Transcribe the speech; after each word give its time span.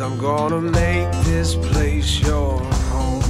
I'm 0.00 0.16
gonna 0.16 0.62
make 0.62 1.10
this 1.24 1.54
place 1.56 2.20
your 2.20 2.58
home. 2.90 3.22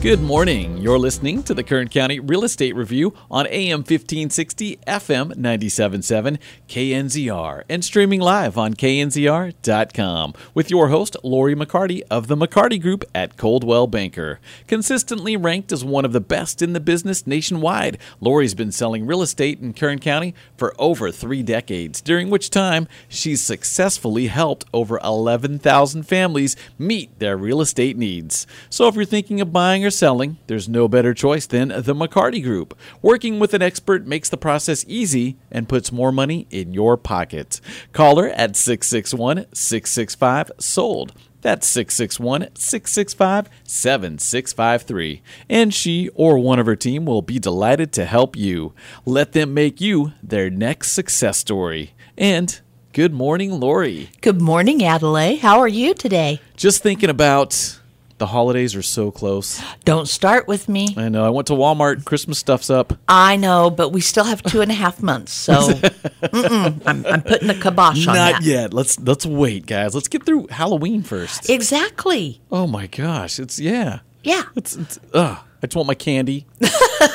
Good 0.00 0.22
morning. 0.22 0.75
You're 0.86 1.00
listening 1.00 1.42
to 1.42 1.52
the 1.52 1.64
Kern 1.64 1.88
County 1.88 2.20
Real 2.20 2.44
Estate 2.44 2.76
Review 2.76 3.12
on 3.28 3.48
AM 3.48 3.80
1560, 3.80 4.76
FM 4.86 5.36
977, 5.36 6.38
KNZR, 6.68 7.64
and 7.68 7.84
streaming 7.84 8.20
live 8.20 8.56
on 8.56 8.72
knzr.com 8.72 10.34
with 10.54 10.70
your 10.70 10.86
host, 10.86 11.16
Lori 11.24 11.56
McCarty 11.56 12.02
of 12.08 12.28
the 12.28 12.36
McCarty 12.36 12.80
Group 12.80 13.04
at 13.16 13.36
Coldwell 13.36 13.88
Banker. 13.88 14.38
Consistently 14.68 15.36
ranked 15.36 15.72
as 15.72 15.84
one 15.84 16.04
of 16.04 16.12
the 16.12 16.20
best 16.20 16.62
in 16.62 16.72
the 16.72 16.78
business 16.78 17.26
nationwide, 17.26 17.98
Lori's 18.20 18.54
been 18.54 18.70
selling 18.70 19.06
real 19.06 19.22
estate 19.22 19.58
in 19.58 19.74
Kern 19.74 19.98
County 19.98 20.36
for 20.56 20.72
over 20.78 21.10
three 21.10 21.42
decades, 21.42 22.00
during 22.00 22.30
which 22.30 22.48
time 22.48 22.86
she's 23.08 23.40
successfully 23.40 24.28
helped 24.28 24.64
over 24.72 25.00
11,000 25.02 26.04
families 26.04 26.54
meet 26.78 27.18
their 27.18 27.36
real 27.36 27.60
estate 27.60 27.96
needs. 27.96 28.46
So 28.70 28.86
if 28.86 28.94
you're 28.94 29.04
thinking 29.04 29.40
of 29.40 29.52
buying 29.52 29.84
or 29.84 29.90
selling, 29.90 30.38
there's 30.46 30.68
no 30.68 30.75
better 30.86 31.14
choice 31.14 31.46
than 31.46 31.68
the 31.68 31.94
McCarty 31.94 32.42
Group. 32.42 32.76
Working 33.00 33.38
with 33.38 33.54
an 33.54 33.62
expert 33.62 34.06
makes 34.06 34.28
the 34.28 34.36
process 34.36 34.84
easy 34.86 35.36
and 35.50 35.68
puts 35.68 35.90
more 35.90 36.12
money 36.12 36.46
in 36.50 36.74
your 36.74 36.96
pocket. 36.96 37.60
Call 37.92 38.18
her 38.18 38.28
at 38.28 38.56
661 38.56 39.46
665 39.52 40.50
SOLD. 40.58 41.12
That's 41.40 41.66
661 41.68 42.48
665 42.54 43.48
7653. 43.64 45.22
And 45.48 45.72
she 45.72 46.08
or 46.14 46.38
one 46.38 46.58
of 46.58 46.66
her 46.66 46.76
team 46.76 47.06
will 47.06 47.22
be 47.22 47.38
delighted 47.38 47.92
to 47.92 48.04
help 48.04 48.36
you. 48.36 48.74
Let 49.04 49.32
them 49.32 49.54
make 49.54 49.80
you 49.80 50.12
their 50.22 50.50
next 50.50 50.92
success 50.92 51.38
story. 51.38 51.94
And 52.18 52.60
good 52.92 53.12
morning, 53.12 53.60
Lori. 53.60 54.10
Good 54.20 54.40
morning, 54.40 54.82
Adelaide. 54.84 55.38
How 55.38 55.60
are 55.60 55.68
you 55.68 55.94
today? 55.94 56.40
Just 56.56 56.82
thinking 56.82 57.10
about 57.10 57.78
the 58.18 58.26
holidays 58.26 58.74
are 58.74 58.82
so 58.82 59.10
close. 59.10 59.60
Don't 59.84 60.08
start 60.08 60.48
with 60.48 60.68
me. 60.68 60.94
I 60.96 61.08
know. 61.08 61.24
I 61.24 61.28
went 61.30 61.48
to 61.48 61.52
Walmart. 61.52 62.04
Christmas 62.04 62.38
stuff's 62.38 62.70
up. 62.70 62.94
I 63.08 63.36
know, 63.36 63.68
but 63.70 63.90
we 63.90 64.00
still 64.00 64.24
have 64.24 64.42
two 64.42 64.60
and 64.62 64.70
a 64.70 64.74
half 64.74 65.02
months, 65.02 65.32
so 65.32 65.52
I'm, 66.32 66.80
I'm 67.06 67.22
putting 67.22 67.50
a 67.50 67.54
kibosh 67.54 68.06
on 68.06 68.14
it. 68.16 68.18
Not 68.18 68.32
that. 68.32 68.42
yet. 68.42 68.72
Let's 68.74 68.98
let's 69.00 69.26
wait, 69.26 69.66
guys. 69.66 69.94
Let's 69.94 70.08
get 70.08 70.24
through 70.24 70.46
Halloween 70.48 71.02
first. 71.02 71.50
Exactly. 71.50 72.40
oh 72.50 72.66
my 72.66 72.86
gosh, 72.86 73.38
it's 73.38 73.58
yeah. 73.58 74.00
Yeah. 74.22 74.42
It's 74.56 74.76
it's. 74.76 74.98
Ugh. 75.12 75.38
I 75.62 75.66
just 75.66 75.74
want 75.76 75.86
my 75.86 75.94
candy. 75.94 76.46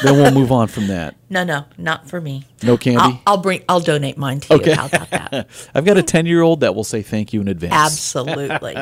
then 0.03 0.16
we'll 0.17 0.31
move 0.31 0.52
on 0.52 0.67
from 0.67 0.88
that. 0.88 1.16
No, 1.29 1.44
no, 1.44 1.66
not 1.77 2.09
for 2.09 2.19
me. 2.19 2.47
No 2.63 2.75
candy. 2.75 2.99
I'll, 2.99 3.22
I'll 3.27 3.38
bring. 3.38 3.63
I'll 3.69 3.79
donate 3.79 4.17
mine 4.17 4.39
to 4.41 4.55
Okay. 4.55 4.72
you. 4.72 4.75
How 4.75 4.88
about 4.88 5.09
that? 5.11 5.47
I've 5.75 5.85
got 5.85 5.97
a 5.97 6.03
ten 6.03 6.25
year 6.25 6.41
old 6.41 6.61
that 6.61 6.73
will 6.73 6.83
say 6.83 7.02
thank 7.03 7.33
you 7.33 7.41
in 7.41 7.47
advance. 7.47 7.73
Absolutely. 7.73 8.75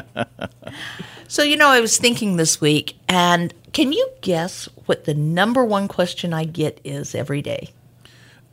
So 1.29 1.43
you 1.43 1.55
know, 1.55 1.69
I 1.69 1.79
was 1.79 1.97
thinking 1.97 2.35
this 2.35 2.59
week, 2.59 2.97
and 3.07 3.53
can 3.71 3.93
you 3.93 4.09
guess 4.19 4.67
what 4.85 5.05
the 5.05 5.13
number 5.13 5.63
one 5.63 5.87
question 5.87 6.33
I 6.33 6.43
get 6.43 6.81
is 6.83 7.15
every 7.15 7.41
day? 7.41 7.69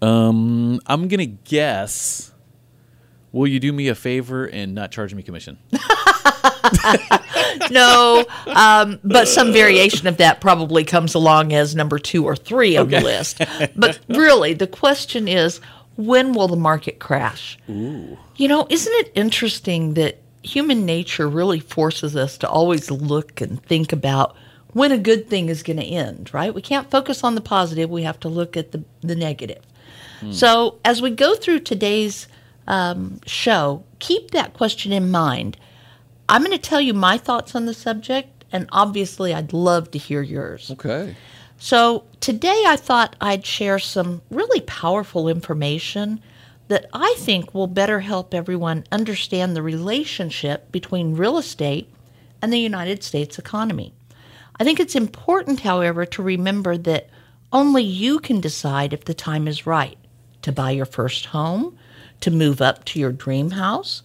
Um, 0.00 0.81
I'm 0.86 1.09
gonna 1.09 1.26
guess. 1.26 2.32
Will 3.32 3.48
you 3.48 3.59
do 3.59 3.72
me 3.72 3.88
a 3.88 3.94
favor 3.94 4.47
and 4.47 4.75
not 4.75 4.92
charge 4.92 5.12
me 5.15 5.22
commission? 5.22 5.59
No, 7.70 8.25
um, 8.47 9.00
but 9.03 9.28
some 9.28 9.53
variation 9.53 10.06
of 10.06 10.19
that 10.19 10.41
probably 10.41 10.84
comes 10.84 11.15
along 11.15 11.53
as 11.53 11.75
number 11.75 11.98
two 11.98 12.25
or 12.25 12.36
three 12.36 12.76
on 12.76 12.88
the 12.88 13.00
list. 13.00 13.41
But 13.76 13.98
really, 14.09 14.53
the 14.54 14.66
question 14.66 15.26
is 15.26 15.60
when 15.97 16.32
will 16.32 16.48
the 16.48 16.56
market 16.56 16.98
crash? 16.98 17.59
You 18.36 18.48
know, 18.48 18.66
isn't 18.69 18.92
it 18.94 19.12
interesting 19.15 19.94
that 19.94 20.20
human 20.47 20.87
nature 20.87 21.29
really 21.29 21.61
forces 21.61 22.17
us 22.17 22.39
to 22.39 22.49
always 22.49 22.91
look 22.91 23.41
and 23.41 23.62
think 23.65 23.93
about 23.93 24.37
when 24.73 24.93
a 24.93 24.99
good 24.99 25.29
thing 25.29 25.49
is 25.49 25.62
going 25.62 25.79
to 25.79 25.84
end, 25.84 26.33
right? 26.33 26.55
We 26.55 26.62
can't 26.62 26.91
focus 26.91 27.25
on 27.25 27.34
the 27.34 27.41
positive, 27.41 27.89
we 27.91 28.03
have 28.03 28.21
to 28.21 28.29
look 28.29 28.57
at 28.57 28.73
the, 28.73 28.84
the 29.01 29.17
negative. 29.17 29.62
So, 30.31 30.79
as 30.84 31.03
we 31.03 31.11
go 31.11 31.34
through 31.34 31.61
today's 31.61 32.27
um, 32.67 33.21
show, 33.27 33.84
keep 33.99 34.31
that 34.31 34.55
question 34.55 34.93
in 34.93 35.11
mind. 35.11 35.59
I'm 36.29 36.43
going 36.43 36.57
to 36.57 36.59
tell 36.59 36.81
you 36.81 36.95
my 36.95 37.19
thoughts 37.19 37.55
on 37.55 37.67
the 37.67 37.75
subject, 37.75 38.45
and 38.51 38.67
obviously, 38.73 39.34
I'd 39.34 39.53
love 39.53 39.91
to 39.91 39.99
hear 39.99 40.23
yours. 40.23 40.71
Okay. 40.71 41.15
So, 41.59 42.05
today 42.21 42.65
I 42.67 42.77
thought 42.77 43.15
I'd 43.21 43.45
share 43.45 43.78
some 43.78 44.23
really 44.31 44.63
powerful 44.63 45.28
information 45.28 46.23
that 46.69 46.87
I 46.93 47.15
think 47.19 47.54
will 47.54 47.66
better 47.66 48.00
help 48.00 48.34
everyone 48.34 48.84
understand 48.91 49.54
the 49.54 49.62
relationship 49.62 50.72
between 50.72 51.16
real 51.16 51.38
estate 51.38 51.88
and 52.43 52.53
the 52.53 52.59
United 52.59 53.03
States 53.03 53.38
economy. 53.38 53.94
I 54.59 54.65
think 54.65 54.81
it's 54.81 54.94
important, 54.94 55.60
however, 55.60 56.06
to 56.06 56.22
remember 56.22 56.77
that 56.78 57.09
only 57.53 57.82
you 57.82 58.19
can 58.19 58.41
decide 58.41 58.93
if 58.93 59.04
the 59.04 59.15
time 59.15 59.47
is 59.47 59.66
right 59.66 59.99
to 60.43 60.53
buy 60.53 60.71
your 60.71 60.87
first 60.87 61.27
home, 61.27 61.77
to 62.21 62.31
move 62.31 62.60
up 62.60 62.84
to 62.84 62.98
your 62.98 63.12
dream 63.12 63.50
house, 63.53 64.03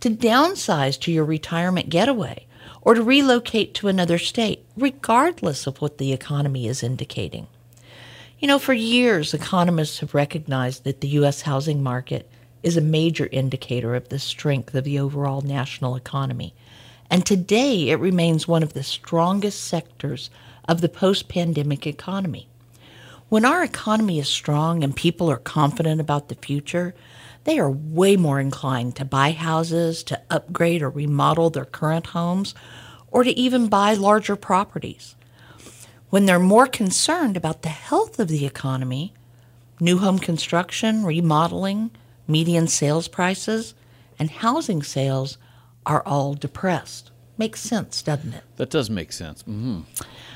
to 0.00 0.10
downsize 0.10 0.98
to 1.00 1.12
your 1.12 1.24
retirement 1.24 1.88
getaway, 1.88 2.46
or 2.82 2.94
to 2.94 3.02
relocate 3.02 3.74
to 3.74 3.88
another 3.88 4.18
state, 4.18 4.64
regardless 4.76 5.66
of 5.66 5.80
what 5.80 5.98
the 5.98 6.12
economy 6.12 6.66
is 6.66 6.82
indicating. 6.82 7.46
You 8.40 8.48
know, 8.48 8.58
for 8.58 8.72
years, 8.72 9.34
economists 9.34 9.98
have 10.00 10.14
recognized 10.14 10.84
that 10.84 11.02
the 11.02 11.08
U.S. 11.08 11.42
housing 11.42 11.82
market 11.82 12.26
is 12.62 12.78
a 12.78 12.80
major 12.80 13.28
indicator 13.30 13.94
of 13.94 14.08
the 14.08 14.18
strength 14.18 14.74
of 14.74 14.84
the 14.84 14.98
overall 14.98 15.42
national 15.42 15.94
economy. 15.94 16.54
And 17.10 17.26
today, 17.26 17.90
it 17.90 17.96
remains 17.96 18.48
one 18.48 18.62
of 18.62 18.72
the 18.72 18.82
strongest 18.82 19.62
sectors 19.62 20.30
of 20.66 20.80
the 20.80 20.88
post 20.88 21.28
pandemic 21.28 21.86
economy. 21.86 22.48
When 23.28 23.44
our 23.44 23.62
economy 23.62 24.18
is 24.18 24.28
strong 24.30 24.82
and 24.82 24.96
people 24.96 25.30
are 25.30 25.36
confident 25.36 26.00
about 26.00 26.30
the 26.30 26.34
future, 26.34 26.94
they 27.44 27.58
are 27.58 27.70
way 27.70 28.16
more 28.16 28.40
inclined 28.40 28.96
to 28.96 29.04
buy 29.04 29.32
houses, 29.32 30.02
to 30.04 30.22
upgrade 30.30 30.80
or 30.80 30.88
remodel 30.88 31.50
their 31.50 31.66
current 31.66 32.06
homes, 32.06 32.54
or 33.10 33.22
to 33.22 33.38
even 33.38 33.68
buy 33.68 33.92
larger 33.92 34.34
properties. 34.34 35.14
When 36.10 36.26
they're 36.26 36.40
more 36.40 36.66
concerned 36.66 37.36
about 37.36 37.62
the 37.62 37.68
health 37.68 38.18
of 38.18 38.28
the 38.28 38.44
economy, 38.44 39.14
new 39.80 39.98
home 39.98 40.18
construction, 40.18 41.04
remodeling, 41.04 41.90
median 42.26 42.66
sales 42.66 43.08
prices, 43.08 43.74
and 44.18 44.30
housing 44.30 44.82
sales 44.82 45.38
are 45.86 46.02
all 46.04 46.34
depressed. 46.34 47.10
Makes 47.38 47.60
sense, 47.60 48.02
doesn't 48.02 48.34
it? 48.34 48.42
That 48.56 48.70
does 48.70 48.90
make 48.90 49.12
sense. 49.12 49.42
hmm 49.42 49.80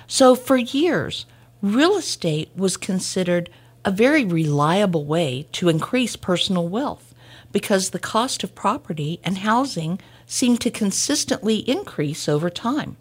So, 0.06 0.34
for 0.34 0.56
years, 0.56 1.26
real 1.60 1.96
estate 1.96 2.50
was 2.56 2.76
considered 2.76 3.50
a 3.84 3.90
very 3.90 4.24
reliable 4.24 5.04
way 5.04 5.46
to 5.52 5.68
increase 5.68 6.16
personal 6.16 6.68
wealth 6.68 7.14
because 7.52 7.90
the 7.90 7.98
cost 7.98 8.42
of 8.42 8.54
property 8.54 9.20
and 9.22 9.38
housing 9.38 10.00
seemed 10.26 10.60
to 10.60 10.70
consistently 10.70 11.58
increase 11.68 12.28
over 12.28 12.48
time. 12.48 12.96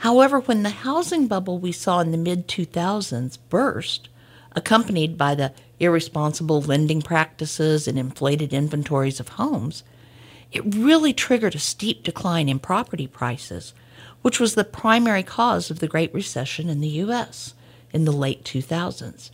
However, 0.00 0.40
when 0.40 0.62
the 0.62 0.70
housing 0.70 1.26
bubble 1.26 1.58
we 1.58 1.72
saw 1.72 2.00
in 2.00 2.10
the 2.10 2.16
mid 2.16 2.48
2000s 2.48 3.36
burst, 3.50 4.08
accompanied 4.52 5.18
by 5.18 5.34
the 5.34 5.52
irresponsible 5.78 6.62
lending 6.62 7.02
practices 7.02 7.86
and 7.86 7.98
inflated 7.98 8.54
inventories 8.54 9.20
of 9.20 9.28
homes, 9.28 9.84
it 10.52 10.74
really 10.74 11.12
triggered 11.12 11.54
a 11.54 11.58
steep 11.58 12.02
decline 12.02 12.48
in 12.48 12.58
property 12.58 13.06
prices, 13.06 13.74
which 14.22 14.40
was 14.40 14.54
the 14.54 14.64
primary 14.64 15.22
cause 15.22 15.70
of 15.70 15.80
the 15.80 15.86
Great 15.86 16.14
Recession 16.14 16.70
in 16.70 16.80
the 16.80 16.88
U.S. 17.04 17.52
in 17.92 18.06
the 18.06 18.10
late 18.10 18.42
2000s. 18.42 19.30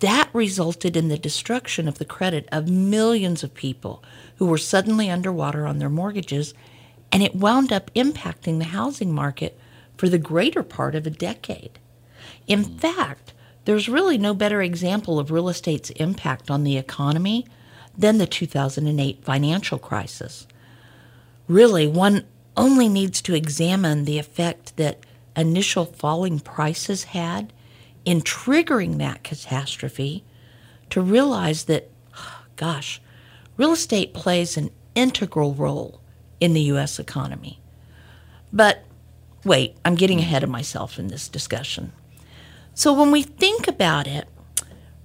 That 0.00 0.30
resulted 0.32 0.96
in 0.96 1.08
the 1.08 1.18
destruction 1.18 1.88
of 1.88 1.98
the 1.98 2.06
credit 2.06 2.48
of 2.50 2.70
millions 2.70 3.44
of 3.44 3.52
people 3.52 4.02
who 4.36 4.46
were 4.46 4.56
suddenly 4.56 5.10
underwater 5.10 5.66
on 5.66 5.78
their 5.78 5.90
mortgages, 5.90 6.54
and 7.12 7.22
it 7.22 7.36
wound 7.36 7.70
up 7.70 7.92
impacting 7.92 8.58
the 8.58 8.64
housing 8.64 9.12
market 9.12 9.58
for 9.96 10.08
the 10.08 10.18
greater 10.18 10.62
part 10.62 10.94
of 10.94 11.06
a 11.06 11.10
decade. 11.10 11.78
In 12.46 12.64
fact, 12.64 13.32
there's 13.64 13.88
really 13.88 14.18
no 14.18 14.34
better 14.34 14.60
example 14.60 15.18
of 15.18 15.30
real 15.30 15.48
estate's 15.48 15.90
impact 15.90 16.50
on 16.50 16.64
the 16.64 16.76
economy 16.76 17.46
than 17.96 18.18
the 18.18 18.26
2008 18.26 19.24
financial 19.24 19.78
crisis. 19.78 20.46
Really, 21.48 21.86
one 21.86 22.24
only 22.56 22.88
needs 22.88 23.20
to 23.22 23.34
examine 23.34 24.04
the 24.04 24.18
effect 24.18 24.76
that 24.76 25.00
initial 25.36 25.84
falling 25.84 26.40
prices 26.40 27.04
had 27.04 27.52
in 28.04 28.20
triggering 28.20 28.98
that 28.98 29.24
catastrophe 29.24 30.24
to 30.90 31.00
realize 31.00 31.64
that, 31.64 31.90
gosh, 32.56 33.00
real 33.56 33.72
estate 33.72 34.14
plays 34.14 34.56
an 34.56 34.70
integral 34.94 35.54
role 35.54 36.00
in 36.40 36.52
the 36.52 36.62
U.S. 36.62 36.98
economy. 36.98 37.60
But 38.52 38.83
wait, 39.44 39.76
I'm 39.84 39.94
getting 39.94 40.18
mm-hmm. 40.18 40.26
ahead 40.26 40.42
of 40.42 40.50
myself 40.50 40.98
in 40.98 41.08
this 41.08 41.28
discussion. 41.28 41.92
So 42.74 42.92
when 42.92 43.10
we 43.10 43.22
think 43.22 43.68
about 43.68 44.06
it, 44.06 44.28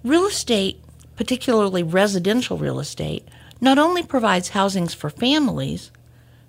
real 0.04 0.26
estate, 0.26 0.82
particularly 1.16 1.84
residential 1.84 2.58
real 2.58 2.80
estate, 2.80 3.28
not 3.62 3.78
only 3.78 4.04
provides 4.04 4.50
housings 4.50 4.94
for 4.94 5.10
families, 5.10 5.92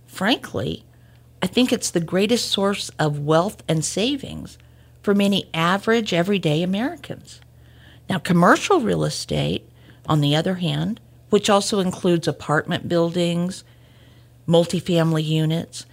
frankly, 0.06 0.84
I 1.42 1.46
think 1.46 1.72
it's 1.72 1.90
the 1.90 2.00
greatest 2.00 2.50
source 2.50 2.90
of 2.98 3.20
wealth 3.20 3.62
and 3.68 3.84
savings 3.84 4.58
for 5.02 5.14
many 5.14 5.48
average, 5.54 6.12
everyday 6.12 6.62
Americans. 6.62 7.40
Now, 8.08 8.18
commercial 8.18 8.80
real 8.80 9.04
estate, 9.04 9.68
on 10.06 10.20
the 10.20 10.34
other 10.36 10.56
hand, 10.56 11.00
which 11.30 11.48
also 11.48 11.78
includes 11.78 12.26
apartment 12.26 12.88
buildings, 12.88 13.64
multifamily 14.48 15.24
units, 15.24 15.86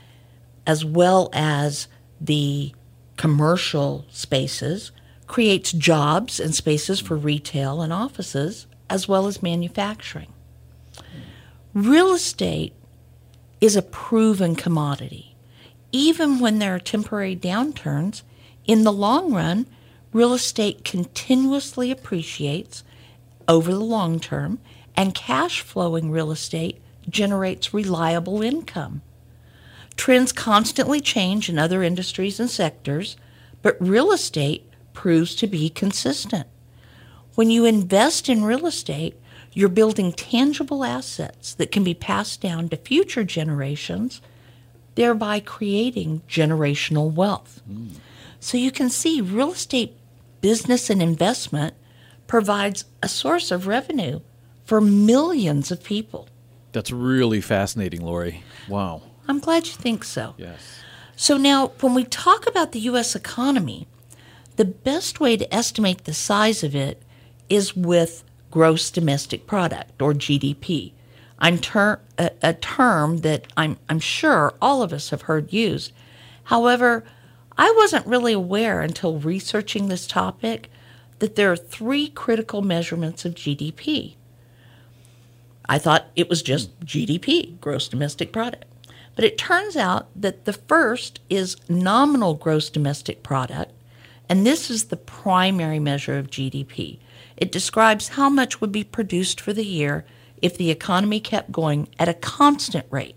as 0.68 0.84
well 0.86 1.30
as 1.34 1.88
the 2.22 2.74
commercial 3.16 4.06
spaces, 4.10 4.92
creates 5.26 5.72
jobs 5.72 6.40
and 6.40 6.54
spaces 6.54 7.00
for 7.00 7.16
retail 7.16 7.82
and 7.82 7.92
offices, 7.92 8.68
as 8.90 9.08
well 9.08 9.28
as 9.28 9.42
manufacturing. 9.42 10.32
Real 11.74 12.14
estate 12.14 12.74
is 13.60 13.76
a 13.76 13.82
proven 13.82 14.56
commodity. 14.56 15.36
Even 15.92 16.40
when 16.40 16.60
there 16.60 16.76
are 16.76 16.80
temporary 16.80 17.36
downturns, 17.36 18.22
in 18.66 18.84
the 18.84 18.92
long 18.92 19.34
run, 19.34 19.66
real 20.12 20.34
estate 20.34 20.84
continuously 20.84 21.92
appreciates 21.92 22.84
over 23.48 23.72
the 23.72 23.80
long 23.80 24.20
term, 24.20 24.60
and 24.96 25.16
cash 25.16 25.62
flowing 25.62 26.12
real 26.12 26.32
estate 26.32 26.82
generates 27.10 27.74
reliable 27.74 28.42
income. 28.42 29.02
Trends 29.98 30.32
constantly 30.32 31.02
change 31.02 31.50
in 31.50 31.60
other 31.60 31.84
industries 31.84 32.40
and 32.40 32.50
sectors, 32.50 33.18
but 33.62 33.76
real 33.80 34.12
estate 34.12 34.72
proves 34.94 35.36
to 35.36 35.48
be 35.48 35.70
consistent. 35.70 36.48
When 37.36 37.50
you 37.50 37.66
invest 37.66 38.30
in 38.30 38.44
real 38.44 38.66
estate, 38.66 39.20
you're 39.54 39.70
building 39.70 40.14
tangible 40.14 40.84
assets 40.84 41.54
that 41.56 41.72
can 41.72 41.84
be 41.84 41.94
passed 41.94 42.42
down 42.42 42.70
to 42.70 42.78
future 42.78 43.24
generations, 43.24 44.22
thereby 44.96 45.40
creating 45.40 46.22
generational 46.30 47.12
wealth. 47.12 47.62
Mm. 47.70 47.96
So 48.40 48.58
you 48.58 48.72
can 48.72 48.90
see 48.90 49.20
real 49.20 49.52
estate 49.52 49.96
business 50.42 50.90
and 50.90 51.02
investment 51.02 51.74
provides 52.28 52.86
a 53.02 53.08
source 53.08 53.52
of 53.52 53.68
revenue 53.68 54.20
for 54.66 54.80
millions 54.80 55.72
of 55.72 55.84
people. 55.84 56.28
That's 56.72 56.92
really 56.92 57.42
fascinating, 57.42 58.02
Lori. 58.02 58.44
Wow. 58.68 59.02
I'm 59.28 59.40
glad 59.40 59.68
you 59.68 59.74
think 59.74 60.04
so. 60.04 60.36
Yes. 60.38 60.82
So 61.16 61.38
now, 61.38 61.70
when 61.82 61.94
we 61.94 62.04
talk 62.04 62.48
about 62.48 62.72
the 62.72 62.80
U.S. 62.82 63.16
economy, 63.16 63.88
the 64.56 64.66
best 64.66 65.20
way 65.20 65.36
to 65.38 65.54
estimate 65.54 66.04
the 66.04 66.14
size 66.14 66.64
of 66.64 66.76
it 66.76 67.02
is 67.50 67.76
with 67.76 68.24
gross 68.52 68.90
domestic 68.90 69.48
product 69.48 70.02
or 70.02 70.14
GDP. 70.14 70.94
I'm 71.40 71.60
ter- 71.60 72.00
a, 72.18 72.32
a 72.42 72.54
term 72.54 73.18
that 73.18 73.48
I'm, 73.56 73.78
I'm 73.90 74.00
sure 74.00 74.54
all 74.62 74.82
of 74.82 74.94
us 74.94 75.10
have 75.10 75.24
heard 75.24 75.54
used. 75.54 75.92
However, 76.46 77.04
I 77.58 77.72
wasn't 77.78 78.06
really 78.08 78.34
aware 78.34 78.82
until 78.82 79.20
researching 79.20 79.88
this 79.88 80.08
topic 80.08 80.70
that 81.20 81.36
there 81.36 81.52
are 81.52 81.58
three 81.58 82.10
critical 82.10 82.62
measurements 82.62 83.26
of 83.26 83.36
GDP. 83.36 84.16
I 85.68 85.78
thought 85.78 86.08
it 86.16 86.30
was 86.30 86.42
just 86.42 86.80
GDP, 86.82 87.60
gross 87.60 87.88
domestic 87.88 88.32
product. 88.32 88.66
But 89.18 89.26
it 89.26 89.36
turns 89.36 89.76
out 89.76 90.10
that 90.16 90.46
the 90.46 90.54
first 90.54 91.22
is 91.28 91.58
nominal 91.68 92.36
gross 92.36 92.70
domestic 92.70 93.24
product, 93.24 93.74
and 94.30 94.46
this 94.46 94.70
is 94.70 94.86
the 94.86 94.96
primary 94.96 95.80
measure 95.80 96.20
of 96.20 96.30
GDP. 96.30 97.00
It 97.36 97.52
describes 97.52 98.10
how 98.10 98.30
much 98.30 98.62
would 98.62 98.72
be 98.72 98.84
produced 98.84 99.42
for 99.42 99.54
the 99.54 99.66
year 99.66 100.06
if 100.40 100.56
the 100.56 100.70
economy 100.70 101.20
kept 101.20 101.52
going 101.52 101.90
at 101.98 102.08
a 102.08 102.14
constant 102.14 102.86
rate. 102.92 103.16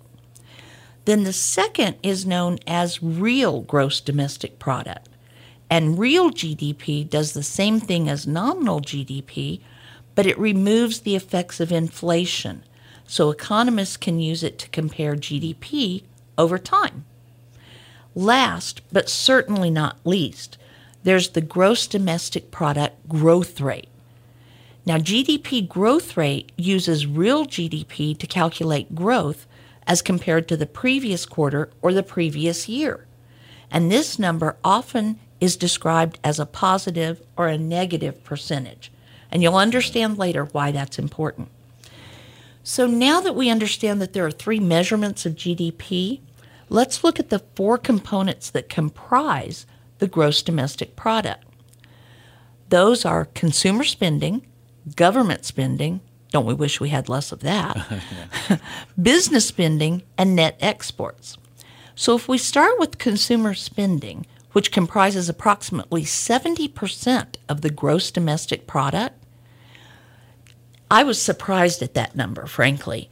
Then 1.04 1.24
the 1.24 1.34
second 1.34 1.96
is 2.02 2.24
known 2.24 2.58
as 2.66 3.02
real 3.02 3.60
gross 3.60 4.00
domestic 4.00 4.58
product. 4.58 5.10
And 5.68 5.98
real 5.98 6.30
GDP 6.30 7.06
does 7.08 7.34
the 7.34 7.42
same 7.42 7.78
thing 7.78 8.08
as 8.08 8.26
nominal 8.26 8.80
GDP, 8.80 9.60
but 10.14 10.24
it 10.24 10.38
removes 10.38 11.00
the 11.00 11.14
effects 11.14 11.60
of 11.60 11.70
inflation. 11.70 12.64
So 13.10 13.30
economists 13.30 13.96
can 13.96 14.20
use 14.20 14.44
it 14.44 14.56
to 14.60 14.68
compare 14.68 15.16
GDP 15.16 16.04
over 16.38 16.58
time. 16.58 17.06
Last, 18.14 18.82
but 18.92 19.08
certainly 19.08 19.68
not 19.68 19.98
least, 20.04 20.56
there's 21.02 21.30
the 21.30 21.40
gross 21.40 21.88
domestic 21.88 22.52
product 22.52 23.08
growth 23.08 23.60
rate. 23.60 23.88
Now, 24.86 24.98
GDP 24.98 25.66
growth 25.66 26.16
rate 26.16 26.52
uses 26.56 27.04
real 27.04 27.46
GDP 27.46 28.16
to 28.16 28.28
calculate 28.28 28.94
growth 28.94 29.44
as 29.88 30.02
compared 30.02 30.46
to 30.46 30.56
the 30.56 30.64
previous 30.64 31.26
quarter 31.26 31.68
or 31.82 31.92
the 31.92 32.04
previous 32.04 32.68
year. 32.68 33.06
And 33.72 33.90
this 33.90 34.20
number 34.20 34.56
often 34.62 35.18
is 35.40 35.56
described 35.56 36.20
as 36.22 36.38
a 36.38 36.46
positive 36.46 37.20
or 37.36 37.48
a 37.48 37.58
negative 37.58 38.22
percentage. 38.22 38.92
And 39.32 39.42
you'll 39.42 39.56
understand 39.56 40.16
later 40.16 40.44
why 40.44 40.70
that's 40.70 40.96
important. 40.96 41.48
So 42.62 42.86
now 42.86 43.20
that 43.20 43.34
we 43.34 43.50
understand 43.50 44.00
that 44.00 44.12
there 44.12 44.26
are 44.26 44.30
three 44.30 44.60
measurements 44.60 45.24
of 45.24 45.34
GDP, 45.34 46.20
let's 46.68 47.02
look 47.02 47.18
at 47.18 47.30
the 47.30 47.42
four 47.54 47.78
components 47.78 48.50
that 48.50 48.68
comprise 48.68 49.66
the 49.98 50.08
gross 50.08 50.42
domestic 50.42 50.96
product. 50.96 51.44
Those 52.68 53.04
are 53.04 53.24
consumer 53.24 53.84
spending, 53.84 54.46
government 54.96 55.44
spending, 55.44 56.00
don't 56.30 56.46
we 56.46 56.54
wish 56.54 56.80
we 56.80 56.90
had 56.90 57.08
less 57.08 57.32
of 57.32 57.40
that? 57.40 58.00
Business 59.02 59.46
spending 59.46 60.02
and 60.16 60.36
net 60.36 60.56
exports. 60.60 61.36
So 61.94 62.16
if 62.16 62.28
we 62.28 62.38
start 62.38 62.78
with 62.78 62.98
consumer 62.98 63.54
spending, 63.54 64.26
which 64.52 64.72
comprises 64.72 65.28
approximately 65.28 66.02
70% 66.02 67.36
of 67.48 67.60
the 67.60 67.70
gross 67.70 68.10
domestic 68.10 68.66
product, 68.66 69.19
I 70.90 71.04
was 71.04 71.22
surprised 71.22 71.82
at 71.82 71.94
that 71.94 72.16
number, 72.16 72.46
frankly. 72.46 73.08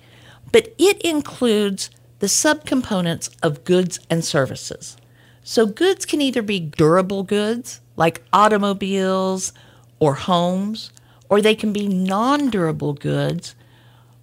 But 0.51 0.75
it 0.79 1.01
includes 1.03 1.91
the 2.19 2.27
subcomponents 2.27 3.31
of 3.43 3.65
goods 3.65 4.01
and 4.11 4.25
services. 4.25 4.97
So 5.45 5.67
goods 5.67 6.05
can 6.05 6.21
either 6.21 6.43
be 6.43 6.59
durable 6.59 7.23
goods, 7.23 7.81
like 7.97 8.23
automobiles 8.33 9.53
or 9.99 10.15
homes, 10.15 10.91
or 11.29 11.41
they 11.41 11.55
can 11.55 11.73
be 11.73 11.87
non 11.87 12.51
durable 12.51 12.95
goods, 12.95 13.55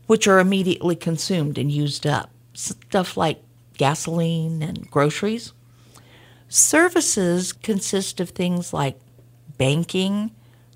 which 0.07 0.27
are 0.27 0.39
immediately 0.39 0.95
consumed 0.95 1.57
and 1.57 1.71
used 1.71 2.05
up. 2.05 2.29
Stuff 2.53 3.15
like 3.15 3.41
gasoline 3.77 4.61
and 4.61 4.89
groceries. 4.89 5.53
Services 6.47 7.53
consist 7.53 8.19
of 8.19 8.29
things 8.29 8.73
like 8.73 8.99
banking, 9.57 10.31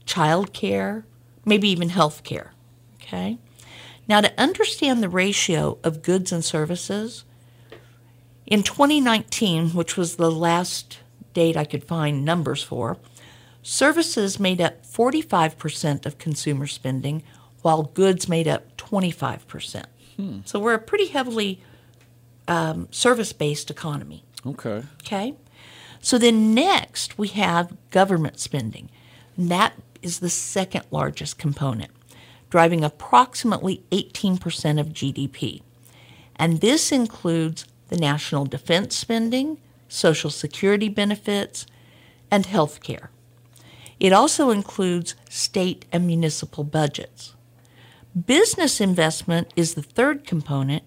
childcare, 0.05 1.03
maybe 1.45 1.69
even 1.69 1.89
health 1.89 2.23
care. 2.23 2.53
Okay? 3.09 3.39
Now, 4.07 4.21
to 4.21 4.39
understand 4.39 5.01
the 5.01 5.09
ratio 5.09 5.77
of 5.83 6.01
goods 6.01 6.31
and 6.31 6.45
services, 6.45 7.25
in 8.45 8.63
2019, 8.63 9.69
which 9.69 9.97
was 9.97 10.15
the 10.15 10.31
last 10.31 10.99
date 11.33 11.57
I 11.57 11.65
could 11.65 11.83
find 11.83 12.23
numbers 12.23 12.63
for, 12.63 12.97
services 13.61 14.39
made 14.39 14.61
up 14.61 14.85
45% 14.85 16.05
of 16.05 16.17
consumer 16.17 16.67
spending, 16.67 17.23
while 17.61 17.83
goods 17.83 18.27
made 18.27 18.47
up 18.47 18.75
25%. 18.77 19.85
Hmm. 20.15 20.39
So 20.45 20.59
we're 20.59 20.73
a 20.73 20.79
pretty 20.79 21.07
heavily 21.07 21.61
um, 22.47 22.87
service 22.91 23.33
based 23.33 23.69
economy. 23.69 24.23
Okay. 24.45 24.83
Okay. 25.01 25.35
So 26.01 26.17
then 26.17 26.53
next 26.53 27.17
we 27.17 27.27
have 27.29 27.75
government 27.91 28.39
spending. 28.39 28.89
And 29.37 29.49
that 29.51 29.73
is 30.01 30.19
the 30.19 30.29
second 30.29 30.85
largest 30.91 31.37
component, 31.37 31.91
driving 32.49 32.83
approximately 32.83 33.83
18% 33.91 34.79
of 34.79 34.87
GDP. 34.87 35.61
And 36.35 36.61
this 36.61 36.91
includes 36.91 37.65
the 37.89 37.97
national 37.97 38.45
defense 38.45 38.95
spending, 38.95 39.57
Social 39.87 40.29
Security 40.29 40.89
benefits, 40.89 41.65
and 42.31 42.45
health 42.45 42.81
care. 42.81 43.09
It 43.99 44.13
also 44.13 44.49
includes 44.49 45.15
state 45.29 45.85
and 45.91 46.07
municipal 46.07 46.63
budgets. 46.63 47.35
Business 48.25 48.79
investment 48.79 49.51
is 49.55 49.73
the 49.73 49.83
third 49.83 50.25
component, 50.25 50.83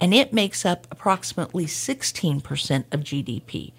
and 0.00 0.12
it 0.12 0.32
makes 0.32 0.66
up 0.66 0.86
approximately 0.90 1.66
16% 1.66 2.84
of 2.92 3.00
GDP. 3.00 3.72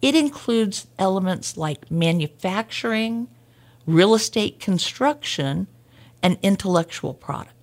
It 0.00 0.14
includes 0.14 0.86
elements 0.98 1.56
like 1.56 1.90
manufacturing, 1.90 3.28
real 3.86 4.14
estate 4.14 4.60
construction, 4.60 5.66
and 6.22 6.38
intellectual 6.42 7.14
product. 7.14 7.54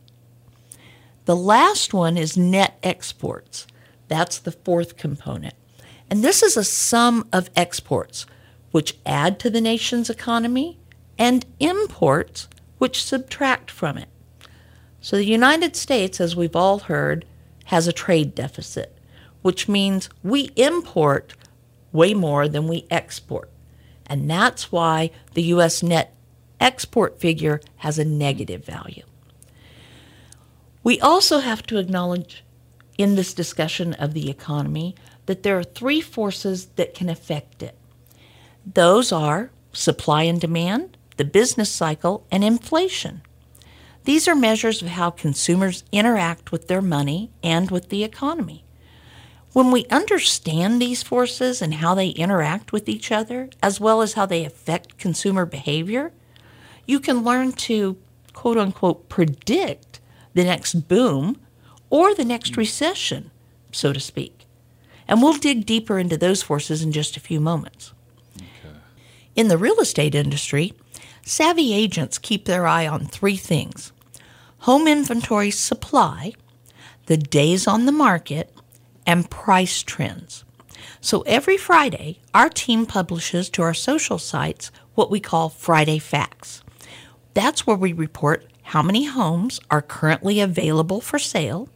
The 1.26 1.36
last 1.36 1.94
one 1.94 2.18
is 2.18 2.38
net 2.38 2.78
exports. 2.84 3.66
That's 4.08 4.38
the 4.38 4.52
fourth 4.52 4.98
component. 4.98 5.56
And 6.10 6.24
this 6.24 6.44
is 6.44 6.56
a 6.56 6.64
sum 6.64 7.28
of 7.34 7.50
exports, 7.56 8.26
which 8.72 8.98
add 9.06 9.40
to 9.40 9.50
the 9.50 9.62
nation's 9.62 10.10
economy, 10.10 10.78
and 11.18 11.46
imports, 11.60 12.48
which 12.78 13.04
subtract 13.04 13.72
from 13.72 13.98
it. 13.98 14.10
So 15.02 15.18
the 15.18 15.26
United 15.26 15.76
States, 15.76 16.20
as 16.20 16.36
we've 16.36 16.56
all 16.56 16.80
heard, 16.80 17.26
has 17.66 17.88
a 17.88 17.94
trade 17.94 18.36
deficit, 18.36 18.98
which 19.42 19.68
means 19.68 20.10
we 20.24 20.52
import 20.56 21.36
way 21.92 22.14
more 22.14 22.48
than 22.48 22.68
we 22.68 22.86
export. 22.92 23.50
And 24.08 24.30
that's 24.30 24.72
why 24.72 25.12
the 25.34 25.44
U.S. 25.44 25.82
net 25.82 26.15
export 26.60 27.20
figure 27.20 27.62
has 27.78 28.00
a 28.00 28.06
negative 28.06 28.66
value. 28.66 29.04
We 30.84 31.00
also 31.00 31.40
have 31.40 31.64
to 31.64 31.78
acknowledge 31.78 32.44
in 32.98 33.16
this 33.16 33.34
discussion 33.34 33.94
of 33.96 34.14
the 34.14 34.30
economy 34.30 34.96
that 35.26 35.44
there 35.44 35.58
are 35.58 35.64
three 35.64 36.02
forces 36.02 36.68
that 36.76 36.94
can 36.94 37.10
affect 37.10 37.64
it. 37.64 37.76
Those 38.66 39.12
are 39.12 39.52
supply 39.74 40.24
and 40.24 40.40
demand, 40.40 40.98
the 41.18 41.26
business 41.26 41.72
cycle, 41.72 42.26
and 42.32 42.44
inflation. 42.44 43.22
These 44.06 44.28
are 44.28 44.36
measures 44.36 44.82
of 44.82 44.90
how 44.90 45.10
consumers 45.10 45.84
interact 45.92 46.52
with 46.52 46.68
their 46.68 46.82
money 46.82 47.32
and 47.42 47.72
with 47.72 47.90
the 47.90 48.04
economy. 48.04 48.64
When 49.54 49.72
we 49.72 49.86
understand 49.88 50.82
these 50.82 51.02
forces 51.02 51.62
and 51.62 51.76
how 51.76 51.96
they 51.96 52.10
interact 52.10 52.72
with 52.72 52.88
each 52.88 53.12
other, 53.12 53.50
as 53.64 53.80
well 53.80 54.02
as 54.02 54.14
how 54.14 54.26
they 54.26 54.46
affect 54.46 54.98
consumer 54.98 55.46
behavior, 55.46 56.12
you 56.86 57.00
can 57.00 57.24
learn 57.24 57.52
to 57.54 57.98
quote 58.34 58.58
unquote 58.58 59.10
predict 59.10 60.00
the 60.34 60.44
next 60.44 60.88
boom 60.88 61.40
or 61.90 62.14
the 62.14 62.26
next 62.26 62.54
mm. 62.54 62.58
recession, 62.58 63.32
so 63.72 63.94
to 63.94 64.00
speak. 64.00 64.46
And 65.08 65.22
we'll 65.22 65.38
dig 65.38 65.66
deeper 65.66 66.00
into 66.00 66.18
those 66.18 66.44
forces 66.44 66.82
in 66.82 66.92
just 66.92 67.16
a 67.16 67.22
few 67.22 67.40
moments. 67.40 67.94
Okay. 68.38 68.76
In 69.36 69.48
the 69.48 69.58
real 69.58 69.80
estate 69.80 70.16
industry, 70.16 70.74
savvy 71.24 71.74
agents 71.74 72.18
keep 72.18 72.46
their 72.46 72.68
eye 72.68 72.88
on 72.88 73.06
three 73.06 73.38
things 73.38 73.92
home 74.60 74.88
inventory 74.88 75.52
supply, 75.52 76.34
the 77.06 77.18
days 77.18 77.68
on 77.68 77.86
the 77.86 77.92
market, 77.92 78.52
and 79.06 79.30
price 79.30 79.84
trends. 79.84 80.44
So 81.02 81.22
every 81.22 81.56
Friday, 81.56 82.20
our 82.34 82.50
team 82.50 82.88
publishes 82.88 83.48
to 83.52 83.62
our 83.62 83.76
social 83.76 84.18
sites 84.18 84.72
what 84.96 85.12
we 85.12 85.20
call 85.20 85.50
Friday 85.50 86.00
Facts. 86.00 86.64
That's 87.36 87.68
where 87.68 87.76
we 87.76 87.92
report 87.92 88.48
how 88.64 88.82
many 88.82 89.06
homes 89.06 89.60
are 89.70 89.82
currently 89.82 90.40
available 90.40 91.02
for 91.02 91.20
sale, 91.20 91.68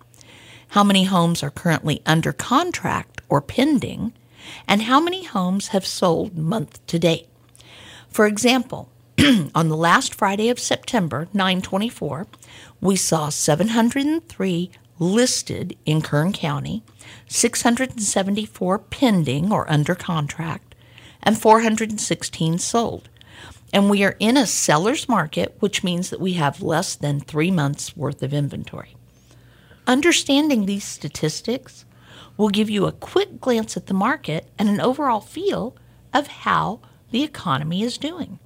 how 0.70 0.86
many 0.86 1.04
homes 1.04 1.44
are 1.44 1.50
currently 1.50 2.02
under 2.06 2.32
contract 2.32 3.22
or 3.28 3.42
pending, 3.42 4.14
and 4.68 4.84
how 4.84 5.02
many 5.02 5.26
homes 5.26 5.68
have 5.68 5.86
sold 5.86 6.38
month 6.38 6.84
to 6.88 6.98
date. 6.98 7.28
For 8.08 8.26
example, 8.26 8.90
on 9.54 9.68
the 9.68 9.76
last 9.76 10.16
Friday 10.16 10.48
of 10.48 10.60
September, 10.60 11.28
924, 11.34 12.28
we 12.80 12.96
saw 12.96 13.28
703 13.28 14.72
listed 14.98 15.78
in 15.86 16.02
Kern 16.02 16.32
County, 16.32 16.84
674 17.28 18.80
pending 18.80 19.52
or 19.52 19.70
under 19.70 19.94
contract, 19.94 20.74
and 21.22 21.38
416 21.38 22.60
sold. 22.60 23.10
And 23.72 23.90
we 23.90 24.04
are 24.04 24.16
in 24.20 24.38
a 24.38 24.48
seller's 24.48 25.08
market, 25.08 25.56
which 25.60 25.84
means 25.84 26.10
that 26.10 26.20
we 26.20 26.34
have 26.34 26.62
less 26.62 26.96
than 26.96 27.20
three 27.20 27.52
months 27.52 27.96
worth 27.96 28.24
of 28.24 28.34
inventory. 28.34 28.96
Understanding 29.86 30.66
these 30.66 30.84
statistics 30.84 31.86
will 32.38 32.50
give 32.50 32.70
you 32.70 32.86
a 32.86 32.92
quick 32.92 33.42
glance 33.42 33.76
at 33.76 33.88
the 33.88 33.94
market 33.94 34.50
and 34.58 34.70
an 34.70 34.80
overall 34.80 35.20
feel 35.20 35.76
of 36.14 36.28
how 36.28 36.80
the 37.12 37.24
economy 37.24 37.84
is 37.84 37.98
doing. 37.98 38.40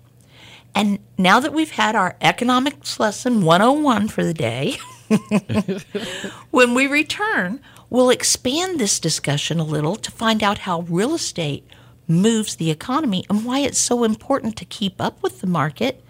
And 0.76 1.00
now 1.18 1.40
that 1.40 1.54
we've 1.54 1.72
had 1.72 1.96
our 1.96 2.16
economics 2.20 3.00
lesson 3.00 3.44
101 3.44 4.08
for 4.08 4.24
the 4.24 4.34
day, 4.34 4.78
when 6.52 6.74
we 6.74 6.88
return, 6.88 7.62
we'll 7.90 8.10
expand 8.10 8.80
this 8.80 9.00
discussion 9.00 9.60
a 9.60 9.64
little 9.64 9.96
to 9.98 10.12
find 10.12 10.42
out 10.42 10.60
how 10.60 10.82
real 10.82 11.14
estate 11.14 11.68
moves 12.08 12.56
the 12.56 12.72
economy 12.72 13.26
and 13.30 13.46
why 13.46 13.60
it's 13.60 13.78
so 13.78 14.04
important 14.04 14.56
to 14.58 14.66
keep 14.66 15.02
up 15.02 15.22
with 15.22 15.42
the 15.42 15.48
market, 15.48 16.04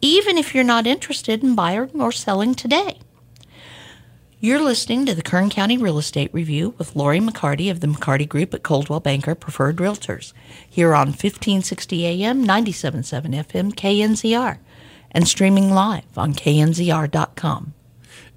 even 0.00 0.38
if 0.38 0.54
you're 0.54 0.64
not 0.64 0.86
interested 0.86 1.42
in 1.42 1.54
buying 1.54 2.00
or 2.00 2.12
selling 2.12 2.54
today. 2.54 2.98
You're 4.42 4.60
listening 4.60 5.04
to 5.04 5.14
the 5.14 5.20
Kern 5.20 5.50
County 5.50 5.76
Real 5.76 5.98
Estate 5.98 6.32
Review 6.32 6.74
with 6.78 6.96
Lori 6.96 7.20
McCarty 7.20 7.70
of 7.70 7.80
the 7.80 7.86
McCarty 7.86 8.26
Group 8.26 8.54
at 8.54 8.62
Coldwell 8.62 9.00
Banker 9.00 9.34
Preferred 9.34 9.76
Realtors 9.76 10.32
here 10.66 10.94
on 10.94 11.08
1560 11.08 12.06
AM, 12.06 12.46
97.7 12.46 13.34
FM, 13.34 13.74
KNZR, 13.74 14.56
and 15.10 15.28
streaming 15.28 15.70
live 15.72 16.16
on 16.16 16.32
knzr.com. 16.32 17.74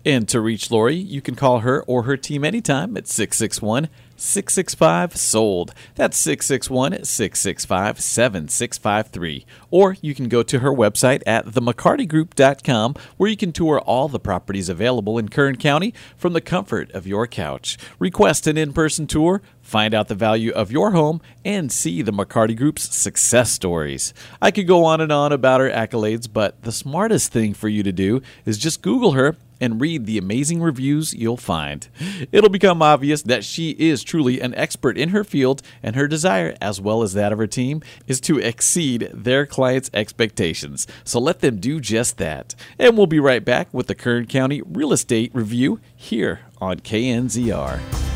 And 0.04 0.28
to 0.28 0.42
reach 0.42 0.70
Lori, 0.70 0.96
you 0.96 1.22
can 1.22 1.36
call 1.36 1.60
her 1.60 1.84
or 1.84 2.04
her 2.04 2.18
team 2.18 2.44
anytime 2.44 2.98
at 2.98 3.08
661 3.08 3.88
665 4.16 5.16
sold. 5.16 5.74
That's 5.96 6.18
661 6.18 7.04
665 7.04 8.00
7653. 8.00 9.46
Or 9.72 9.98
you 10.02 10.14
can 10.16 10.30
go 10.30 10.44
to 10.44 10.60
her 10.60 10.72
website 10.72 11.24
at 11.26 11.46
themccartygroup.com 11.46 12.96
where 13.18 13.30
you 13.30 13.38
can 13.38 13.52
tour 13.52 13.80
all 13.80 14.08
the 14.08 14.20
properties 14.20 14.70
available 14.70 15.18
in 15.18 15.30
Kern 15.30 15.56
County 15.58 15.94
from 16.18 16.34
the 16.34 16.42
comfort 16.42 16.92
of 16.92 17.08
your 17.08 17.28
couch. 17.28 17.78
Request 18.00 18.48
an 18.48 18.58
in 18.58 18.74
person 18.74 19.08
tour, 19.08 19.42
find 19.62 19.94
out 19.94 20.08
the 20.08 20.16
value 20.16 20.52
of 20.52 20.72
your 20.72 20.92
home, 20.92 21.22
and 21.44 21.72
see 21.72 22.02
the 22.02 22.14
McCarty 22.14 22.56
Group's 22.56 22.94
success 22.96 23.52
stories. 23.52 24.14
I 24.42 24.52
could 24.52 24.68
go 24.68 24.86
on 24.86 25.02
and 25.02 25.12
on 25.12 25.32
about 25.32 25.62
her 25.62 25.70
accolades, 25.70 26.28
but 26.32 26.62
the 26.64 26.72
smartest 26.72 27.32
thing 27.32 27.54
for 27.54 27.68
you 27.68 27.84
to 27.84 27.92
do 27.92 28.22
is 28.46 28.58
just 28.58 28.82
Google 28.82 29.14
her 29.14 29.36
and 29.60 29.82
read 29.82 30.06
the 30.06 30.18
amazing 30.18 30.62
reviews 30.62 31.14
you'll 31.14 31.38
find. 31.38 31.88
It'll 32.32 32.50
become 32.50 32.82
obvious 32.82 33.22
that 33.24 33.44
she 33.44 33.72
is 33.72 34.04
truly 34.04 34.40
an 34.40 34.54
expert 34.56 34.98
in 34.98 35.10
her 35.10 35.24
field, 35.24 35.62
and 35.82 35.96
her 35.96 36.08
desire, 36.08 36.56
as 36.62 36.80
well 36.80 37.04
as 37.04 37.14
that 37.14 37.32
of 37.32 37.40
her 37.40 37.48
team, 37.48 37.82
is 38.08 38.20
to 38.22 38.40
exceed 38.40 39.10
their 39.14 39.46
clients' 39.46 39.90
expectations. 39.94 40.88
So 41.04 41.20
let 41.20 41.40
them 41.40 41.60
do 41.60 41.80
just 41.80 42.18
that. 42.18 42.56
And 42.78 42.98
we'll 42.98 43.08
be 43.08 43.20
right 43.20 43.44
back 43.44 43.74
with 43.74 43.88
the 43.88 43.96
Kern 43.96 44.28
County 44.28 44.62
Real 44.66 44.94
Estate 44.94 45.32
Review 45.34 45.80
here 45.96 46.42
on 46.62 46.80
KNZR. 46.80 48.13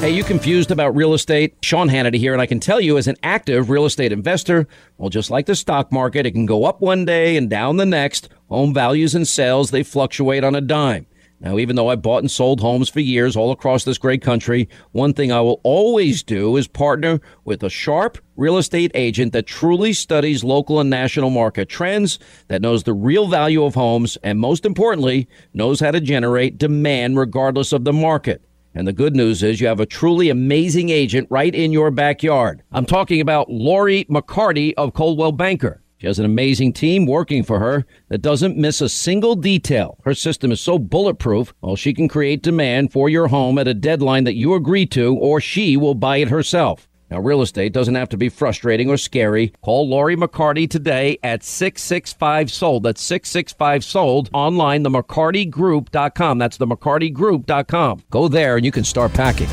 Hey, 0.00 0.10
you 0.10 0.22
confused 0.22 0.70
about 0.70 0.94
real 0.94 1.12
estate? 1.12 1.56
Sean 1.60 1.88
Hannity 1.88 2.18
here, 2.18 2.32
and 2.32 2.40
I 2.40 2.46
can 2.46 2.60
tell 2.60 2.80
you 2.80 2.98
as 2.98 3.08
an 3.08 3.16
active 3.24 3.68
real 3.68 3.84
estate 3.84 4.12
investor, 4.12 4.68
well, 4.96 5.10
just 5.10 5.28
like 5.28 5.46
the 5.46 5.56
stock 5.56 5.90
market, 5.90 6.24
it 6.24 6.30
can 6.30 6.46
go 6.46 6.64
up 6.66 6.80
one 6.80 7.04
day 7.04 7.36
and 7.36 7.50
down 7.50 7.78
the 7.78 7.84
next. 7.84 8.28
Home 8.48 8.72
values 8.72 9.16
and 9.16 9.26
sales, 9.26 9.72
they 9.72 9.82
fluctuate 9.82 10.44
on 10.44 10.54
a 10.54 10.60
dime. 10.60 11.06
Now, 11.40 11.58
even 11.58 11.74
though 11.74 11.88
I've 11.88 12.00
bought 12.00 12.22
and 12.22 12.30
sold 12.30 12.60
homes 12.60 12.88
for 12.88 13.00
years 13.00 13.34
all 13.34 13.50
across 13.50 13.82
this 13.82 13.98
great 13.98 14.22
country, 14.22 14.68
one 14.92 15.14
thing 15.14 15.32
I 15.32 15.40
will 15.40 15.60
always 15.64 16.22
do 16.22 16.56
is 16.56 16.68
partner 16.68 17.20
with 17.44 17.64
a 17.64 17.68
sharp 17.68 18.18
real 18.36 18.56
estate 18.56 18.92
agent 18.94 19.32
that 19.32 19.48
truly 19.48 19.92
studies 19.92 20.44
local 20.44 20.78
and 20.78 20.88
national 20.88 21.30
market 21.30 21.68
trends, 21.68 22.20
that 22.46 22.62
knows 22.62 22.84
the 22.84 22.94
real 22.94 23.26
value 23.26 23.64
of 23.64 23.74
homes, 23.74 24.16
and 24.22 24.38
most 24.38 24.64
importantly, 24.64 25.28
knows 25.52 25.80
how 25.80 25.90
to 25.90 26.00
generate 26.00 26.56
demand 26.56 27.18
regardless 27.18 27.72
of 27.72 27.82
the 27.82 27.92
market. 27.92 28.42
And 28.74 28.86
the 28.86 28.92
good 28.92 29.16
news 29.16 29.42
is 29.42 29.60
you 29.60 29.66
have 29.66 29.80
a 29.80 29.86
truly 29.86 30.28
amazing 30.28 30.90
agent 30.90 31.26
right 31.30 31.54
in 31.54 31.72
your 31.72 31.90
backyard. 31.90 32.62
I'm 32.70 32.86
talking 32.86 33.20
about 33.20 33.50
Lori 33.50 34.04
McCarty 34.04 34.74
of 34.76 34.94
Coldwell 34.94 35.32
Banker. 35.32 35.82
She 35.98 36.06
has 36.06 36.20
an 36.20 36.24
amazing 36.24 36.74
team 36.74 37.06
working 37.06 37.42
for 37.42 37.58
her 37.58 37.84
that 38.08 38.22
doesn't 38.22 38.56
miss 38.56 38.80
a 38.80 38.88
single 38.88 39.34
detail. 39.34 39.98
Her 40.04 40.14
system 40.14 40.52
is 40.52 40.60
so 40.60 40.78
bulletproof, 40.78 41.52
well, 41.60 41.74
she 41.74 41.92
can 41.92 42.06
create 42.06 42.40
demand 42.40 42.92
for 42.92 43.08
your 43.08 43.26
home 43.26 43.58
at 43.58 43.66
a 43.66 43.74
deadline 43.74 44.22
that 44.22 44.36
you 44.36 44.54
agree 44.54 44.86
to, 44.86 45.16
or 45.16 45.40
she 45.40 45.76
will 45.76 45.96
buy 45.96 46.18
it 46.18 46.28
herself. 46.28 46.87
Now, 47.10 47.20
real 47.20 47.42
estate 47.42 47.72
doesn't 47.72 47.94
have 47.94 48.08
to 48.10 48.16
be 48.16 48.28
frustrating 48.28 48.90
or 48.90 48.96
scary. 48.96 49.52
Call 49.62 49.88
Lori 49.88 50.16
McCarty 50.16 50.68
today 50.68 51.18
at 51.22 51.42
665 51.42 52.50
Sold. 52.50 52.82
That's 52.82 53.02
665 53.02 53.84
Sold. 53.84 54.30
Online, 54.32 54.82
the 54.82 54.90
McCartyGroup.com. 54.90 56.38
That's 56.38 56.56
the 56.56 56.66
McCartyGroup.com. 56.66 58.02
Go 58.10 58.28
there 58.28 58.56
and 58.56 58.64
you 58.64 58.72
can 58.72 58.84
start 58.84 59.14
packing. 59.14 59.48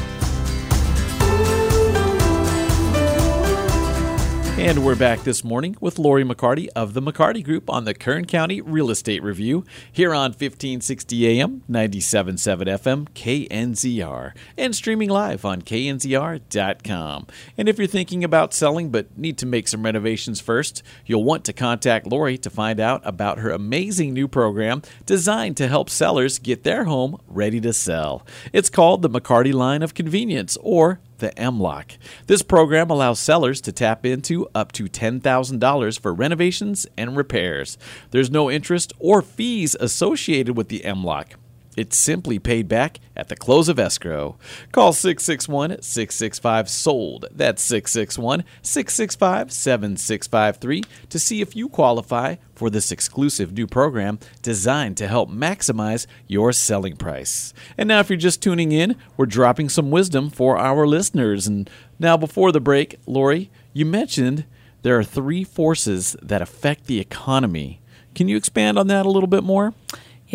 And 4.66 4.84
we're 4.84 4.96
back 4.96 5.24
this 5.24 5.44
morning 5.44 5.78
with 5.80 6.00
Lori 6.00 6.24
McCarty 6.24 6.70
of 6.76 6.96
the 6.96 7.02
McCarty 7.02 7.44
Group 7.44 7.70
on 7.70 7.86
the 7.86 7.94
Kern 7.94 8.26
County 8.26 8.62
Real 8.62 8.90
Estate 8.90 9.22
Review 9.22 9.64
here 9.92 10.12
on 10.12 10.32
1560 10.32 11.40
AM, 11.40 11.62
97.7 11.70 12.66
FM, 12.66 13.08
KNZR, 13.14 14.34
and 14.58 14.76
streaming 14.76 15.12
live 15.12 15.46
on 15.46 15.62
knzr.com. 15.62 17.28
And 17.56 17.70
if 17.70 17.78
you're 17.78 17.86
thinking 17.86 18.24
about 18.24 18.56
selling 18.56 18.90
but 18.90 19.16
need 19.16 19.38
to 19.38 19.46
make 19.46 19.68
some 19.68 19.86
renovations 19.86 20.42
first, 20.42 20.82
you'll 21.06 21.24
want 21.24 21.46
to 21.46 21.54
contact 21.54 22.08
Lori 22.08 22.36
to 22.40 22.50
find 22.50 22.80
out 22.80 23.02
about 23.04 23.38
her 23.38 23.52
amazing 23.52 24.16
new 24.16 24.28
program 24.28 24.82
designed 25.06 25.58
to 25.58 25.68
help 25.68 25.92
sellers 25.92 26.40
get 26.40 26.64
their 26.64 26.86
home 26.86 27.22
ready 27.28 27.62
to 27.62 27.72
sell. 27.72 28.26
It's 28.52 28.72
called 28.72 29.04
the 29.04 29.12
McCarty 29.12 29.54
Line 29.54 29.84
of 29.84 29.94
Convenience 29.94 30.58
or 30.64 31.02
the 31.20 31.32
MLOC. 31.32 31.98
This 32.28 32.42
program 32.42 32.90
allows 32.90 33.20
sellers 33.20 33.62
to 33.62 33.72
tap 33.72 34.06
into 34.06 34.48
up 34.54 34.72
to 34.74 34.86
$10,000 34.86 36.00
for 36.00 36.14
renovations 36.14 36.88
and 36.98 37.16
repairs. 37.18 37.78
There's 38.12 38.32
no 38.32 38.50
interest 38.52 38.94
or 39.00 39.22
fees 39.22 39.76
associated 39.80 40.56
with 40.58 40.70
the 40.70 40.82
MLOC. 40.82 41.34
It's 41.76 41.98
simply 41.98 42.40
paid 42.40 42.68
back 42.68 43.00
at 43.16 43.28
the 43.28 43.36
close 43.36 43.70
of 43.70 43.80
escrow. 43.80 44.38
Call 44.72 44.94
661 44.94 45.82
665 45.82 46.70
SOLD. 46.70 47.26
That's 47.32 47.62
661 47.62 48.44
665 48.62 49.52
7653 49.52 50.84
to 51.10 51.20
see 51.20 51.42
if 51.42 51.56
you 51.56 51.70
qualify 51.70 52.36
for 52.54 52.70
this 52.70 52.92
exclusive 52.92 53.52
new 53.52 53.68
program 53.68 54.20
designed 54.42 54.98
to 54.98 55.08
help 55.08 55.30
maximize 55.30 56.08
your 56.28 56.54
selling 56.54 56.96
price. 56.96 57.54
And 57.78 57.88
now, 57.88 58.00
if 58.00 58.10
you're 58.10 58.18
just 58.18 58.42
tuning 58.42 58.72
in, 58.72 58.96
we're 59.18 59.26
dropping 59.26 59.70
some 59.70 59.92
wisdom 59.92 60.30
for 60.30 60.58
our 60.58 60.88
listeners. 60.88 61.48
And 61.48 61.70
now, 62.00 62.18
before 62.18 62.52
the 62.52 62.62
break, 62.62 62.98
Lori, 63.06 63.50
you 63.74 63.86
mentioned 63.86 64.46
there 64.82 64.98
are 64.98 65.04
three 65.04 65.44
forces 65.44 66.16
that 66.22 66.42
affect 66.42 66.86
the 66.86 67.00
economy. 67.00 67.82
Can 68.14 68.28
you 68.30 68.38
expand 68.38 68.80
on 68.80 68.88
that 68.88 69.06
a 69.06 69.10
little 69.10 69.28
bit 69.28 69.44
more? 69.44 69.74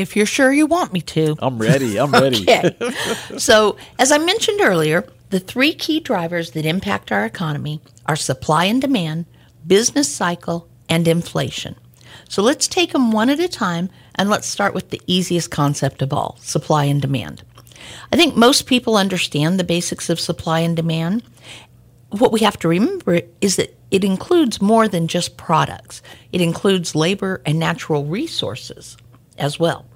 If 0.01 0.17
you're 0.17 0.27
sure 0.27 0.53
you 0.53 0.67
want 0.67 0.93
me 0.93 1.01
to. 1.03 1.37
I'm 1.39 1.59
ready. 1.59 1.99
I'm 1.99 2.13
ready. 2.13 2.41
Okay. 2.51 2.75
so, 3.39 3.77
as 3.99 4.11
I 4.13 4.19
mentioned 4.19 4.61
earlier, 4.63 5.07
the 5.31 5.41
three 5.41 5.75
key 5.75 6.01
drivers 6.01 6.53
that 6.53 6.67
impact 6.67 7.13
our 7.13 7.25
economy 7.25 7.81
are 8.07 8.17
supply 8.17 8.65
and 8.65 8.81
demand, 8.81 9.27
business 9.67 10.13
cycle, 10.13 10.69
and 10.89 11.07
inflation. 11.07 11.77
So, 12.29 12.43
let's 12.43 12.67
take 12.67 12.93
them 12.93 13.13
one 13.13 13.31
at 13.31 13.41
a 13.41 13.49
time 13.49 13.91
and 14.15 14.29
let's 14.29 14.47
start 14.47 14.75
with 14.75 14.91
the 14.91 15.01
easiest 15.07 15.51
concept 15.51 16.03
of 16.03 16.13
all 16.13 16.37
supply 16.41 16.85
and 16.85 17.01
demand. 17.01 17.43
I 18.13 18.17
think 18.17 18.37
most 18.37 18.67
people 18.67 18.97
understand 18.97 19.59
the 19.59 19.65
basics 19.65 20.11
of 20.11 20.21
supply 20.21 20.61
and 20.61 20.77
demand. 20.77 21.23
What 22.11 22.33
we 22.33 22.41
have 22.41 22.59
to 22.59 22.69
remember 22.69 23.21
is 23.41 23.57
that 23.57 23.77
it 23.91 24.05
includes 24.05 24.61
more 24.61 24.89
than 24.89 25.09
just 25.09 25.37
products, 25.37 26.03
it 26.33 26.41
includes 26.41 26.95
labor 26.95 27.43
and 27.45 27.59
natural 27.59 28.05
resources 28.05 28.97
as 29.39 29.59
well. 29.59 29.87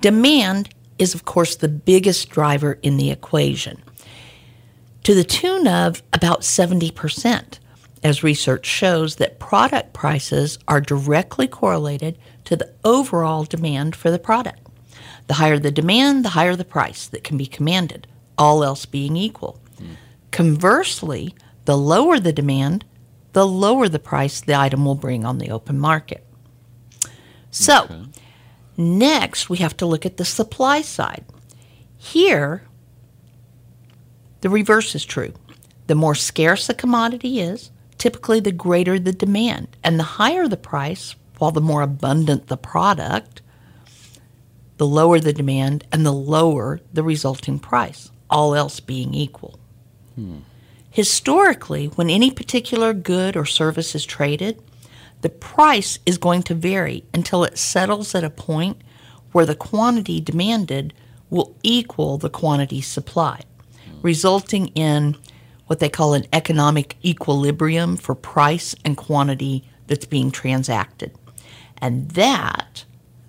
Demand 0.00 0.70
is, 0.98 1.14
of 1.14 1.24
course, 1.24 1.56
the 1.56 1.68
biggest 1.68 2.28
driver 2.28 2.78
in 2.82 2.96
the 2.96 3.10
equation, 3.10 3.82
to 5.02 5.14
the 5.14 5.24
tune 5.24 5.66
of 5.66 6.02
about 6.12 6.40
70%, 6.40 7.58
as 8.02 8.22
research 8.22 8.66
shows 8.66 9.16
that 9.16 9.38
product 9.38 9.92
prices 9.94 10.58
are 10.68 10.80
directly 10.80 11.48
correlated 11.48 12.18
to 12.44 12.54
the 12.54 12.70
overall 12.84 13.44
demand 13.44 13.96
for 13.96 14.10
the 14.10 14.18
product. 14.18 14.60
The 15.26 15.34
higher 15.34 15.58
the 15.58 15.70
demand, 15.70 16.24
the 16.24 16.30
higher 16.30 16.54
the 16.54 16.66
price 16.66 17.06
that 17.08 17.24
can 17.24 17.38
be 17.38 17.46
commanded, 17.46 18.06
all 18.36 18.62
else 18.62 18.84
being 18.84 19.16
equal. 19.16 19.58
Mm. 19.80 19.96
Conversely, 20.30 21.34
the 21.64 21.78
lower 21.78 22.20
the 22.20 22.32
demand, 22.32 22.84
the 23.32 23.46
lower 23.46 23.88
the 23.88 23.98
price 23.98 24.40
the 24.40 24.54
item 24.54 24.84
will 24.84 24.94
bring 24.94 25.24
on 25.24 25.38
the 25.38 25.50
open 25.50 25.78
market. 25.78 26.24
So, 27.50 27.84
okay. 27.84 28.02
Next, 28.76 29.48
we 29.48 29.58
have 29.58 29.76
to 29.78 29.86
look 29.86 30.04
at 30.04 30.16
the 30.16 30.24
supply 30.24 30.82
side. 30.82 31.24
Here, 31.96 32.62
the 34.40 34.50
reverse 34.50 34.94
is 34.94 35.04
true. 35.04 35.32
The 35.86 35.94
more 35.94 36.14
scarce 36.14 36.68
a 36.68 36.74
commodity 36.74 37.40
is, 37.40 37.70
typically 37.98 38.40
the 38.40 38.52
greater 38.52 38.98
the 38.98 39.12
demand, 39.12 39.76
and 39.82 39.98
the 39.98 40.04
higher 40.04 40.48
the 40.48 40.56
price, 40.56 41.14
while 41.38 41.50
the 41.50 41.60
more 41.60 41.82
abundant 41.82 42.48
the 42.48 42.56
product, 42.56 43.42
the 44.76 44.86
lower 44.86 45.20
the 45.20 45.32
demand 45.32 45.84
and 45.92 46.04
the 46.04 46.12
lower 46.12 46.80
the 46.92 47.02
resulting 47.02 47.58
price, 47.58 48.10
all 48.28 48.54
else 48.54 48.80
being 48.80 49.14
equal. 49.14 49.58
Hmm. 50.14 50.38
Historically, 50.90 51.86
when 51.86 52.10
any 52.10 52.30
particular 52.30 52.92
good 52.92 53.36
or 53.36 53.44
service 53.44 53.94
is 53.94 54.04
traded, 54.04 54.62
the 55.24 55.30
price 55.30 55.98
is 56.04 56.18
going 56.18 56.42
to 56.42 56.54
vary 56.54 57.02
until 57.14 57.44
it 57.44 57.56
settles 57.56 58.14
at 58.14 58.22
a 58.22 58.28
point 58.28 58.76
where 59.32 59.46
the 59.46 59.54
quantity 59.54 60.20
demanded 60.20 60.92
will 61.30 61.56
equal 61.62 62.18
the 62.18 62.28
quantity 62.28 62.82
supplied, 62.82 63.46
resulting 64.02 64.66
in 64.74 65.16
what 65.66 65.80
they 65.80 65.88
call 65.88 66.12
an 66.12 66.26
economic 66.34 66.98
equilibrium 67.02 67.96
for 67.96 68.14
price 68.14 68.74
and 68.84 68.98
quantity 68.98 69.64
that's 69.86 70.04
being 70.04 70.30
transacted. 70.30 71.16
And 71.78 72.10
that 72.10 72.84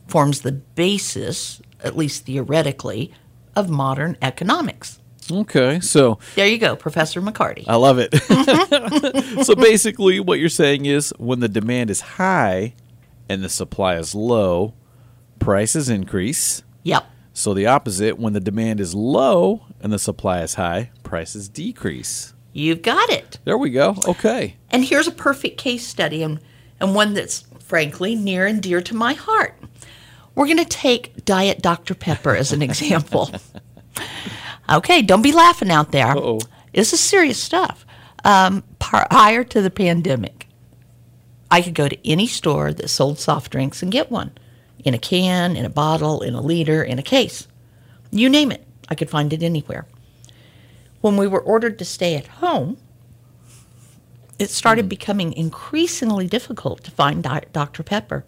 forms 0.05 0.41
the 0.41 0.51
basis, 0.51 1.61
at 1.81 1.95
least 1.95 2.25
theoretically, 2.25 3.13
of 3.55 3.69
modern 3.69 4.17
economics. 4.21 4.99
Okay, 5.31 5.79
so 5.79 6.19
there 6.35 6.47
you 6.47 6.57
go, 6.57 6.75
Professor 6.75 7.21
McCarty. 7.21 7.65
I 7.67 7.75
love 7.75 7.97
it. 7.99 8.13
so 9.45 9.55
basically, 9.55 10.19
what 10.19 10.39
you're 10.39 10.49
saying 10.49 10.85
is 10.85 11.13
when 11.17 11.39
the 11.39 11.49
demand 11.49 11.89
is 11.89 12.01
high 12.01 12.75
and 13.27 13.43
the 13.43 13.49
supply 13.49 13.97
is 13.97 14.13
low, 14.13 14.73
prices 15.39 15.89
increase. 15.89 16.63
Yep. 16.83 17.05
So 17.33 17.53
the 17.53 17.65
opposite, 17.65 18.17
when 18.17 18.33
the 18.33 18.39
demand 18.39 18.79
is 18.79 18.93
low 18.93 19.65
and 19.81 19.91
the 19.91 19.99
supply 19.99 20.41
is 20.41 20.53
high, 20.53 20.91
prices 21.03 21.49
decrease. 21.49 22.33
You've 22.53 22.81
got 22.81 23.09
it. 23.09 23.39
There 23.43 23.57
we 23.57 23.71
go. 23.71 23.95
Okay. 24.07 24.55
And 24.69 24.85
here's 24.85 25.07
a 25.07 25.11
perfect 25.11 25.57
case 25.57 25.85
study 25.85 26.23
and, 26.23 26.39
and 26.79 26.95
one 26.95 27.13
that's 27.13 27.43
frankly 27.59 28.15
near 28.15 28.45
and 28.45 28.61
dear 28.61 28.81
to 28.81 28.95
my 28.95 29.13
heart. 29.13 29.57
We're 30.35 30.45
going 30.45 30.57
to 30.57 30.65
take 30.65 31.25
Diet 31.25 31.61
Dr. 31.61 31.95
Pepper 31.95 32.35
as 32.35 32.53
an 32.53 32.61
example. 32.61 33.29
Okay, 34.69 35.01
don't 35.01 35.21
be 35.21 35.31
laughing 35.31 35.71
out 35.71 35.91
there. 35.91 36.07
Uh-oh. 36.07 36.39
This 36.73 36.93
is 36.93 36.99
serious 36.99 37.41
stuff. 37.41 37.85
Um, 38.23 38.63
prior 38.79 39.43
to 39.43 39.61
the 39.61 39.69
pandemic, 39.69 40.47
I 41.51 41.61
could 41.61 41.75
go 41.75 41.87
to 41.87 42.07
any 42.07 42.27
store 42.27 42.73
that 42.73 42.89
sold 42.89 43.19
soft 43.19 43.51
drinks 43.51 43.83
and 43.83 43.91
get 43.91 44.11
one 44.11 44.31
in 44.83 44.93
a 44.93 44.99
can, 44.99 45.55
in 45.55 45.65
a 45.65 45.69
bottle, 45.69 46.21
in 46.21 46.33
a 46.33 46.41
liter, 46.41 46.83
in 46.83 46.99
a 46.99 47.03
case. 47.03 47.47
You 48.11 48.29
name 48.29 48.51
it, 48.51 48.65
I 48.89 48.95
could 48.95 49.09
find 49.09 49.31
it 49.33 49.43
anywhere. 49.43 49.85
When 51.01 51.17
we 51.17 51.27
were 51.27 51.41
ordered 51.41 51.77
to 51.79 51.85
stay 51.85 52.15
at 52.15 52.27
home, 52.27 52.77
it 54.37 54.49
started 54.49 54.89
becoming 54.89 55.33
increasingly 55.33 56.27
difficult 56.27 56.83
to 56.83 56.91
find 56.91 57.23
Dr. 57.23 57.83
Pepper. 57.83 58.25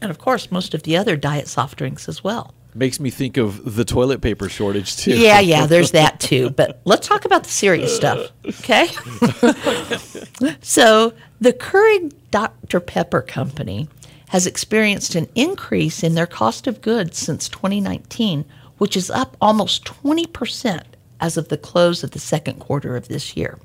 And 0.00 0.10
of 0.10 0.18
course, 0.18 0.50
most 0.50 0.74
of 0.74 0.82
the 0.82 0.96
other 0.96 1.16
diet 1.16 1.48
soft 1.48 1.78
drinks 1.78 2.08
as 2.08 2.24
well. 2.24 2.54
Makes 2.78 3.00
me 3.00 3.10
think 3.10 3.36
of 3.36 3.74
the 3.74 3.84
toilet 3.84 4.20
paper 4.20 4.48
shortage 4.48 4.96
too. 4.96 5.18
Yeah, 5.18 5.40
yeah, 5.40 5.66
there's 5.66 5.90
that 5.90 6.20
too. 6.20 6.50
But 6.50 6.80
let's 6.84 7.08
talk 7.08 7.24
about 7.24 7.42
the 7.42 7.50
serious 7.50 7.94
stuff, 7.94 8.30
okay? 8.46 8.86
so, 10.62 11.12
the 11.40 11.52
Keurig 11.52 12.12
Dr. 12.30 12.78
Pepper 12.78 13.20
Company 13.20 13.88
has 14.28 14.46
experienced 14.46 15.16
an 15.16 15.28
increase 15.34 16.04
in 16.04 16.14
their 16.14 16.26
cost 16.26 16.68
of 16.68 16.80
goods 16.80 17.18
since 17.18 17.48
2019, 17.48 18.44
which 18.76 18.96
is 18.96 19.10
up 19.10 19.36
almost 19.40 19.84
20% 19.84 20.82
as 21.20 21.36
of 21.36 21.48
the 21.48 21.58
close 21.58 22.04
of 22.04 22.12
the 22.12 22.20
second 22.20 22.60
quarter 22.60 22.96
of 22.96 23.08
this 23.08 23.36
year. 23.36 23.58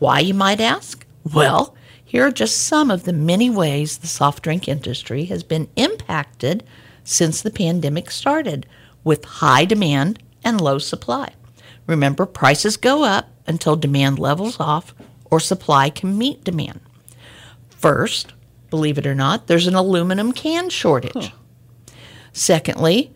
Why, 0.00 0.18
you 0.18 0.34
might 0.34 0.60
ask? 0.60 1.06
Well, 1.32 1.76
here 2.04 2.26
are 2.26 2.32
just 2.32 2.66
some 2.66 2.90
of 2.90 3.04
the 3.04 3.12
many 3.12 3.48
ways 3.48 3.98
the 3.98 4.08
soft 4.08 4.42
drink 4.42 4.66
industry 4.66 5.26
has 5.26 5.44
been 5.44 5.68
impacted 5.76 6.64
since 7.04 7.40
the 7.40 7.50
pandemic 7.50 8.10
started 8.10 8.66
with 9.04 9.24
high 9.24 9.64
demand 9.64 10.20
and 10.42 10.60
low 10.60 10.78
supply. 10.78 11.32
Remember, 11.86 12.26
prices 12.26 12.76
go 12.76 13.04
up 13.04 13.28
until 13.46 13.76
demand 13.76 14.18
levels 14.18 14.58
off 14.58 14.94
or 15.30 15.38
supply 15.38 15.90
can 15.90 16.16
meet 16.16 16.42
demand. 16.42 16.80
First, 17.68 18.32
believe 18.70 18.98
it 18.98 19.06
or 19.06 19.14
not, 19.14 19.46
there's 19.46 19.66
an 19.66 19.74
aluminum 19.74 20.32
can 20.32 20.70
shortage. 20.70 21.12
Huh. 21.14 21.94
Secondly, 22.32 23.14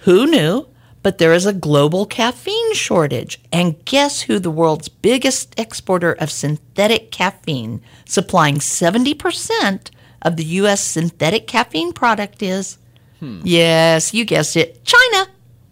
who 0.00 0.26
knew, 0.26 0.66
but 1.02 1.18
there 1.18 1.32
is 1.32 1.46
a 1.46 1.52
global 1.52 2.06
caffeine 2.06 2.74
shortage. 2.74 3.40
And 3.52 3.82
guess 3.84 4.22
who 4.22 4.38
the 4.38 4.50
world's 4.50 4.88
biggest 4.88 5.58
exporter 5.58 6.12
of 6.12 6.30
synthetic 6.30 7.10
caffeine, 7.10 7.80
supplying 8.04 8.56
70% 8.56 9.90
of 10.22 10.36
the 10.36 10.44
U.S. 10.44 10.82
synthetic 10.82 11.46
caffeine 11.46 11.92
product 11.92 12.42
is? 12.42 12.78
Hmm. 13.20 13.40
Yes, 13.44 14.12
you 14.12 14.24
guessed 14.24 14.56
it. 14.56 14.84
China. 14.84 15.28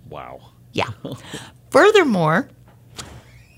Wow. 0.09 0.41
Yeah. 0.73 0.91
Furthermore, 1.71 2.49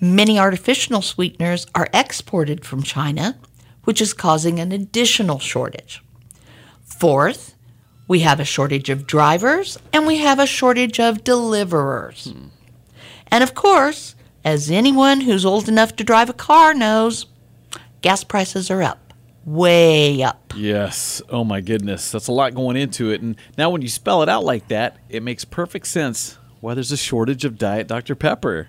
many 0.00 0.38
artificial 0.38 1.02
sweeteners 1.02 1.66
are 1.74 1.88
exported 1.92 2.64
from 2.64 2.82
China, 2.82 3.38
which 3.84 4.00
is 4.00 4.12
causing 4.12 4.58
an 4.58 4.72
additional 4.72 5.38
shortage. 5.38 6.02
Fourth, 6.84 7.54
we 8.08 8.20
have 8.20 8.40
a 8.40 8.44
shortage 8.44 8.90
of 8.90 9.06
drivers 9.06 9.78
and 9.92 10.06
we 10.06 10.18
have 10.18 10.38
a 10.38 10.46
shortage 10.46 10.98
of 10.98 11.22
deliverers. 11.24 12.32
And 13.28 13.44
of 13.44 13.54
course, 13.54 14.16
as 14.44 14.70
anyone 14.70 15.20
who's 15.22 15.44
old 15.44 15.68
enough 15.68 15.94
to 15.96 16.04
drive 16.04 16.28
a 16.30 16.32
car 16.34 16.74
knows, 16.74 17.26
gas 18.02 18.24
prices 18.24 18.70
are 18.70 18.82
up. 18.82 19.12
Way 19.44 20.22
up. 20.22 20.39
Yes. 20.54 21.22
Oh 21.28 21.44
my 21.44 21.60
goodness. 21.60 22.10
That's 22.10 22.28
a 22.28 22.32
lot 22.32 22.54
going 22.54 22.76
into 22.76 23.10
it. 23.10 23.20
And 23.20 23.36
now 23.56 23.70
when 23.70 23.82
you 23.82 23.88
spell 23.88 24.22
it 24.22 24.28
out 24.28 24.44
like 24.44 24.68
that, 24.68 24.96
it 25.08 25.22
makes 25.22 25.44
perfect 25.44 25.86
sense 25.86 26.38
why 26.60 26.74
there's 26.74 26.92
a 26.92 26.96
shortage 26.96 27.44
of 27.44 27.58
Diet 27.58 27.86
Dr. 27.86 28.14
Pepper. 28.14 28.68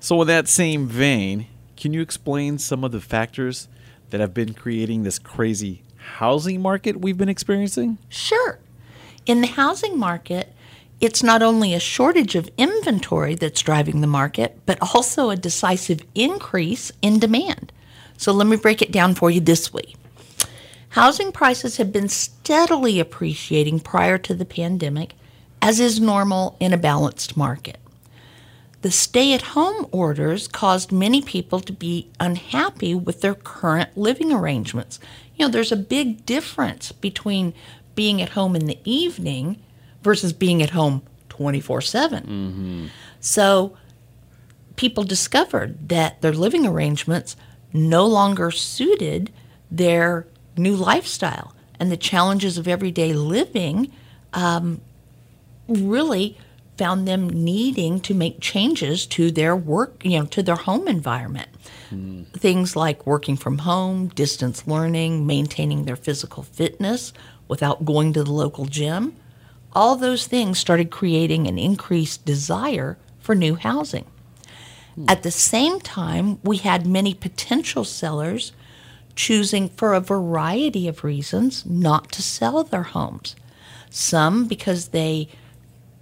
So, 0.00 0.20
in 0.20 0.28
that 0.28 0.48
same 0.48 0.86
vein, 0.86 1.46
can 1.76 1.92
you 1.92 2.02
explain 2.02 2.58
some 2.58 2.84
of 2.84 2.92
the 2.92 3.00
factors 3.00 3.68
that 4.10 4.20
have 4.20 4.34
been 4.34 4.52
creating 4.52 5.02
this 5.02 5.18
crazy 5.18 5.82
housing 5.96 6.60
market 6.60 7.00
we've 7.00 7.16
been 7.16 7.28
experiencing? 7.28 7.98
Sure. 8.08 8.58
In 9.24 9.40
the 9.40 9.46
housing 9.46 9.98
market, 9.98 10.52
it's 11.00 11.22
not 11.22 11.42
only 11.42 11.72
a 11.74 11.80
shortage 11.80 12.34
of 12.34 12.50
inventory 12.58 13.34
that's 13.34 13.62
driving 13.62 14.00
the 14.00 14.06
market, 14.06 14.58
but 14.66 14.78
also 14.94 15.30
a 15.30 15.36
decisive 15.36 16.00
increase 16.14 16.92
in 17.00 17.18
demand. 17.18 17.72
So 18.16 18.32
let 18.32 18.46
me 18.46 18.56
break 18.56 18.82
it 18.82 18.92
down 18.92 19.14
for 19.14 19.30
you 19.30 19.40
this 19.40 19.72
way. 19.72 19.94
Housing 20.92 21.32
prices 21.32 21.78
have 21.78 21.90
been 21.90 22.10
steadily 22.10 23.00
appreciating 23.00 23.80
prior 23.80 24.18
to 24.18 24.34
the 24.34 24.44
pandemic, 24.44 25.14
as 25.62 25.80
is 25.80 25.98
normal 25.98 26.54
in 26.60 26.74
a 26.74 26.76
balanced 26.76 27.34
market. 27.34 27.78
The 28.82 28.90
stay 28.90 29.32
at 29.32 29.40
home 29.40 29.88
orders 29.90 30.46
caused 30.46 30.92
many 30.92 31.22
people 31.22 31.60
to 31.60 31.72
be 31.72 32.10
unhappy 32.20 32.94
with 32.94 33.22
their 33.22 33.34
current 33.34 33.96
living 33.96 34.32
arrangements. 34.32 35.00
You 35.34 35.46
know, 35.46 35.50
there's 35.50 35.72
a 35.72 35.76
big 35.76 36.26
difference 36.26 36.92
between 36.92 37.54
being 37.94 38.20
at 38.20 38.30
home 38.30 38.54
in 38.54 38.66
the 38.66 38.78
evening 38.84 39.62
versus 40.02 40.34
being 40.34 40.62
at 40.62 40.70
home 40.70 41.00
24 41.30 41.80
7. 41.80 42.22
Mm-hmm. 42.22 42.86
So 43.18 43.78
people 44.76 45.04
discovered 45.04 45.88
that 45.88 46.20
their 46.20 46.34
living 46.34 46.66
arrangements 46.66 47.34
no 47.72 48.04
longer 48.04 48.50
suited 48.50 49.32
their 49.70 50.26
new 50.56 50.76
lifestyle 50.76 51.54
and 51.78 51.90
the 51.90 51.96
challenges 51.96 52.58
of 52.58 52.68
everyday 52.68 53.12
living 53.12 53.92
um, 54.32 54.80
really 55.68 56.36
found 56.78 57.06
them 57.06 57.28
needing 57.28 58.00
to 58.00 58.14
make 58.14 58.40
changes 58.40 59.06
to 59.06 59.30
their 59.30 59.54
work, 59.54 60.04
you 60.04 60.18
know, 60.18 60.26
to 60.26 60.42
their 60.42 60.56
home 60.56 60.88
environment. 60.88 61.48
Things 62.38 62.74
like 62.74 63.06
working 63.06 63.36
from 63.36 63.58
home, 63.58 64.08
distance 64.08 64.66
learning, 64.66 65.26
maintaining 65.26 65.84
their 65.84 65.96
physical 65.96 66.42
fitness 66.42 67.12
without 67.48 67.84
going 67.84 68.12
to 68.14 68.24
the 68.24 68.32
local 68.32 68.64
gym. 68.64 69.14
All 69.74 69.96
those 69.96 70.26
things 70.26 70.58
started 70.58 70.90
creating 70.90 71.46
an 71.46 71.58
increased 71.58 72.24
desire 72.24 72.98
for 73.20 73.34
new 73.34 73.54
housing. 73.54 74.06
At 75.08 75.22
the 75.22 75.30
same 75.30 75.80
time, 75.80 76.38
we 76.42 76.58
had 76.58 76.86
many 76.86 77.14
potential 77.14 77.84
sellers 77.84 78.52
choosing 79.14 79.68
for 79.68 79.94
a 79.94 80.00
variety 80.00 80.88
of 80.88 81.04
reasons 81.04 81.66
not 81.66 82.12
to 82.12 82.22
sell 82.22 82.62
their 82.64 82.82
homes. 82.82 83.36
Some 83.90 84.46
because 84.46 84.88
they 84.88 85.28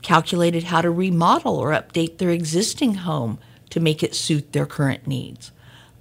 calculated 0.03 0.65
how 0.65 0.81
to 0.81 0.91
remodel 0.91 1.57
or 1.57 1.71
update 1.71 2.19
their 2.19 2.31
existing 2.31 2.95
home 2.95 3.39
to 3.71 3.81
make 3.81 4.03
it 4.03 4.15
suit 4.15 4.53
their 4.53 4.67
current 4.67 5.07
needs. 5.07 5.53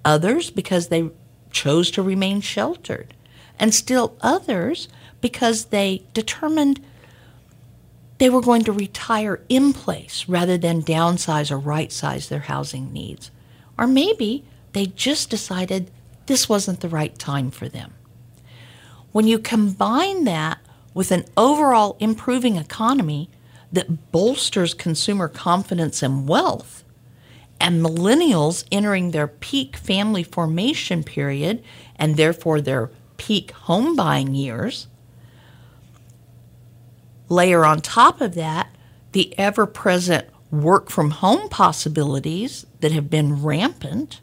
Others 0.06 0.52
because 0.52 0.88
they 0.88 1.10
chose 1.52 1.92
to 1.92 2.02
remain 2.02 2.42
sheltered. 2.42 3.14
And 3.60 3.74
still 3.74 4.16
others 4.22 4.88
because 5.22 5.66
they 5.66 6.04
determined 6.14 6.80
they 8.20 8.30
were 8.30 8.42
going 8.42 8.64
to 8.64 8.72
retire 8.72 9.42
in 9.50 9.74
place 9.74 10.26
rather 10.28 10.58
than 10.58 10.82
downsize 10.84 11.52
or 11.52 11.58
right 11.58 11.92
size 11.92 12.30
their 12.30 12.40
housing 12.40 12.92
needs. 12.94 13.32
Or 13.78 13.88
maybe 13.88 14.44
they 14.74 14.88
just 14.88 15.30
decided 15.30 15.90
this 16.30 16.48
wasn't 16.48 16.82
the 16.82 16.88
right 16.88 17.18
time 17.18 17.50
for 17.50 17.68
them. 17.68 17.96
When 19.12 19.26
you 19.26 19.40
combine 19.40 20.26
that 20.26 20.60
with 20.94 21.12
an 21.12 21.26
overall 21.36 21.98
improving 22.00 22.56
economy 22.56 23.32
that 23.72 24.12
bolsters 24.12 24.76
consumer 24.76 25.28
confidence 25.28 26.04
and 26.04 26.28
wealth, 26.28 26.84
and 27.60 27.84
millennials 27.84 28.64
entering 28.72 29.10
their 29.10 29.28
peak 29.28 29.76
family 29.76 30.22
formation 30.22 31.04
period 31.04 31.64
and 31.96 32.16
therefore 32.16 32.62
their 32.62 32.92
peak 33.18 33.50
home 33.52 33.96
buying 33.96 34.36
years, 34.36 34.86
layer 37.28 37.66
on 37.66 37.82
top 37.82 38.22
of 38.22 38.36
that 38.36 38.70
the 39.14 39.38
ever 39.40 39.66
present 39.66 40.28
work 40.52 40.92
from 40.92 41.10
home 41.10 41.50
possibilities 41.50 42.68
that 42.82 42.92
have 42.92 43.10
been 43.10 43.42
rampant. 43.42 44.22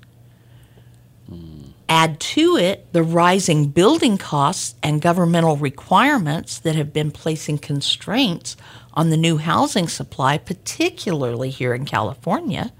Hmm. 1.29 1.71
Add 1.89 2.19
to 2.19 2.57
it 2.57 2.93
the 2.93 3.03
rising 3.03 3.69
building 3.69 4.19
costs 4.19 4.75
and 4.83 5.01
governmental 5.01 5.57
requirements 5.57 6.59
that 6.59 6.75
have 6.75 6.93
been 6.93 7.13
placing 7.13 7.59
constraints 7.59 8.57
on 8.93 9.11
the 9.11 9.17
new 9.17 9.37
housing 9.37 9.87
supply, 9.87 10.37
particularly 10.37 11.51
here 11.51 11.75
in 11.75 11.85
California, 11.85 12.73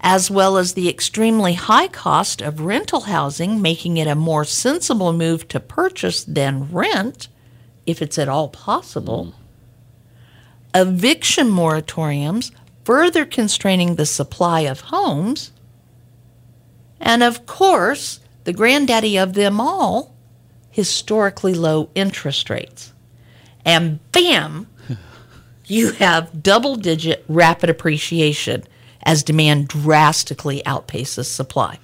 as 0.00 0.30
well 0.30 0.58
as 0.58 0.74
the 0.74 0.88
extremely 0.88 1.54
high 1.54 1.88
cost 1.88 2.42
of 2.42 2.60
rental 2.60 3.02
housing, 3.02 3.62
making 3.62 3.96
it 3.96 4.06
a 4.06 4.14
more 4.14 4.44
sensible 4.44 5.12
move 5.12 5.48
to 5.48 5.58
purchase 5.58 6.24
than 6.24 6.70
rent, 6.70 7.28
if 7.86 8.02
it's 8.02 8.18
at 8.18 8.28
all 8.28 8.48
possible. 8.48 9.34
Mm. 10.74 10.82
Eviction 10.82 11.48
moratoriums 11.48 12.50
further 12.84 13.24
constraining 13.24 13.94
the 13.94 14.04
supply 14.04 14.60
of 14.60 14.80
homes 14.80 15.50
and 17.00 17.22
of 17.22 17.46
course, 17.46 18.20
the 18.44 18.52
granddaddy 18.52 19.16
of 19.16 19.34
them 19.34 19.60
all, 19.60 20.14
historically 20.70 21.54
low 21.54 21.90
interest 21.94 22.48
rates. 22.50 22.92
And 23.64 24.00
bam, 24.12 24.68
you 25.66 25.92
have 25.92 26.42
double 26.42 26.76
digit 26.76 27.24
rapid 27.28 27.70
appreciation 27.70 28.64
as 29.02 29.22
demand 29.22 29.68
drastically 29.68 30.62
outpaces 30.66 31.26
supply. 31.26 31.78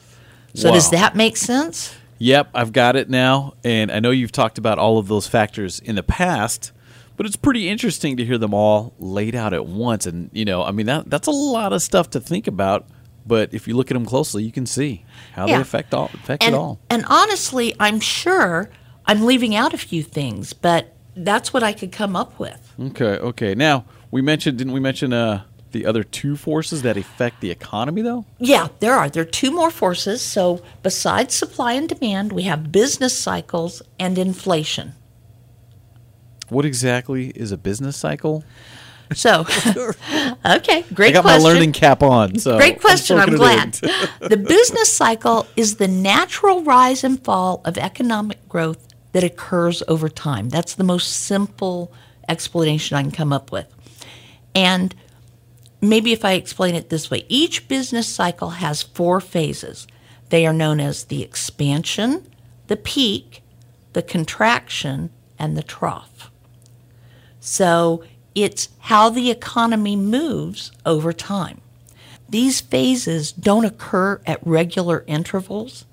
So, 0.54 0.70
does 0.70 0.90
that 0.90 1.16
make 1.16 1.36
sense? 1.36 1.94
Yep, 2.18 2.50
I've 2.54 2.72
got 2.72 2.94
it 2.94 3.08
now. 3.08 3.54
And 3.64 3.90
I 3.90 3.98
know 3.98 4.10
you've 4.10 4.32
talked 4.32 4.58
about 4.58 4.78
all 4.78 4.98
of 4.98 5.08
those 5.08 5.26
factors 5.26 5.80
in 5.80 5.96
the 5.96 6.02
past, 6.02 6.70
but 7.16 7.26
it's 7.26 7.36
pretty 7.36 7.68
interesting 7.68 8.16
to 8.18 8.24
hear 8.24 8.38
them 8.38 8.54
all 8.54 8.94
laid 8.98 9.34
out 9.34 9.52
at 9.54 9.66
once. 9.66 10.06
And, 10.06 10.30
you 10.32 10.44
know, 10.44 10.62
I 10.62 10.70
mean, 10.70 10.86
that, 10.86 11.10
that's 11.10 11.26
a 11.26 11.32
lot 11.32 11.72
of 11.72 11.82
stuff 11.82 12.10
to 12.10 12.20
think 12.20 12.46
about. 12.46 12.86
But 13.26 13.54
if 13.54 13.68
you 13.68 13.76
look 13.76 13.90
at 13.90 13.94
them 13.94 14.04
closely, 14.06 14.42
you 14.42 14.52
can 14.52 14.66
see 14.66 15.04
how 15.34 15.46
Yeah. 15.46 15.56
they 15.56 15.62
affect 15.62 15.94
all 15.94 16.10
affect 16.14 16.42
And, 16.42 16.54
it 16.54 16.58
all. 16.58 16.80
and 16.90 17.04
honestly, 17.08 17.74
I'm 17.78 18.00
sure 18.00 18.70
I'm 19.06 19.24
leaving 19.24 19.54
out 19.54 19.72
a 19.74 19.78
few 19.78 20.02
things, 20.02 20.52
but 20.52 20.94
that's 21.16 21.52
what 21.52 21.62
I 21.62 21.72
could 21.72 21.92
come 21.92 22.16
up 22.16 22.38
with. 22.38 22.72
Okay, 22.80 23.18
okay. 23.18 23.54
Now 23.54 23.84
we 24.10 24.22
mentioned, 24.22 24.58
didn't 24.58 24.72
we 24.72 24.80
mention 24.80 25.12
uh, 25.12 25.42
the 25.70 25.86
other 25.86 26.02
two 26.04 26.36
forces 26.36 26.82
that 26.82 26.96
affect 26.96 27.40
the 27.40 27.50
economy, 27.50 28.02
though? 28.02 28.26
Yeah, 28.38 28.68
there 28.80 28.94
are. 28.94 29.08
There 29.08 29.22
are 29.22 29.26
two 29.26 29.50
more 29.50 29.70
forces. 29.70 30.20
So, 30.20 30.60
besides 30.82 31.34
supply 31.34 31.72
and 31.74 31.88
demand, 31.88 32.32
we 32.32 32.42
have 32.42 32.70
business 32.72 33.18
cycles 33.18 33.82
and 33.98 34.18
inflation. 34.18 34.94
What 36.48 36.64
exactly 36.66 37.28
is 37.28 37.52
a 37.52 37.56
business 37.56 37.96
cycle? 37.96 38.44
So, 39.14 39.40
okay, 40.46 40.84
great 40.94 41.10
I 41.10 41.12
got 41.12 41.22
question. 41.22 41.22
my 41.22 41.38
learning 41.38 41.72
cap 41.72 42.02
on. 42.02 42.38
So 42.38 42.56
Great 42.56 42.80
question. 42.80 43.18
I'm, 43.18 43.28
soaking 43.28 43.36
glad. 43.36 43.72
the 44.20 44.36
business 44.36 44.94
cycle 44.94 45.46
is 45.56 45.76
the 45.76 45.88
natural 45.88 46.62
rise 46.62 47.04
and 47.04 47.22
fall 47.22 47.60
of 47.64 47.78
economic 47.78 48.48
growth 48.48 48.88
that 49.12 49.24
occurs 49.24 49.82
over 49.88 50.08
time. 50.08 50.48
That's 50.48 50.74
the 50.74 50.84
most 50.84 51.08
simple 51.08 51.92
explanation 52.28 52.96
I 52.96 53.02
can 53.02 53.10
come 53.10 53.32
up 53.32 53.52
with. 53.52 53.66
And 54.54 54.94
maybe 55.80 56.12
if 56.12 56.24
I 56.24 56.32
explain 56.32 56.74
it 56.74 56.88
this 56.88 57.10
way 57.10 57.26
each 57.28 57.68
business 57.68 58.06
cycle 58.08 58.50
has 58.50 58.82
four 58.82 59.20
phases. 59.20 59.86
They 60.30 60.46
are 60.46 60.52
known 60.52 60.80
as 60.80 61.04
the 61.04 61.22
expansion, 61.22 62.26
the 62.68 62.76
peak, 62.76 63.42
the 63.92 64.02
contraction, 64.02 65.10
and 65.38 65.58
the 65.58 65.62
trough. 65.62 66.30
So 67.40 68.02
it's 68.34 68.68
how 68.80 69.10
the 69.10 69.30
economy 69.30 69.96
moves 69.96 70.72
over 70.84 71.12
time. 71.12 71.60
These 72.28 72.60
phases 72.60 73.32
don't 73.32 73.64
occur 73.64 74.20
at 74.26 74.46
regular 74.46 75.04
intervals, 75.06 75.84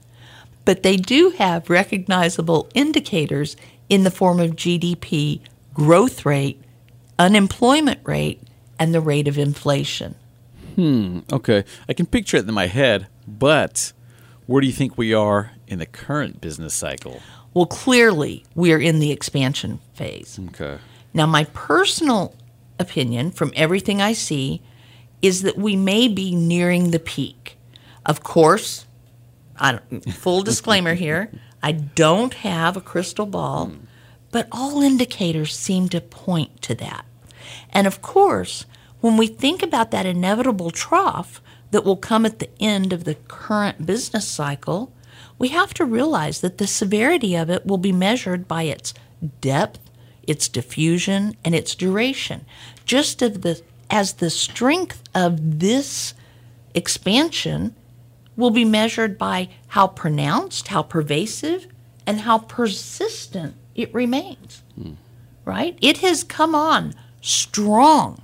but 0.64 0.84
they 0.84 0.96
do 0.96 1.32
have 1.32 1.70
recognizable 1.70 2.70
indicators 2.74 3.58
in 3.90 4.04
the 4.04 4.12
form 4.12 4.40
of 4.40 4.56
GDP, 4.56 5.42
growth 5.74 6.26
rate, 6.26 6.62
unemployment 7.18 8.00
rate, 8.04 8.42
and 8.78 8.94
the 8.94 9.02
rate 9.02 9.28
of 9.28 9.38
inflation. 9.38 10.16
Hmm, 10.76 11.20
okay, 11.32 11.66
I 11.90 11.94
can 11.94 12.06
picture 12.06 12.38
it 12.38 12.48
in 12.48 12.54
my 12.54 12.68
head, 12.68 13.08
but 13.28 13.92
where 14.46 14.62
do 14.62 14.68
you 14.68 14.74
think 14.74 14.98
we 14.98 15.14
are 15.14 15.52
in 15.68 15.80
the 15.80 15.86
current 15.86 16.40
business 16.40 16.74
cycle? 16.74 17.22
Well, 17.54 17.66
clearly, 17.66 18.46
we're 18.56 18.80
in 18.80 19.00
the 19.00 19.12
expansion 19.12 19.80
phase. 19.94 20.40
Okay. 20.50 20.78
Now, 21.14 21.26
my 21.26 21.46
personal 21.46 22.36
opinion 22.80 23.32
from 23.32 23.52
everything 23.56 24.02
I 24.02 24.14
see 24.14 24.62
is 25.22 25.42
that 25.42 25.58
we 25.58 25.76
may 25.76 26.08
be 26.08 26.36
nearing 26.36 26.92
the 26.92 27.00
peak. 27.00 27.58
Of 28.06 28.24
course, 28.24 28.86
I 29.58 29.74
don't, 29.74 30.14
full 30.14 30.44
disclaimer 30.44 30.94
here, 30.94 31.32
I 31.64 31.74
don't 31.74 32.34
have 32.36 32.78
a 32.78 32.82
crystal 32.82 33.26
ball, 33.26 33.68
hmm. 33.68 33.86
but 34.32 34.48
all 34.52 34.82
indicators 34.82 35.56
seem 35.56 35.90
to 35.90 36.00
point 36.00 36.62
to 36.64 36.76
that. 36.76 37.06
And 37.72 37.86
of 37.86 38.02
course, 38.02 38.66
when 39.02 39.18
we 39.18 39.28
think 39.28 39.62
about 39.62 39.92
that 39.92 40.06
inevitable 40.06 40.72
trough 40.72 41.42
that 41.72 41.84
will 41.84 41.98
come 41.98 42.26
at 42.26 42.40
the 42.40 42.50
end 42.60 42.94
of 42.94 43.04
the 43.04 43.16
current 43.16 43.86
business 43.86 44.28
cycle, 44.28 44.92
we 45.38 45.50
have 45.50 45.74
to 45.76 45.86
realize 45.86 46.42
that 46.42 46.58
the 46.58 46.68
severity 46.68 47.36
of 47.36 47.50
it 47.50 47.66
will 47.66 47.78
be 47.78 47.92
measured 47.92 48.48
by 48.48 48.64
its 48.64 48.94
depth, 49.42 49.80
its 50.24 50.48
diffusion, 50.48 51.36
and 51.44 51.56
its 51.56 51.76
duration. 51.76 52.46
Just 52.86 53.22
of 53.22 53.42
the, 53.42 53.62
as 53.90 54.14
the 54.14 54.30
strength 54.30 55.02
of 55.16 55.60
this 55.60 56.14
expansion 56.74 57.76
will 58.36 58.52
be 58.52 58.66
measured 58.66 59.18
by 59.18 59.50
how 59.70 59.88
pronounced, 59.88 60.70
how 60.70 60.82
pervasive, 60.84 61.68
and 62.06 62.22
how 62.22 62.38
persistent 62.40 63.56
it 63.76 63.94
remains. 63.94 64.64
Right? 65.46 65.78
It 65.82 66.00
has 66.00 66.24
come 66.24 66.56
on 66.56 66.94
strong, 67.22 68.22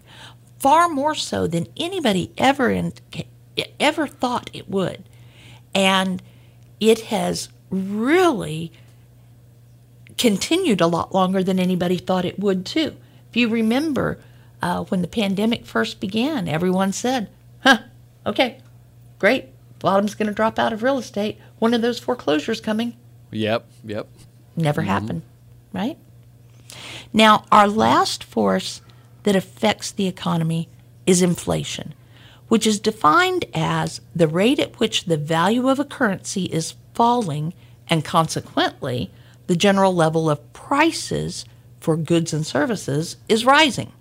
far 0.60 0.88
more 0.88 1.16
so 1.16 1.48
than 1.48 1.68
anybody 1.78 2.32
ever 2.38 2.70
in, 2.70 2.94
ever 3.80 4.08
thought 4.08 4.50
it 4.54 4.70
would. 4.70 5.04
And 5.74 6.22
it 6.80 7.02
has 7.02 7.50
really 7.70 8.72
continued 10.18 10.82
a 10.82 10.88
lot 10.88 11.14
longer 11.14 11.44
than 11.44 11.60
anybody 11.60 11.98
thought 11.98 12.26
it 12.26 12.40
would, 12.40 12.66
too. 12.66 12.96
If 13.30 13.38
you 13.38 13.50
remember, 13.50 14.20
uh, 14.62 14.84
when 14.86 15.02
the 15.02 15.08
pandemic 15.08 15.66
first 15.66 16.00
began, 16.00 16.48
everyone 16.48 16.94
said, 16.94 17.30
huh, 17.62 17.80
okay, 18.26 18.60
great. 19.20 19.46
Bottom's 19.80 20.16
going 20.16 20.28
to 20.28 20.34
drop 20.34 20.58
out 20.58 20.74
of 20.74 20.84
real 20.84 20.98
estate. 20.98 21.38
One 21.60 21.74
of 21.74 21.82
those 21.82 22.00
foreclosures 22.00 22.62
coming. 22.62 22.96
Yep, 23.32 23.68
yep. 23.84 24.08
Never 24.56 24.84
happened, 24.84 25.22
right? 25.74 25.98
Now, 27.12 27.46
our 27.52 27.68
last 27.68 28.24
force 28.24 28.82
that 29.24 29.36
affects 29.36 29.92
the 29.92 30.08
economy 30.08 30.70
is 31.06 31.22
inflation, 31.22 31.94
which 32.48 32.66
is 32.66 32.80
defined 32.80 33.46
as 33.54 34.02
the 34.16 34.28
rate 34.28 34.60
at 34.60 34.80
which 34.80 35.06
the 35.06 35.18
value 35.18 35.68
of 35.68 35.80
a 35.80 35.86
currency 35.86 36.46
is 36.46 36.76
falling 36.94 37.54
and 37.88 38.06
consequently 38.06 39.12
the 39.48 39.56
general 39.56 39.94
level 39.94 40.30
of 40.30 40.54
prices 40.54 41.46
for 41.80 41.96
goods 41.96 42.34
and 42.34 42.46
services 42.46 43.18
is 43.30 43.46
rising. 43.46 43.92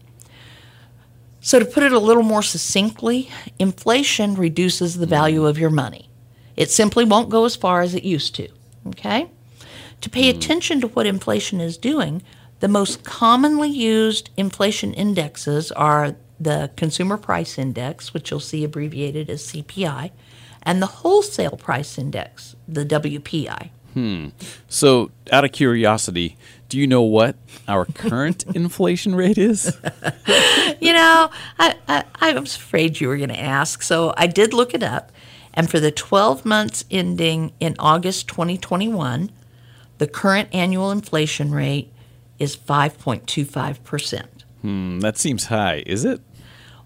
So, 1.41 1.59
to 1.59 1.67
put 1.67 1.83
it 1.83 1.93
a 1.93 1.99
little 1.99 2.23
more 2.23 2.43
succinctly, 2.43 3.31
inflation 3.59 4.35
reduces 4.35 4.97
the 4.97 5.07
value 5.07 5.45
of 5.45 5.59
your 5.59 5.69
money. 5.69 6.09
It 6.57 6.71
simply 6.71 7.05
won't 7.05 7.29
go 7.29 7.45
as 7.45 7.57
far 7.57 7.83
as 7.83 7.95
it 7.95 8.05
used 8.05 8.35
to. 8.37 8.49
Okay? 8.87 9.29
To 10.01 10.11
pay 10.11 10.31
hmm. 10.31 10.39
attention 10.39 10.81
to 10.81 10.89
what 10.89 11.07
inflation 11.07 11.61
is 11.61 11.77
doing, 11.77 12.23
the 12.61 12.69
most 12.69 13.05
commonly 13.05 13.69
used 13.69 14.31
inflation 14.39 14.95
indexes 14.95 15.71
are 15.73 16.17
the 16.41 16.71
Consumer 16.77 17.17
Price 17.19 17.59
Index, 17.59 18.15
which 18.15 18.31
you'll 18.31 18.41
see 18.41 18.65
abbreviated 18.65 19.29
as 19.29 19.47
CPI, 19.49 20.11
and 20.63 20.81
the 20.81 20.87
Wholesale 20.87 21.59
Price 21.59 21.99
Index, 21.99 22.57
the 22.67 22.87
WPI. 22.87 23.69
So, 24.69 25.11
out 25.31 25.45
of 25.45 25.53
curiosity, 25.53 26.37
do 26.69 26.79
you 26.79 26.87
know 26.87 27.03
what 27.03 27.37
our 27.69 27.85
current 27.85 28.45
inflation 28.55 29.15
rate 29.15 29.39
is? 29.39 29.77
you 30.81 30.93
know, 30.93 31.31
I, 31.59 31.77
I, 31.89 32.05
I 32.21 32.39
was 32.39 32.57
afraid 32.57 33.01
you 33.01 33.09
were 33.09 33.17
going 33.17 33.29
to 33.29 33.41
ask, 33.41 33.83
so 33.83 34.13
I 34.17 34.27
did 34.27 34.53
look 34.53 34.75
it 34.75 34.83
up. 34.83 35.13
And 35.55 35.71
for 35.71 35.79
the 35.79 35.93
12 35.93 36.45
months 36.45 36.85
ending 36.91 37.53
in 37.61 37.77
August 37.79 38.27
2021, 38.29 39.31
the 39.99 40.09
current 40.09 40.49
annual 40.53 40.91
inflation 40.91 41.53
rate 41.53 41.93
is 42.41 42.57
5.25%. 42.57 44.25
Hmm, 44.63 44.99
that 44.99 45.17
seems 45.17 45.47
high, 45.47 45.85
is 45.87 46.05
it? 46.05 46.21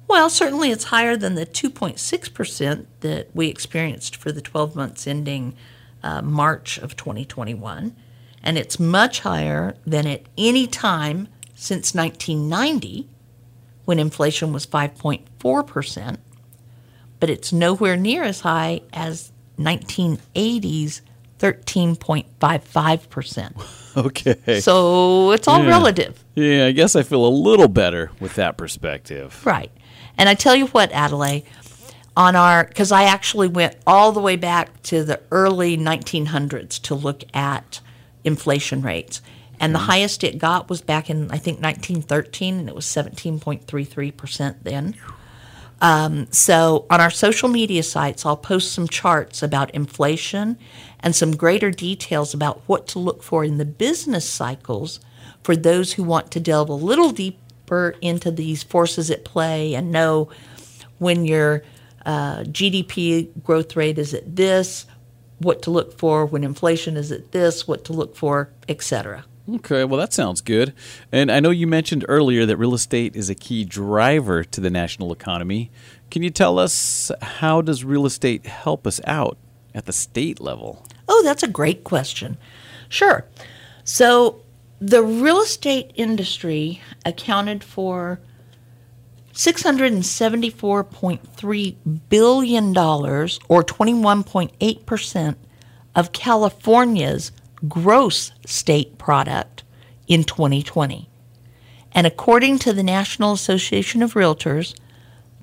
Well, 0.06 0.28
certainly 0.30 0.70
it's 0.70 0.84
higher 0.84 1.16
than 1.16 1.34
the 1.34 1.46
2.6% 1.46 2.86
that 3.00 3.28
we 3.34 3.48
experienced 3.48 4.16
for 4.16 4.32
the 4.32 4.40
12 4.40 4.74
months 4.74 5.06
ending 5.06 5.54
uh, 6.02 6.22
March 6.22 6.78
of 6.78 6.96
2021. 6.96 7.94
And 8.42 8.56
it's 8.58 8.78
much 8.78 9.20
higher 9.20 9.74
than 9.86 10.06
at 10.06 10.22
any 10.38 10.66
time 10.66 11.28
since 11.54 11.94
1990, 11.94 13.08
when 13.84 13.98
inflation 13.98 14.52
was 14.52 14.66
5.4%. 14.66 16.18
But 17.20 17.30
it's 17.30 17.52
nowhere 17.52 17.96
near 17.96 18.22
as 18.22 18.40
high 18.40 18.82
as 18.92 19.32
1980's 19.58 21.02
13.55%. 21.40 23.62
Okay. 23.96 24.60
So 24.60 25.32
it's 25.32 25.48
all 25.48 25.64
Yeah. 25.64 25.70
relative. 25.70 26.22
yeah, 26.36 26.66
I 26.66 26.72
guess 26.72 26.94
I 26.94 27.02
feel 27.02 27.26
a 27.26 27.28
little 27.28 27.66
better 27.66 28.12
with 28.20 28.36
that 28.36 28.56
perspective. 28.56 29.44
Right. 29.44 29.72
And 30.16 30.28
I 30.28 30.34
tell 30.34 30.54
you 30.54 30.66
what, 30.68 30.92
Adelaide, 30.92 31.42
on 32.18 32.34
our, 32.34 32.64
because 32.64 32.90
I 32.90 33.04
actually 33.04 33.46
went 33.46 33.76
all 33.86 34.10
the 34.10 34.20
way 34.20 34.34
back 34.34 34.82
to 34.82 35.04
the 35.04 35.20
early 35.30 35.78
1900s 35.78 36.82
to 36.82 36.96
look 36.96 37.22
at 37.32 37.80
inflation 38.24 38.82
rates. 38.82 39.22
And 39.60 39.72
the 39.72 39.78
highest 39.78 40.24
it 40.24 40.36
got 40.36 40.68
was 40.68 40.80
back 40.80 41.08
in, 41.08 41.30
I 41.30 41.38
think, 41.38 41.62
1913, 41.62 42.58
and 42.58 42.68
it 42.68 42.74
was 42.74 42.86
17.33% 42.86 44.56
then. 44.64 44.96
Um, 45.80 46.26
so 46.32 46.86
on 46.90 47.00
our 47.00 47.10
social 47.10 47.48
media 47.48 47.84
sites, 47.84 48.26
I'll 48.26 48.36
post 48.36 48.72
some 48.72 48.88
charts 48.88 49.40
about 49.40 49.70
inflation 49.70 50.58
and 50.98 51.14
some 51.14 51.36
greater 51.36 51.70
details 51.70 52.34
about 52.34 52.62
what 52.66 52.88
to 52.88 52.98
look 52.98 53.22
for 53.22 53.44
in 53.44 53.58
the 53.58 53.64
business 53.64 54.28
cycles 54.28 54.98
for 55.44 55.54
those 55.54 55.92
who 55.92 56.02
want 56.02 56.32
to 56.32 56.40
delve 56.40 56.68
a 56.68 56.72
little 56.72 57.12
deeper 57.12 57.94
into 58.00 58.32
these 58.32 58.64
forces 58.64 59.08
at 59.08 59.24
play 59.24 59.76
and 59.76 59.92
know 59.92 60.28
when 60.98 61.24
your 61.24 61.62
uh, 62.08 62.42
GDP 62.44 63.28
growth 63.42 63.76
rate 63.76 63.98
is 63.98 64.14
at 64.14 64.34
this, 64.34 64.86
what 65.40 65.60
to 65.62 65.70
look 65.70 65.98
for 65.98 66.24
when 66.24 66.42
inflation 66.42 66.96
is 66.96 67.12
at 67.12 67.32
this, 67.32 67.68
what 67.68 67.84
to 67.84 67.92
look 67.92 68.16
for, 68.16 68.50
etc. 68.66 69.26
Okay, 69.56 69.84
well, 69.84 70.00
that 70.00 70.14
sounds 70.14 70.40
good. 70.40 70.72
And 71.12 71.30
I 71.30 71.40
know 71.40 71.50
you 71.50 71.66
mentioned 71.66 72.06
earlier 72.08 72.46
that 72.46 72.56
real 72.56 72.72
estate 72.72 73.14
is 73.14 73.28
a 73.28 73.34
key 73.34 73.66
driver 73.66 74.42
to 74.42 74.60
the 74.60 74.70
national 74.70 75.12
economy. 75.12 75.70
Can 76.10 76.22
you 76.22 76.30
tell 76.30 76.58
us 76.58 77.12
how 77.20 77.60
does 77.60 77.84
real 77.84 78.06
estate 78.06 78.46
help 78.46 78.86
us 78.86 79.02
out 79.06 79.36
at 79.74 79.84
the 79.84 79.92
state 79.92 80.40
level? 80.40 80.86
Oh, 81.08 81.22
that's 81.22 81.42
a 81.42 81.48
great 81.48 81.84
question. 81.84 82.38
Sure. 82.88 83.26
So, 83.84 84.40
the 84.80 85.02
real 85.02 85.40
estate 85.40 85.92
industry 85.94 86.80
accounted 87.04 87.62
for 87.62 88.20
$674.3 89.38 91.76
billion, 92.08 92.76
or 92.76 93.62
21.8% 93.62 95.36
of 95.94 96.12
California's 96.12 97.30
gross 97.68 98.32
state 98.44 98.98
product 98.98 99.62
in 100.08 100.24
2020. 100.24 101.08
And 101.92 102.04
according 102.04 102.58
to 102.58 102.72
the 102.72 102.82
National 102.82 103.32
Association 103.32 104.02
of 104.02 104.14
Realtors, 104.14 104.76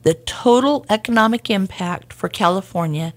the 0.03 0.15
total 0.15 0.85
economic 0.89 1.49
impact 1.49 2.11
for 2.11 2.27
California 2.27 3.13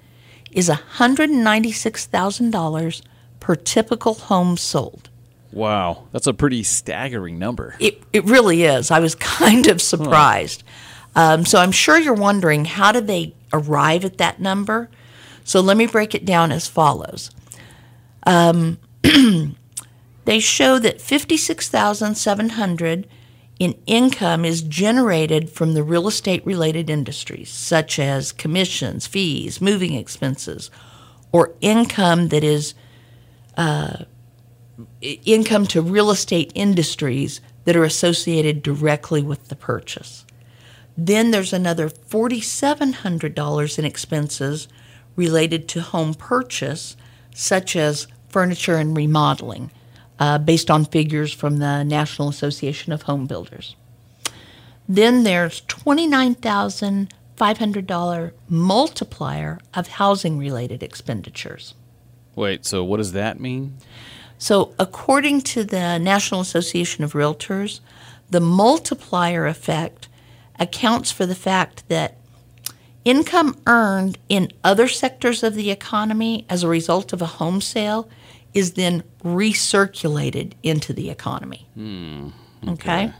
is 0.52 0.68
$196,000 0.68 3.02
per 3.40 3.56
typical 3.56 4.14
home 4.14 4.56
sold. 4.56 5.07
Wow, 5.52 6.04
that's 6.12 6.26
a 6.26 6.34
pretty 6.34 6.62
staggering 6.62 7.38
number. 7.38 7.74
It, 7.80 8.02
it 8.12 8.24
really 8.24 8.64
is. 8.64 8.90
I 8.90 9.00
was 9.00 9.14
kind 9.14 9.66
of 9.66 9.80
surprised. 9.80 10.62
Um, 11.16 11.44
so 11.44 11.58
I'm 11.58 11.72
sure 11.72 11.98
you're 11.98 12.14
wondering 12.14 12.64
how 12.64 12.92
did 12.92 13.06
they 13.06 13.34
arrive 13.52 14.04
at 14.04 14.18
that 14.18 14.40
number? 14.40 14.90
So 15.44 15.60
let 15.60 15.76
me 15.76 15.86
break 15.86 16.14
it 16.14 16.24
down 16.24 16.52
as 16.52 16.68
follows. 16.68 17.30
Um, 18.24 18.78
they 20.24 20.40
show 20.40 20.78
that 20.78 21.00
56,700 21.00 23.08
in 23.58 23.74
income 23.86 24.44
is 24.44 24.62
generated 24.62 25.50
from 25.50 25.74
the 25.74 25.82
real 25.82 26.06
estate 26.06 26.46
related 26.46 26.88
industries 26.88 27.50
such 27.50 27.98
as 27.98 28.30
commissions, 28.30 29.06
fees, 29.06 29.60
moving 29.60 29.94
expenses, 29.94 30.70
or 31.32 31.54
income 31.60 32.28
that 32.28 32.44
is 32.44 32.74
uh, 33.56 34.04
income 35.00 35.66
to 35.68 35.82
real 35.82 36.10
estate 36.10 36.52
industries 36.54 37.40
that 37.64 37.76
are 37.76 37.84
associated 37.84 38.62
directly 38.62 39.22
with 39.22 39.48
the 39.48 39.56
purchase. 39.56 40.24
Then 40.96 41.30
there's 41.30 41.52
another 41.52 41.88
$4,700 41.88 43.78
in 43.78 43.84
expenses 43.84 44.68
related 45.16 45.68
to 45.68 45.80
home 45.80 46.14
purchase 46.14 46.96
such 47.34 47.76
as 47.76 48.08
furniture 48.28 48.76
and 48.76 48.96
remodeling, 48.96 49.70
uh, 50.18 50.38
based 50.38 50.70
on 50.70 50.84
figures 50.84 51.32
from 51.32 51.58
the 51.58 51.84
National 51.84 52.28
Association 52.28 52.92
of 52.92 53.02
Home 53.02 53.26
Builders. 53.26 53.76
Then 54.88 55.22
there's 55.22 55.60
$29,500 55.62 58.32
multiplier 58.48 59.58
of 59.74 59.88
housing 59.88 60.38
related 60.38 60.82
expenditures. 60.82 61.74
Wait, 62.34 62.64
so 62.64 62.82
what 62.82 62.96
does 62.96 63.12
that 63.12 63.38
mean? 63.38 63.76
So, 64.38 64.72
according 64.78 65.42
to 65.42 65.64
the 65.64 65.98
National 65.98 66.40
Association 66.40 67.02
of 67.02 67.12
Realtors, 67.12 67.80
the 68.30 68.40
multiplier 68.40 69.46
effect 69.46 70.08
accounts 70.58 71.10
for 71.10 71.26
the 71.26 71.34
fact 71.34 71.88
that 71.88 72.16
income 73.04 73.56
earned 73.66 74.18
in 74.28 74.52
other 74.62 74.86
sectors 74.86 75.42
of 75.42 75.54
the 75.54 75.70
economy 75.70 76.46
as 76.48 76.62
a 76.62 76.68
result 76.68 77.12
of 77.12 77.20
a 77.20 77.26
home 77.26 77.60
sale 77.60 78.08
is 78.54 78.74
then 78.74 79.02
recirculated 79.24 80.52
into 80.62 80.92
the 80.92 81.10
economy. 81.10 81.66
Hmm, 81.74 82.28
okay. 82.66 83.12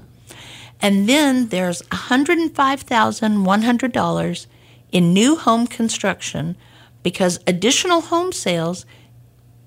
And 0.81 1.09
then 1.09 1.49
there's 1.49 1.83
$105,100 1.83 4.47
in 4.93 5.13
new 5.13 5.35
home 5.37 5.67
construction 5.67 6.57
because 7.03 7.41
additional 7.47 8.01
home 8.03 8.33
sales 8.33 8.87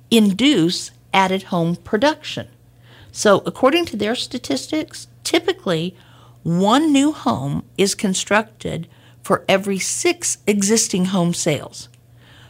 induce 0.10 0.92
added 1.14 1.44
home 1.44 1.76
production. 1.76 2.48
So, 3.12 3.40
according 3.46 3.86
to 3.88 3.98
their 3.98 4.16
statistics, 4.16 5.08
typically 5.24 5.96
one 6.44 6.92
new 6.92 7.12
home 7.12 7.66
is 7.78 7.94
constructed 7.94 8.88
for 9.22 9.44
every 9.48 9.80
six 9.80 10.38
existing 10.48 11.06
home 11.06 11.34
sales. 11.34 11.90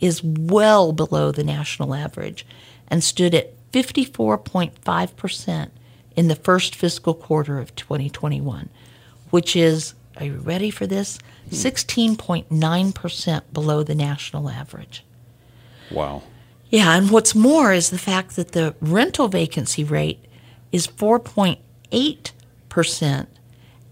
is 0.00 0.22
well 0.22 0.92
below 0.92 1.30
the 1.30 1.44
national 1.44 1.94
average 1.94 2.46
and 2.88 3.04
stood 3.04 3.34
at 3.34 3.52
54.5% 3.72 5.70
in 6.16 6.28
the 6.28 6.34
first 6.34 6.74
fiscal 6.74 7.14
quarter 7.14 7.58
of 7.58 7.74
2021, 7.76 8.68
which 9.30 9.54
is, 9.54 9.94
are 10.16 10.26
you 10.26 10.38
ready 10.38 10.70
for 10.70 10.86
this? 10.86 11.18
16.9% 11.50 13.42
below 13.52 13.82
the 13.82 13.94
national 13.94 14.48
average. 14.48 15.04
Wow. 15.90 16.22
Yeah, 16.68 16.96
and 16.96 17.10
what's 17.10 17.34
more 17.34 17.72
is 17.72 17.90
the 17.90 17.98
fact 17.98 18.36
that 18.36 18.52
the 18.52 18.76
rental 18.80 19.26
vacancy 19.28 19.82
rate 19.82 20.24
is 20.70 20.86
4.8%, 20.86 23.26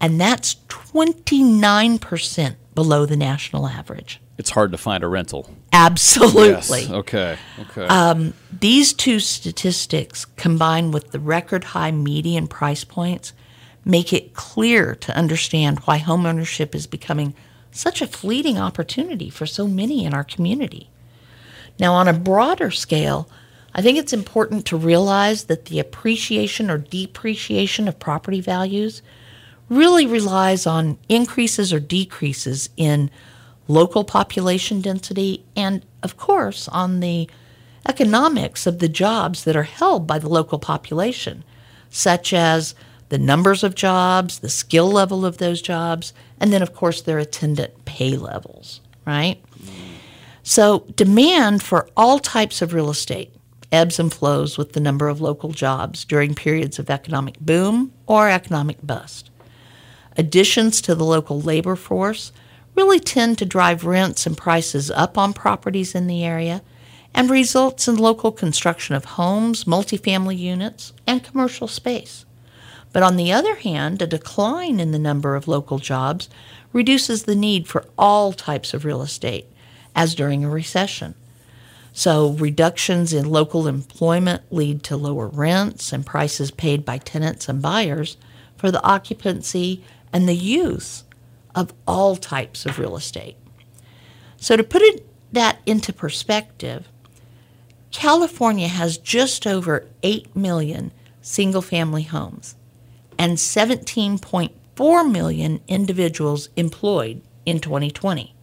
and 0.01 0.21
that's 0.21 0.55
29% 0.69 2.55
below 2.73 3.05
the 3.05 3.17
national 3.17 3.67
average. 3.67 4.21
It's 4.39 4.51
hard 4.51 4.71
to 4.71 4.77
find 4.77 5.03
a 5.03 5.07
rental. 5.09 5.53
Absolutely. 5.73 6.83
Yes. 6.83 6.89
Okay. 6.89 7.37
Okay. 7.59 7.85
Um, 7.87 8.33
these 8.57 8.93
two 8.93 9.19
statistics, 9.19 10.23
combined 10.23 10.93
with 10.93 11.11
the 11.11 11.19
record 11.19 11.65
high 11.65 11.91
median 11.91 12.47
price 12.47 12.85
points, 12.85 13.33
make 13.83 14.13
it 14.13 14.33
clear 14.33 14.95
to 14.95 15.13
understand 15.13 15.79
why 15.79 15.99
homeownership 15.99 16.73
is 16.73 16.87
becoming 16.87 17.35
such 17.71 18.01
a 18.01 18.07
fleeting 18.07 18.57
opportunity 18.57 19.29
for 19.29 19.45
so 19.45 19.67
many 19.67 20.05
in 20.05 20.13
our 20.13 20.23
community. 20.23 20.89
Now, 21.77 21.93
on 21.95 22.07
a 22.07 22.13
broader 22.13 22.71
scale, 22.71 23.29
I 23.75 23.81
think 23.81 23.97
it's 23.97 24.13
important 24.13 24.65
to 24.67 24.77
realize 24.77 25.43
that 25.45 25.65
the 25.65 25.79
appreciation 25.79 26.71
or 26.71 26.77
depreciation 26.77 27.89
of 27.89 27.99
property 27.99 28.39
values 28.39 29.01
really 29.67 30.05
relies 30.05 30.65
on 30.65 30.97
increases 31.09 31.73
or 31.73 31.81
decreases 31.81 32.69
in 32.77 33.11
local 33.69 34.03
population 34.03 34.81
density 34.81 35.45
and, 35.55 35.85
of 36.03 36.17
course, 36.17 36.67
on 36.69 36.99
the 36.99 37.29
economics 37.87 38.67
of 38.67 38.79
the 38.79 38.89
jobs 38.89 39.45
that 39.45 39.55
are 39.55 39.63
held 39.63 40.05
by 40.05 40.19
the 40.19 40.27
local 40.27 40.59
population, 40.59 41.43
such 41.89 42.33
as 42.33 42.75
the 43.07 43.17
numbers 43.17 43.63
of 43.63 43.75
jobs, 43.75 44.39
the 44.39 44.49
skill 44.49 44.91
level 44.91 45.25
of 45.25 45.37
those 45.37 45.61
jobs, 45.61 46.13
and 46.39 46.51
then, 46.51 46.61
of 46.61 46.73
course, 46.73 47.01
their 47.01 47.19
attendant 47.19 47.85
pay 47.85 48.17
levels, 48.17 48.81
right? 49.05 49.41
So, 50.43 50.85
demand 50.95 51.61
for 51.61 51.87
all 51.95 52.19
types 52.19 52.61
of 52.61 52.73
real 52.73 52.89
estate 52.89 53.31
ebbs 53.71 53.99
and 53.99 54.11
flows 54.11 54.57
with 54.57 54.73
the 54.73 54.79
number 54.79 55.07
of 55.07 55.21
local 55.21 55.51
jobs 55.51 56.03
during 56.03 56.33
periods 56.33 56.79
of 56.79 56.89
economic 56.89 57.39
boom 57.39 57.93
or 58.07 58.27
economic 58.27 58.77
bust. 58.81 59.29
Additions 60.17 60.81
to 60.81 60.95
the 60.95 61.05
local 61.05 61.39
labor 61.39 61.75
force 61.75 62.31
really 62.75 62.99
tend 62.99 63.37
to 63.37 63.45
drive 63.45 63.85
rents 63.85 64.25
and 64.25 64.37
prices 64.37 64.89
up 64.91 65.17
on 65.17 65.33
properties 65.33 65.95
in 65.95 66.07
the 66.07 66.23
area 66.23 66.61
and 67.13 67.29
results 67.29 67.87
in 67.87 67.95
local 67.97 68.31
construction 68.31 68.95
of 68.95 69.05
homes, 69.05 69.63
multifamily 69.63 70.37
units, 70.37 70.93
and 71.07 71.23
commercial 71.23 71.67
space. 71.67 72.25
But 72.91 73.03
on 73.03 73.17
the 73.17 73.31
other 73.31 73.55
hand, 73.55 74.01
a 74.01 74.07
decline 74.07 74.79
in 74.79 74.91
the 74.91 74.99
number 74.99 75.35
of 75.35 75.47
local 75.47 75.79
jobs 75.79 76.29
reduces 76.73 77.23
the 77.23 77.35
need 77.35 77.67
for 77.67 77.85
all 77.97 78.33
types 78.33 78.73
of 78.73 78.85
real 78.85 79.01
estate, 79.01 79.47
as 79.95 80.15
during 80.15 80.43
a 80.43 80.49
recession. 80.49 81.15
So, 81.91 82.31
reductions 82.33 83.13
in 83.13 83.29
local 83.29 83.67
employment 83.67 84.43
lead 84.51 84.83
to 84.83 84.95
lower 84.97 85.27
rents 85.27 85.91
and 85.91 86.05
prices 86.05 86.51
paid 86.51 86.85
by 86.85 86.99
tenants 86.99 87.49
and 87.49 87.61
buyers 87.61 88.15
for 88.55 88.71
the 88.71 88.83
occupancy 88.83 89.83
and 90.13 90.29
the 90.29 90.35
use 90.35 91.03
of 91.59 91.73
all 91.85 92.15
types 92.15 92.65
of 92.65 92.79
real 92.79 92.95
estate. 92.95 93.35
So, 94.37 94.55
to 94.55 94.63
put 94.63 94.81
it, 94.81 95.05
that 95.33 95.59
into 95.65 95.91
perspective, 95.91 96.87
California 97.91 98.69
has 98.69 98.97
just 98.97 99.45
over 99.45 99.85
8 100.01 100.33
million 100.35 100.93
single 101.21 101.61
family 101.61 102.03
homes 102.03 102.55
and 103.17 103.37
17.4 103.37 105.11
million 105.11 105.59
individuals 105.67 106.47
employed 106.55 107.21
in 107.45 107.59
2020, 107.59 108.33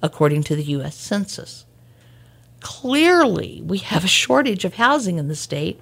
according 0.00 0.42
to 0.44 0.56
the 0.56 0.64
U.S. 0.64 0.96
Census. 0.96 1.66
Clearly, 2.60 3.60
we 3.62 3.78
have 3.78 4.02
a 4.02 4.08
shortage 4.08 4.64
of 4.64 4.74
housing 4.74 5.18
in 5.18 5.28
the 5.28 5.36
state, 5.36 5.78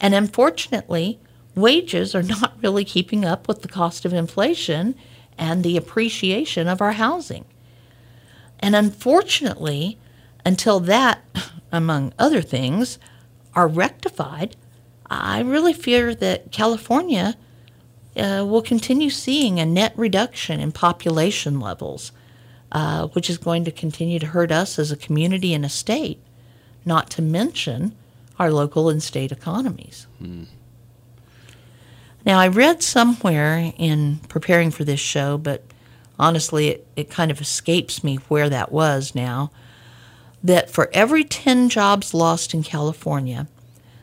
and 0.00 0.14
unfortunately, 0.14 1.20
wages 1.54 2.14
are 2.14 2.22
not 2.22 2.54
really 2.62 2.86
keeping 2.86 3.26
up 3.26 3.46
with 3.46 3.60
the 3.60 3.68
cost 3.68 4.06
of 4.06 4.14
inflation 4.14 4.94
and 5.40 5.64
the 5.64 5.78
appreciation 5.78 6.68
of 6.68 6.82
our 6.82 6.92
housing. 6.92 7.46
And 8.60 8.76
unfortunately, 8.76 9.98
until 10.44 10.78
that, 10.80 11.24
among 11.72 12.12
other 12.18 12.42
things, 12.42 12.98
are 13.54 13.66
rectified, 13.66 14.54
I 15.06 15.40
really 15.40 15.72
fear 15.72 16.14
that 16.14 16.52
California 16.52 17.36
uh, 18.16 18.44
will 18.46 18.62
continue 18.62 19.08
seeing 19.10 19.58
a 19.58 19.66
net 19.66 19.94
reduction 19.96 20.60
in 20.60 20.72
population 20.72 21.58
levels, 21.58 22.12
uh, 22.70 23.08
which 23.08 23.30
is 23.30 23.38
going 23.38 23.64
to 23.64 23.72
continue 23.72 24.18
to 24.18 24.26
hurt 24.26 24.52
us 24.52 24.78
as 24.78 24.92
a 24.92 24.96
community 24.96 25.54
and 25.54 25.64
a 25.64 25.70
state, 25.70 26.20
not 26.84 27.10
to 27.10 27.22
mention 27.22 27.96
our 28.38 28.52
local 28.52 28.88
and 28.90 29.02
state 29.02 29.32
economies. 29.32 30.06
Now, 32.26 32.38
I 32.38 32.48
read 32.48 32.82
somewhere 32.82 33.72
in 33.76 34.16
preparing 34.28 34.70
for 34.70 34.84
this 34.84 35.00
show, 35.00 35.38
but 35.38 35.64
honestly, 36.18 36.68
it, 36.68 36.86
it 36.96 37.10
kind 37.10 37.30
of 37.30 37.40
escapes 37.40 38.04
me 38.04 38.16
where 38.28 38.48
that 38.50 38.70
was 38.70 39.14
now, 39.14 39.50
that 40.42 40.70
for 40.70 40.90
every 40.92 41.24
10 41.24 41.68
jobs 41.68 42.12
lost 42.14 42.52
in 42.54 42.62
California, 42.62 43.46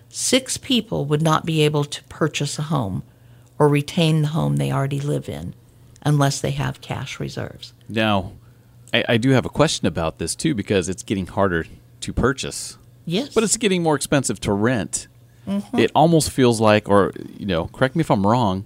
six 0.09 0.57
people 0.57 1.05
would 1.05 1.21
not 1.21 1.45
be 1.45 1.61
able 1.61 1.83
to 1.83 2.03
purchase 2.05 2.57
a 2.57 2.63
home 2.63 3.03
or 3.59 3.67
retain 3.67 4.21
the 4.21 4.27
home 4.29 4.57
they 4.57 4.71
already 4.71 4.99
live 4.99 5.27
in 5.29 5.53
unless 6.03 6.39
they 6.41 6.51
have 6.51 6.81
cash 6.81 7.19
reserves. 7.19 7.73
Now, 7.89 8.33
I, 8.93 9.03
I 9.09 9.17
do 9.17 9.31
have 9.31 9.45
a 9.45 9.49
question 9.49 9.87
about 9.87 10.17
this 10.17 10.35
too 10.35 10.55
because 10.55 10.89
it's 10.89 11.03
getting 11.03 11.27
harder 11.27 11.65
to 12.01 12.13
purchase, 12.13 12.77
Yes. 13.05 13.33
but 13.33 13.43
it's 13.43 13.57
getting 13.57 13.83
more 13.83 13.95
expensive 13.95 14.39
to 14.41 14.51
rent. 14.53 15.07
It 15.77 15.91
almost 15.95 16.29
feels 16.31 16.59
like, 16.59 16.89
or 16.89 17.13
you 17.37 17.45
know, 17.45 17.67
correct 17.67 17.95
me 17.95 18.01
if 18.01 18.11
I'm 18.11 18.25
wrong, 18.27 18.65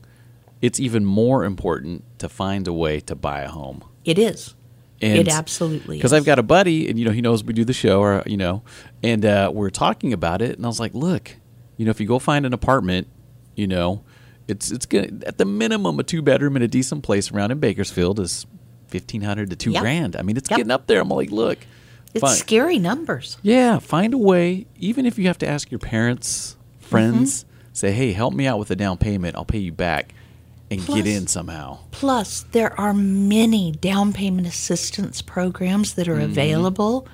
it's 0.61 0.79
even 0.79 1.05
more 1.05 1.43
important 1.43 2.03
to 2.19 2.27
find 2.29 2.67
a 2.67 2.73
way 2.73 2.99
to 3.01 3.15
buy 3.15 3.41
a 3.41 3.49
home. 3.49 3.83
it 4.05 4.17
is. 4.19 4.55
And 5.03 5.17
it 5.17 5.27
absolutely 5.29 5.97
Because. 5.97 6.13
I've 6.13 6.25
got 6.25 6.37
a 6.37 6.43
buddy, 6.43 6.87
and 6.87 6.99
you 6.99 7.05
know, 7.05 7.11
he 7.11 7.21
knows 7.21 7.43
we 7.43 7.53
do 7.53 7.65
the 7.65 7.73
show, 7.73 8.01
or 8.01 8.21
you 8.27 8.37
know, 8.37 8.61
and 9.01 9.25
uh, 9.25 9.49
we're 9.53 9.71
talking 9.71 10.13
about 10.13 10.41
it, 10.43 10.55
and 10.57 10.65
I 10.65 10.67
was 10.67 10.79
like, 10.79 10.93
look, 10.93 11.35
you 11.77 11.85
know, 11.85 11.89
if 11.91 11.99
you 11.99 12.05
go 12.07 12.19
find 12.19 12.45
an 12.45 12.53
apartment, 12.53 13.07
you 13.55 13.65
know, 13.65 14.03
it's 14.47 14.69
it's 14.71 14.85
gonna 14.85 15.07
at 15.25 15.39
the 15.39 15.45
minimum 15.45 15.99
a 15.99 16.03
two 16.03 16.21
bedroom 16.21 16.55
in 16.55 16.61
a 16.61 16.67
decent 16.67 17.01
place 17.03 17.31
around 17.31 17.49
in 17.51 17.59
Bakersfield 17.59 18.19
is 18.19 18.45
fifteen 18.89 19.21
hundred 19.21 19.49
to 19.49 19.55
two 19.55 19.71
Yep. 19.71 19.81
grand. 19.81 20.15
I 20.15 20.21
mean, 20.21 20.37
it's 20.37 20.49
Yep. 20.51 20.57
getting 20.57 20.71
up 20.71 20.85
there. 20.85 21.01
I'm 21.01 21.09
like, 21.09 21.31
look, 21.31 21.57
It's 22.13 22.21
fine. 22.21 22.35
scary 22.35 22.77
numbers. 22.77 23.39
Yeah, 23.41 23.79
find 23.79 24.13
a 24.13 24.19
way, 24.19 24.67
even 24.77 25.07
if 25.07 25.17
you 25.17 25.25
have 25.25 25.39
to 25.39 25.47
ask 25.47 25.71
your 25.71 25.79
parents, 25.79 26.57
friends, 26.91 27.45
say, 27.73 27.91
hey, 27.91 28.11
help 28.11 28.33
me 28.33 28.47
out 28.47 28.59
with 28.59 28.69
a 28.71 28.75
down 28.75 28.97
payment. 28.97 29.35
I'll 29.35 29.45
pay 29.45 29.59
you 29.59 29.71
back, 29.71 30.13
and 30.69 30.81
Plus- 30.81 30.97
get 30.97 31.07
in 31.07 31.27
somehow. 31.27 31.79
Plus, 31.91 32.45
there 32.51 32.79
are 32.79 32.93
many 32.93 33.71
down 33.71 34.13
payment 34.13 34.47
assistance 34.47 35.21
programs 35.21 35.95
that 35.95 36.07
are 36.07 36.19
available. 36.19 37.07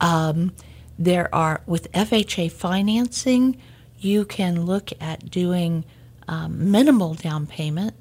Um, 0.00 0.52
there 0.98 1.34
are, 1.34 1.60
with 1.66 1.90
FHA 1.92 2.52
financing, 2.52 3.56
you 3.98 4.24
can 4.24 4.64
look 4.66 4.90
at 5.00 5.30
doing 5.30 5.84
um, 6.28 6.70
minimal 6.70 7.14
down 7.14 7.46
payment. 7.46 7.94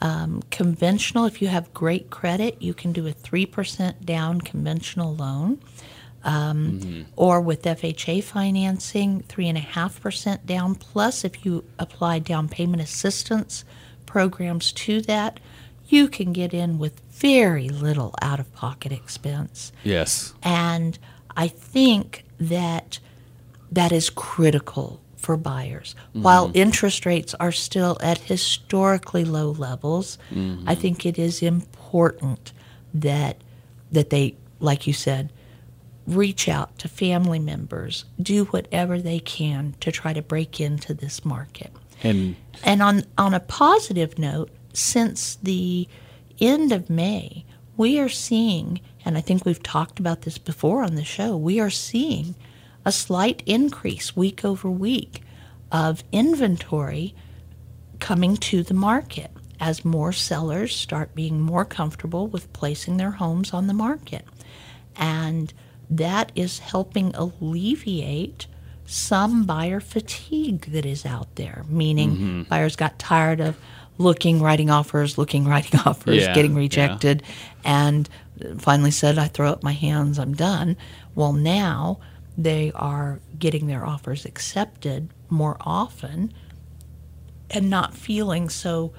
Um, 0.00 0.42
conventional, 0.50 1.24
if 1.24 1.42
you 1.42 1.48
have 1.48 1.72
great 1.74 2.10
credit, 2.10 2.62
you 2.62 2.72
can 2.72 2.92
do 2.92 3.06
a 3.06 3.12
3% 3.12 4.04
down 4.04 4.40
conventional 4.40 5.14
loan. 5.14 5.60
Um, 6.24 6.80
mm-hmm. 6.80 7.02
Or 7.16 7.40
with 7.40 7.62
FHA 7.62 8.24
financing, 8.24 9.22
3.5% 9.28 10.46
down. 10.46 10.74
Plus, 10.74 11.24
if 11.24 11.46
you 11.46 11.64
apply 11.78 12.18
down 12.18 12.48
payment 12.48 12.82
assistance 12.82 13.64
programs 14.04 14.72
to 14.72 15.00
that, 15.02 15.38
you 15.88 16.08
can 16.08 16.32
get 16.32 16.52
in 16.52 16.78
with 16.78 17.00
very 17.12 17.68
little 17.68 18.14
out 18.20 18.40
of 18.40 18.52
pocket 18.54 18.92
expense. 18.92 19.72
Yes. 19.84 20.34
And 20.42 20.98
I 21.36 21.48
think 21.48 22.24
that 22.38 22.98
that 23.70 23.92
is 23.92 24.10
critical 24.10 25.00
for 25.16 25.36
buyers. 25.36 25.94
Mm-hmm. 26.10 26.22
While 26.22 26.50
interest 26.54 27.04
rates 27.04 27.34
are 27.34 27.52
still 27.52 27.98
at 28.00 28.18
historically 28.18 29.24
low 29.24 29.50
levels, 29.50 30.18
I 30.30 30.34
mm-hmm. 30.34 30.72
think 30.74 31.06
it 31.06 31.18
is 31.18 31.42
important 31.42 32.52
that 32.94 33.38
that 33.90 34.10
they, 34.10 34.36
like 34.60 34.86
you 34.86 34.92
said, 34.92 35.32
reach 36.08 36.48
out 36.48 36.78
to 36.78 36.88
family 36.88 37.38
members, 37.38 38.04
do 38.20 38.46
whatever 38.46 38.98
they 38.98 39.20
can 39.20 39.74
to 39.80 39.92
try 39.92 40.12
to 40.12 40.22
break 40.22 40.60
into 40.60 40.94
this 40.94 41.24
market. 41.24 41.70
And 42.02 42.36
And 42.64 42.82
on, 42.82 43.04
on 43.16 43.34
a 43.34 43.40
positive 43.40 44.18
note, 44.18 44.50
since 44.72 45.36
the 45.36 45.88
end 46.40 46.72
of 46.72 46.88
May, 46.88 47.44
we 47.76 47.98
are 47.98 48.08
seeing, 48.08 48.80
and 49.04 49.18
I 49.18 49.20
think 49.20 49.44
we've 49.44 49.62
talked 49.62 49.98
about 49.98 50.22
this 50.22 50.38
before 50.38 50.82
on 50.82 50.94
the 50.94 51.04
show, 51.04 51.36
we 51.36 51.60
are 51.60 51.70
seeing 51.70 52.34
a 52.84 52.92
slight 52.92 53.42
increase 53.44 54.16
week 54.16 54.44
over 54.44 54.70
week 54.70 55.22
of 55.70 56.02
inventory 56.10 57.14
coming 57.98 58.36
to 58.36 58.62
the 58.62 58.74
market 58.74 59.30
as 59.60 59.84
more 59.84 60.12
sellers 60.12 60.74
start 60.74 61.14
being 61.14 61.40
more 61.40 61.64
comfortable 61.64 62.28
with 62.28 62.52
placing 62.52 62.96
their 62.96 63.10
homes 63.10 63.52
on 63.52 63.66
the 63.66 63.74
market. 63.74 64.24
And 64.96 65.52
that 65.90 66.32
is 66.34 66.58
helping 66.58 67.14
alleviate 67.14 68.46
some 68.86 69.44
buyer 69.44 69.80
fatigue 69.80 70.62
that 70.72 70.86
is 70.86 71.04
out 71.04 71.34
there, 71.36 71.64
meaning 71.68 72.46
buyers 72.48 72.74
got 72.76 72.98
tired 72.98 73.40
of 73.40 73.56
looking, 73.98 74.40
writing 74.40 74.70
offers, 74.70 75.18
looking, 75.18 75.44
writing 75.48 75.80
offers, 75.84 76.16
Yeah, 76.22 76.34
getting 76.34 76.52
yeah. 76.52 76.58
rejected, 76.58 77.22
and 77.64 78.08
finally 78.58 78.90
said, 78.90 79.18
I 79.18 79.26
throw 79.28 79.50
up 79.50 79.62
my 79.62 79.72
hands, 79.72 80.18
I'm 80.18 80.34
done. 80.34 80.76
Well, 81.14 81.32
now 81.32 81.98
they 82.36 82.70
are 82.74 83.20
getting 83.38 83.66
their 83.66 83.84
offers 83.84 84.24
accepted 84.24 85.10
more 85.28 85.56
often 85.60 86.32
and 87.50 87.68
not 87.68 87.94
feeling 87.94 88.48
so 88.48 88.92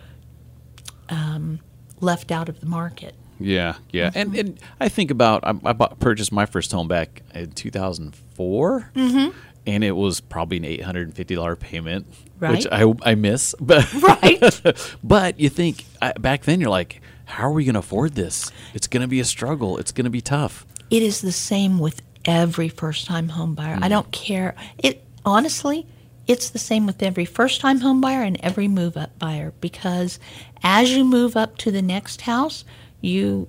um, 1.09 1.59
left 2.01 2.31
out 2.31 2.49
of 2.49 2.59
the 2.59 2.65
market. 2.65 3.15
Yeah, 3.39 3.75
yeah, 3.91 4.11
and 4.13 4.35
and 4.35 4.59
I 4.79 4.89
think 4.89 5.11
about 5.11 5.43
I, 5.43 5.53
I 5.63 5.73
bought, 5.73 5.99
purchased 5.99 6.31
my 6.31 6.45
first 6.45 6.71
home 6.71 6.87
back 6.87 7.21
in 7.33 7.51
2004, 7.51 8.91
mm-hmm. 8.95 9.37
and 9.65 9.83
it 9.83 9.91
was 9.93 10.19
probably 10.19 10.57
an 10.57 10.65
eight 10.65 10.81
hundred 10.81 11.07
and 11.07 11.15
fifty 11.15 11.35
dollar 11.35 11.55
payment, 11.55 12.07
which 12.39 12.67
I 12.71 12.93
I 13.03 13.15
miss, 13.15 13.55
but 13.61 13.91
Right. 13.93 14.61
but 15.03 15.39
you 15.39 15.49
think 15.49 15.85
back 16.19 16.43
then 16.43 16.59
you're 16.59 16.69
like, 16.69 17.01
how 17.25 17.47
are 17.47 17.51
we 17.53 17.63
going 17.63 17.73
to 17.73 17.79
afford 17.79 18.15
this? 18.15 18.51
It's 18.73 18.87
going 18.87 19.01
to 19.01 19.07
be 19.07 19.19
a 19.19 19.25
struggle. 19.25 19.77
It's 19.77 19.91
going 19.91 20.05
to 20.05 20.11
be 20.11 20.21
tough. 20.21 20.65
It 20.89 21.03
is 21.03 21.21
the 21.21 21.31
same 21.31 21.79
with 21.79 22.01
every 22.25 22.69
first 22.69 23.05
time 23.05 23.29
home 23.29 23.55
buyer. 23.55 23.77
I 23.81 23.87
don't 23.87 24.11
care. 24.11 24.55
It 24.79 25.03
honestly, 25.23 25.85
it's 26.27 26.49
the 26.49 26.59
same 26.59 26.85
with 26.85 27.01
every 27.01 27.25
first 27.25 27.61
time 27.61 27.79
home 27.79 28.01
buyer 28.01 28.21
and 28.21 28.37
every 28.41 28.67
move 28.67 28.97
up 28.97 29.17
buyer 29.19 29.53
because 29.61 30.19
as 30.63 30.91
you 30.91 31.03
move 31.03 31.35
up 31.35 31.57
to 31.59 31.71
the 31.71 31.81
next 31.81 32.21
house, 32.21 32.65
you 33.01 33.47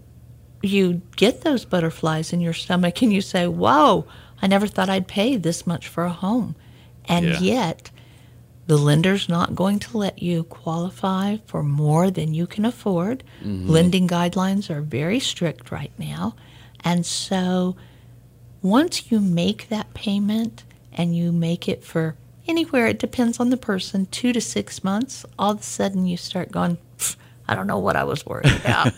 you 0.63 1.01
get 1.17 1.41
those 1.41 1.65
butterflies 1.65 2.33
in 2.35 2.41
your 2.41 2.53
stomach 2.53 3.01
and 3.03 3.13
you 3.13 3.21
say, 3.23 3.47
"Whoa, 3.47 4.05
I 4.43 4.47
never 4.47 4.67
thought 4.67 4.91
I'd 4.91 5.09
pay 5.09 5.37
this 5.37 5.67
much 5.67 5.89
for 5.89 6.05
a 6.05 6.13
home." 6.13 6.55
And 7.07 7.25
Yeah. 7.27 7.41
yet, 7.41 7.91
the 8.67 8.77
lender's 8.77 9.29
not 9.29 9.55
going 9.55 9.79
to 9.81 9.97
let 9.99 10.23
you 10.23 10.45
qualify 10.45 11.39
for 11.47 11.63
more 11.63 12.11
than 12.11 12.35
you 12.35 12.47
can 12.47 12.65
afford. 12.67 13.25
Mm-hmm. 13.43 13.69
Lending 13.71 14.07
guidelines 14.07 14.69
are 14.71 14.83
very 14.83 15.19
strict 15.19 15.73
right 15.73 15.93
now. 15.99 16.35
And 16.85 17.05
so 17.07 17.75
once 18.63 19.11
you 19.11 19.19
make 19.21 19.69
that 19.71 19.93
payment 19.95 20.65
and 20.93 21.17
you 21.17 21.33
make 21.33 21.69
it 21.69 21.83
for 21.83 22.17
anywhere, 22.47 22.87
it 22.87 22.99
depends 22.99 23.41
on 23.41 23.49
the 23.51 23.57
person, 23.57 24.07
two 24.11 24.33
to 24.35 24.41
six 24.41 24.85
months, 24.85 25.25
all 25.39 25.53
of 25.53 25.61
a 25.61 25.63
sudden 25.63 26.07
you 26.07 26.17
start 26.17 26.53
going, 26.53 26.77
"Pff, 26.77 26.81
I 27.51 27.55
don't 27.57 27.67
know 27.67 27.79
what 27.81 27.97
I 27.97 28.05
was 28.05 28.25
worried 28.25 28.47
about. 28.61 28.93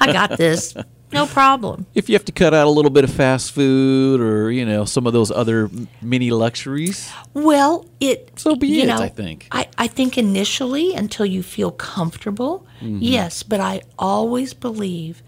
I 0.00 0.12
got 0.12 0.36
this. 0.36 0.74
No 1.10 1.24
problem. 1.26 1.86
If 1.94 2.10
you 2.10 2.14
have 2.16 2.26
to 2.26 2.32
cut 2.32 2.52
out 2.52 2.66
a 2.66 2.70
little 2.70 2.90
bit 2.90 3.02
of 3.04 3.10
fast 3.10 3.52
food 3.52 4.20
or 4.20 4.50
you 4.50 4.66
know 4.66 4.84
some 4.84 5.06
of 5.06 5.14
those 5.14 5.30
other 5.30 5.70
mini 6.02 6.30
luxuries, 6.30 7.10
Well, 7.32 7.86
it 7.98 8.30
So 8.36 8.54
be 8.56 8.82
it, 8.82 8.86
know, 8.86 8.98
I 9.00 9.08
think. 9.08 9.46
I, 9.50 9.68
I 9.78 9.86
think 9.86 10.18
initially 10.18 10.94
until 10.94 11.24
you 11.24 11.42
feel 11.42 11.70
comfortable, 11.70 12.66
Mm-hmm. 12.82 12.98
yes, 13.00 13.42
but 13.42 13.58
I 13.60 13.80
always 13.98 14.52
believe 14.54 15.22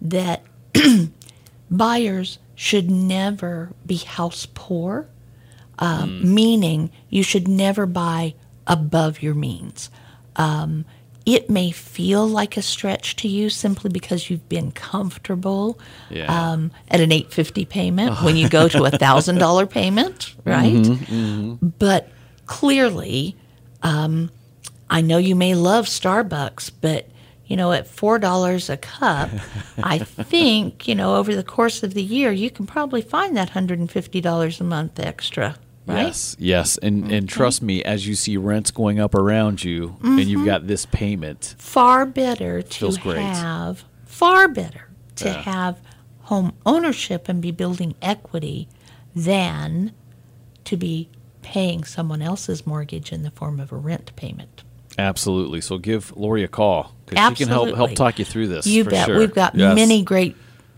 that 0.00 0.42
buyers 1.70 2.38
should 2.54 2.90
never 2.90 3.70
be 3.84 3.96
house 3.98 4.46
poor, 4.54 5.08
um, 5.78 6.22
Mm. 6.22 6.24
meaning 6.24 6.90
you 7.10 7.22
should 7.22 7.46
never 7.48 7.84
buy 7.86 8.34
above 8.66 9.22
your 9.22 9.34
means. 9.34 9.90
Um, 10.36 10.84
it 11.26 11.50
may 11.50 11.72
feel 11.72 12.26
like 12.26 12.56
a 12.56 12.62
stretch 12.62 13.16
to 13.16 13.26
you 13.28 13.50
simply 13.50 13.90
because 13.90 14.30
you've 14.30 14.48
been 14.48 14.70
comfortable 14.72 15.78
Yeah. 16.08 16.26
Oh. 16.28 16.32
um, 16.52 16.70
at 16.88 17.00
an 17.00 17.10
850 17.12 17.64
payment 17.64 18.22
when 18.22 18.36
you 18.36 18.48
go 18.48 18.68
to 18.68 18.84
a 18.84 18.90
thousand 19.04 19.38
dollar 19.38 19.66
payment, 19.66 20.34
right? 20.44 20.72
Mm-hmm, 20.72 21.66
But 21.78 22.08
clearly, 22.46 23.36
um, 23.82 24.30
I 24.88 25.00
know 25.00 25.18
you 25.18 25.34
may 25.34 25.54
love 25.54 25.86
Starbucks, 25.86 26.70
but 26.80 27.08
you 27.46 27.56
know, 27.56 27.70
at 27.72 27.86
four 27.86 28.18
dollars 28.18 28.68
a 28.70 28.76
cup, 28.76 29.30
I 29.82 29.98
think 29.98 30.88
you 30.88 30.94
know 30.94 31.16
over 31.16 31.34
the 31.34 31.44
course 31.44 31.82
of 31.84 31.94
the 31.94 32.02
year 32.02 32.32
you 32.32 32.50
can 32.50 32.66
probably 32.66 33.02
find 33.02 33.36
that 33.36 33.50
hundred 33.50 33.78
and 33.78 33.90
fifty 33.90 34.20
dollars 34.20 34.60
a 34.60 34.64
month 34.64 34.98
extra. 34.98 35.56
Right? 35.86 36.06
Yes, 36.06 36.36
yes, 36.38 36.78
and 36.78 37.12
and 37.12 37.28
trust 37.28 37.62
me, 37.62 37.82
as 37.84 38.08
you 38.08 38.14
see 38.16 38.36
rents 38.36 38.70
going 38.72 38.98
up 38.98 39.14
around 39.14 39.62
you, 39.62 39.96
and 40.02 40.18
Mm-hmm. 40.18 40.28
you've 40.28 40.44
got 40.44 40.66
this 40.66 40.84
payment, 40.86 41.54
Far 41.58 42.04
better 42.06 42.60
to 42.62 42.96
great. 43.00 43.18
have 43.18 43.84
far 44.04 44.48
better 44.48 44.88
to 45.16 45.26
Yeah. 45.28 45.42
have 45.42 45.78
home 46.22 46.54
ownership 46.66 47.28
and 47.28 47.40
be 47.40 47.52
building 47.52 47.94
equity 48.02 48.68
than 49.14 49.92
to 50.64 50.76
be 50.76 51.08
paying 51.42 51.84
someone 51.84 52.20
else's 52.20 52.66
mortgage 52.66 53.12
in 53.12 53.22
the 53.22 53.30
form 53.30 53.60
of 53.60 53.70
a 53.70 53.76
rent 53.76 54.10
payment. 54.16 54.64
absolutely. 54.98 55.60
So 55.60 55.78
give 55.78 56.16
Lori 56.16 56.42
a 56.42 56.48
call 56.48 56.94
because 57.06 57.28
she 57.38 57.44
can 57.44 57.48
help 57.52 57.74
help 57.76 57.94
talk 57.94 58.18
you 58.18 58.24
through 58.24 58.48
this. 58.48 58.66
You 58.66 58.82
for 58.82 58.90
bet. 58.90 59.06
sure. 59.06 59.18
We've 59.18 59.32
got 59.34 59.54
Yes. 59.54 59.76
many 59.76 60.02
great 60.02 60.34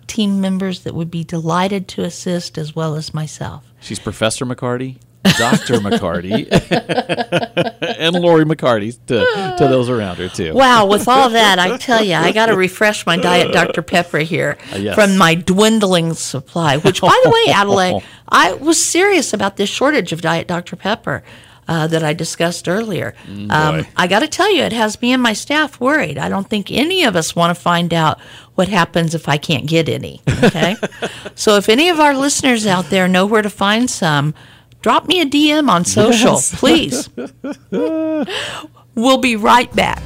team 0.09 0.41
members 0.41 0.81
that 0.81 0.95
would 0.95 1.11
be 1.11 1.23
delighted 1.25 1.87
to 1.89 2.03
assist, 2.03 2.59
as 2.59 2.75
well 2.77 2.95
as 2.97 3.15
myself. 3.15 3.68
She's 3.81 3.99
Professor 3.99 4.45
McCarty, 4.45 4.97
Doctor 5.39 5.75
McCarty, 5.81 6.47
and 7.99 8.15
Lori 8.17 8.45
McCarty 8.45 8.99
to 9.07 9.55
to 9.59 9.69
those 9.69 9.89
around 9.89 10.17
her 10.17 10.29
too. 10.29 10.55
Wow, 10.55 10.87
with 10.87 11.09
all 11.09 11.31
that, 11.31 11.59
I 11.59 11.77
tell 11.77 12.03
you, 12.03 12.15
I 12.15 12.33
got 12.33 12.47
to 12.47 12.57
refresh 12.57 13.07
my 13.07 13.17
diet 13.17 13.53
Dr. 13.53 13.83
Pepper 13.83 14.19
here 14.19 14.57
Uh, 14.73 14.77
yes. 14.79 14.95
from 14.95 15.17
my 15.17 15.35
dwindling 15.35 16.15
supply. 16.15 16.77
Which, 16.79 17.01
by 17.01 17.21
the 17.25 17.31
way, 17.31 17.53
Adelaide, 17.53 18.03
I 18.29 18.53
was 18.55 18.83
serious 18.83 19.33
about 19.33 19.57
this 19.57 19.69
shortage 19.71 20.13
of 20.13 20.21
diet 20.21 20.47
Dr. 20.49 20.77
Pepper. 20.77 21.23
Uh, 21.71 21.87
that 21.87 22.03
I 22.03 22.15
discussed 22.15 22.67
earlier. 22.67 23.15
Mm, 23.27 23.53
um. 23.53 23.87
I 23.95 24.07
got 24.07 24.21
to 24.21 24.27
tell 24.27 24.51
you, 24.51 24.63
it 24.63 24.73
has 24.73 25.03
me 25.03 25.13
and 25.13 25.23
my 25.23 25.35
staff 25.35 25.79
worried. 25.79 26.17
I 26.17 26.31
don't 26.31 26.49
think 26.49 26.71
any 26.73 27.05
of 27.05 27.15
us 27.15 27.37
want 27.37 27.55
to 27.55 27.63
find 27.63 27.93
out 27.93 28.19
what 28.59 28.67
happens 28.67 29.15
if 29.15 29.29
I 29.29 29.39
can't 29.39 29.67
get 29.69 29.89
any. 29.89 30.21
Okay. 30.43 30.75
so 31.37 31.55
if 31.55 31.69
any 31.69 31.91
of 31.91 32.01
our 32.01 32.13
listeners 32.13 32.67
out 32.67 32.87
there 32.87 33.07
know 33.07 33.25
where 33.25 33.41
to 33.41 33.49
find 33.49 33.89
some, 33.89 34.35
drop 34.83 35.07
me 35.07 35.21
a 35.21 35.25
DM 35.25 35.71
on 35.71 35.85
social, 35.85 36.41
please. 36.59 37.09
we'll 38.97 39.19
be 39.19 39.37
right 39.37 39.73
back. 39.77 40.03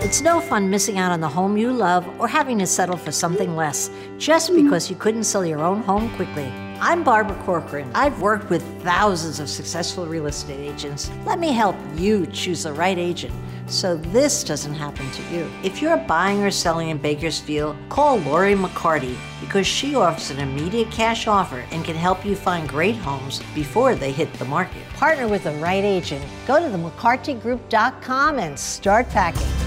It's 0.00 0.22
no 0.22 0.40
fun 0.40 0.70
missing 0.70 0.98
out 0.98 1.10
on 1.10 1.20
the 1.20 1.28
home 1.28 1.56
you 1.56 1.72
love 1.72 2.08
or 2.20 2.28
having 2.28 2.60
to 2.60 2.66
settle 2.66 2.96
for 2.96 3.10
something 3.10 3.56
less 3.56 3.90
just 4.18 4.54
because 4.54 4.88
you 4.88 4.94
couldn't 4.94 5.24
sell 5.24 5.44
your 5.44 5.60
own 5.60 5.82
home 5.82 6.08
quickly. 6.14 6.52
I'm 6.80 7.04
Barbara 7.04 7.40
Corcoran. 7.44 7.90
I've 7.94 8.20
worked 8.20 8.50
with 8.50 8.62
thousands 8.82 9.40
of 9.40 9.48
successful 9.48 10.06
real 10.06 10.26
estate 10.26 10.60
agents. 10.60 11.10
Let 11.24 11.38
me 11.38 11.52
help 11.52 11.76
you 11.94 12.26
choose 12.26 12.64
the 12.64 12.72
right 12.72 12.98
agent 12.98 13.32
so 13.66 13.96
this 13.96 14.44
doesn't 14.44 14.74
happen 14.74 15.10
to 15.10 15.22
you. 15.34 15.50
If 15.62 15.80
you're 15.80 15.96
buying 15.96 16.42
or 16.42 16.50
selling 16.50 16.90
in 16.90 16.98
Bakersfield, 16.98 17.76
call 17.88 18.18
Lori 18.18 18.54
McCarty 18.54 19.16
because 19.40 19.66
she 19.66 19.94
offers 19.94 20.30
an 20.30 20.40
immediate 20.40 20.90
cash 20.90 21.26
offer 21.26 21.64
and 21.70 21.84
can 21.84 21.96
help 21.96 22.24
you 22.24 22.36
find 22.36 22.68
great 22.68 22.96
homes 22.96 23.40
before 23.54 23.94
they 23.94 24.12
hit 24.12 24.32
the 24.34 24.44
market. 24.44 24.86
Partner 24.94 25.28
with 25.28 25.44
the 25.44 25.52
right 25.52 25.84
agent. 25.84 26.24
Go 26.46 26.58
to 26.58 26.76
themccartygroup.com 26.76 28.38
and 28.38 28.58
start 28.58 29.08
packing. 29.08 29.63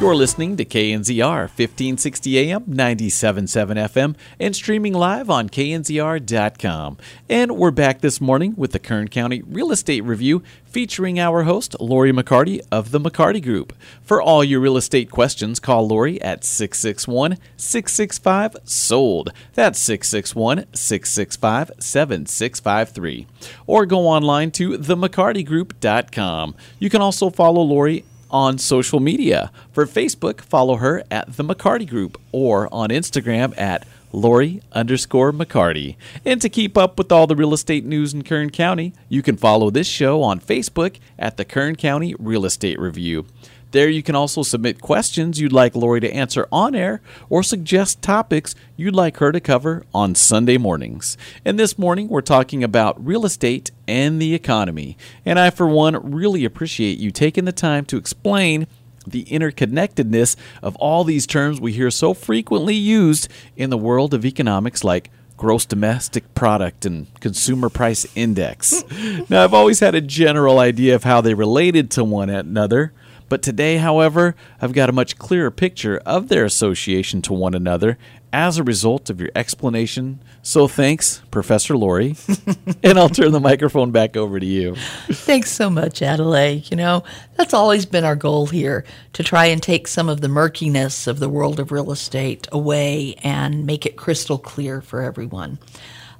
You're 0.00 0.16
listening 0.16 0.56
to 0.56 0.64
KNZR 0.64 1.40
1560 1.40 2.38
AM, 2.38 2.64
97.7 2.64 3.76
FM, 3.76 4.16
and 4.38 4.56
streaming 4.56 4.94
live 4.94 5.28
on 5.28 5.50
knzr.com. 5.50 6.96
And 7.28 7.58
we're 7.58 7.70
back 7.70 8.00
this 8.00 8.18
morning 8.18 8.54
with 8.56 8.72
the 8.72 8.78
Kern 8.78 9.08
County 9.08 9.42
Real 9.42 9.70
Estate 9.70 10.00
Review 10.00 10.42
featuring 10.64 11.20
our 11.20 11.42
host, 11.42 11.78
Lori 11.80 12.12
McCarty 12.12 12.62
of 12.72 12.92
the 12.92 12.98
McCarty 12.98 13.42
Group. 13.42 13.74
For 14.02 14.22
all 14.22 14.42
your 14.42 14.60
real 14.60 14.78
estate 14.78 15.10
questions, 15.10 15.60
call 15.60 15.86
Lori 15.86 16.18
at 16.22 16.44
661 16.44 17.36
665 17.58 18.56
SOLD. 18.64 19.34
That's 19.52 19.78
661 19.78 20.64
665 20.72 21.72
7653. 21.78 23.26
Or 23.66 23.84
go 23.84 24.08
online 24.08 24.50
to 24.52 24.78
themccartygroup.com. 24.78 26.54
You 26.78 26.88
can 26.88 27.02
also 27.02 27.28
follow 27.28 27.60
Lori 27.60 28.04
on 28.30 28.58
social 28.58 29.00
media. 29.00 29.50
For 29.72 29.86
Facebook, 29.86 30.40
follow 30.40 30.76
her 30.76 31.02
at 31.10 31.36
the 31.36 31.44
McCarty 31.44 31.88
Group 31.88 32.20
or 32.32 32.72
on 32.72 32.90
Instagram 32.90 33.58
at 33.58 33.86
Lori 34.12 34.60
underscore 34.72 35.32
McCarty. 35.32 35.96
And 36.24 36.40
to 36.42 36.48
keep 36.48 36.76
up 36.76 36.98
with 36.98 37.12
all 37.12 37.26
the 37.26 37.36
real 37.36 37.54
estate 37.54 37.84
news 37.84 38.12
in 38.12 38.22
Kern 38.22 38.50
County, 38.50 38.92
you 39.08 39.22
can 39.22 39.36
follow 39.36 39.70
this 39.70 39.86
show 39.86 40.22
on 40.22 40.40
Facebook 40.40 40.96
at 41.18 41.36
the 41.36 41.44
Kern 41.44 41.76
County 41.76 42.14
Real 42.18 42.44
Estate 42.44 42.78
Review. 42.78 43.26
There 43.72 43.88
you 43.88 44.02
can 44.02 44.16
also 44.16 44.42
submit 44.42 44.80
questions 44.80 45.40
you'd 45.40 45.52
like 45.52 45.76
Lori 45.76 46.00
to 46.00 46.12
answer 46.12 46.48
on 46.50 46.74
air 46.74 47.00
or 47.28 47.42
suggest 47.42 48.02
topics 48.02 48.54
you'd 48.76 48.96
like 48.96 49.18
her 49.18 49.30
to 49.30 49.40
cover 49.40 49.84
on 49.94 50.16
Sunday 50.16 50.58
mornings. 50.58 51.16
And 51.44 51.58
this 51.58 51.78
morning 51.78 52.08
we're 52.08 52.20
talking 52.20 52.64
about 52.64 53.04
real 53.04 53.24
estate 53.24 53.70
and 53.86 54.20
the 54.20 54.34
economy. 54.34 54.96
And 55.24 55.38
I, 55.38 55.50
for 55.50 55.68
one, 55.68 56.10
really 56.10 56.44
appreciate 56.44 56.98
you 56.98 57.12
taking 57.12 57.44
the 57.44 57.52
time 57.52 57.84
to 57.86 57.96
explain 57.96 58.66
the 59.06 59.24
interconnectedness 59.26 60.36
of 60.62 60.76
all 60.76 61.04
these 61.04 61.26
terms 61.26 61.60
we 61.60 61.72
hear 61.72 61.90
so 61.90 62.12
frequently 62.12 62.74
used 62.74 63.28
in 63.56 63.70
the 63.70 63.78
world 63.78 64.12
of 64.14 64.24
economics, 64.24 64.82
like 64.82 65.10
gross 65.36 65.64
domestic 65.64 66.34
product 66.34 66.84
and 66.84 67.06
consumer 67.20 67.68
price 67.68 68.06
index. 68.14 68.84
now, 69.30 69.44
I've 69.44 69.54
always 69.54 69.80
had 69.80 69.94
a 69.94 70.00
general 70.00 70.58
idea 70.58 70.94
of 70.94 71.04
how 71.04 71.20
they 71.20 71.34
related 71.34 71.90
to 71.92 72.04
one 72.04 72.28
another. 72.28 72.92
But 73.30 73.42
today, 73.42 73.76
however, 73.76 74.34
I've 74.60 74.72
got 74.72 74.88
a 74.88 74.92
much 74.92 75.16
clearer 75.16 75.52
picture 75.52 76.02
of 76.04 76.26
their 76.26 76.44
association 76.44 77.22
to 77.22 77.32
one 77.32 77.54
another 77.54 77.96
as 78.32 78.58
a 78.58 78.64
result 78.64 79.08
of 79.08 79.20
your 79.20 79.30
explanation. 79.36 80.18
So 80.42 80.66
thanks, 80.66 81.22
Professor 81.30 81.76
Lori. 81.76 82.16
and 82.82 82.98
I'll 82.98 83.08
turn 83.08 83.30
the 83.30 83.38
microphone 83.38 83.92
back 83.92 84.16
over 84.16 84.40
to 84.40 84.44
you. 84.44 84.74
Thanks 84.74 85.52
so 85.52 85.70
much, 85.70 86.02
Adelaide. 86.02 86.72
You 86.72 86.76
know, 86.76 87.04
that's 87.36 87.54
always 87.54 87.86
been 87.86 88.04
our 88.04 88.16
goal 88.16 88.46
here 88.46 88.84
to 89.12 89.22
try 89.22 89.46
and 89.46 89.62
take 89.62 89.86
some 89.86 90.08
of 90.08 90.22
the 90.22 90.28
murkiness 90.28 91.06
of 91.06 91.20
the 91.20 91.28
world 91.28 91.60
of 91.60 91.70
real 91.70 91.92
estate 91.92 92.48
away 92.50 93.14
and 93.22 93.64
make 93.64 93.86
it 93.86 93.96
crystal 93.96 94.38
clear 94.38 94.80
for 94.80 95.02
everyone. 95.02 95.60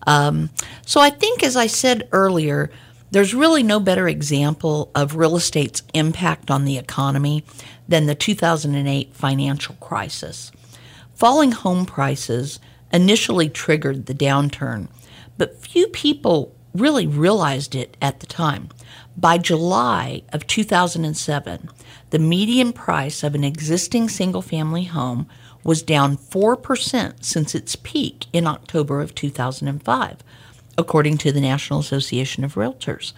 Um, 0.07 0.51
so 0.87 1.01
I 1.01 1.11
think, 1.11 1.43
as 1.43 1.57
I 1.57 1.67
said 1.67 2.09
earlier, 2.13 2.71
there's 3.11 3.35
really 3.35 3.63
no 3.63 3.81
better 3.81 4.09
example 4.09 4.91
of 4.95 5.17
real 5.17 5.37
estate's 5.37 5.83
impact 5.95 6.51
on 6.51 6.65
the 6.65 6.79
economy 6.79 7.45
than 7.89 8.07
the 8.07 8.15
2008 8.15 9.15
financial 9.15 9.75
crisis. 9.77 10.53
Falling 11.15 11.53
home 11.53 11.87
prices 11.87 12.61
initially 12.93 13.49
triggered 13.49 14.07
the 14.07 14.15
downturn, 14.15 14.89
but 15.37 15.59
few 15.59 15.89
people 15.89 16.55
really 16.75 17.07
realized 17.07 17.75
it 17.75 17.97
at 18.01 18.21
the 18.21 18.27
time. 18.27 18.69
By 19.17 19.39
July 19.39 20.23
of 20.33 20.47
2007, 20.47 21.69
the 22.11 22.19
median 22.19 22.73
price 22.73 23.23
of 23.23 23.35
an 23.35 23.45
existing 23.45 24.09
single 24.09 24.43
family 24.43 24.85
home 24.85 25.29
was 25.65 25.83
down 25.83 26.17
4% 26.17 27.25
since 27.25 27.55
its 27.55 27.77
peak 27.77 28.27
in 28.33 28.47
October 28.47 29.01
of 29.01 29.15
2005, 29.15 30.17
according 30.79 31.19
to 31.19 31.33
the 31.33 31.41
National 31.41 31.81
Association 31.81 32.45
of 32.45 32.55
Realtors. 32.55 33.13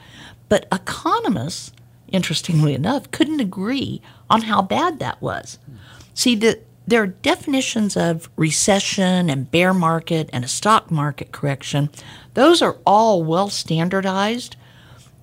But 0.49 0.67
economists, 0.73 1.73
interestingly 2.09 2.75
enough, 2.75 3.11
couldn't 3.11 3.41
agree 3.41 4.03
on 4.29 4.43
how 4.43 4.63
bad 4.63 4.99
that 4.99 5.21
was. 5.23 5.59
See, 6.15 6.35
the, 6.35 6.61
there 6.87 7.03
are 7.03 7.07
definitions 7.07 7.97
of 7.97 8.29
recession 8.37 9.31
and 9.31 9.51
bear 9.51 9.73
market 9.73 10.29
and 10.33 10.45
a 10.45 10.49
stock 10.49 10.91
market 10.91 11.33
correction. 11.33 11.91
Those 12.35 12.61
are 12.61 12.79
all 12.85 13.23
well 13.23 13.49
standardized, 13.49 14.57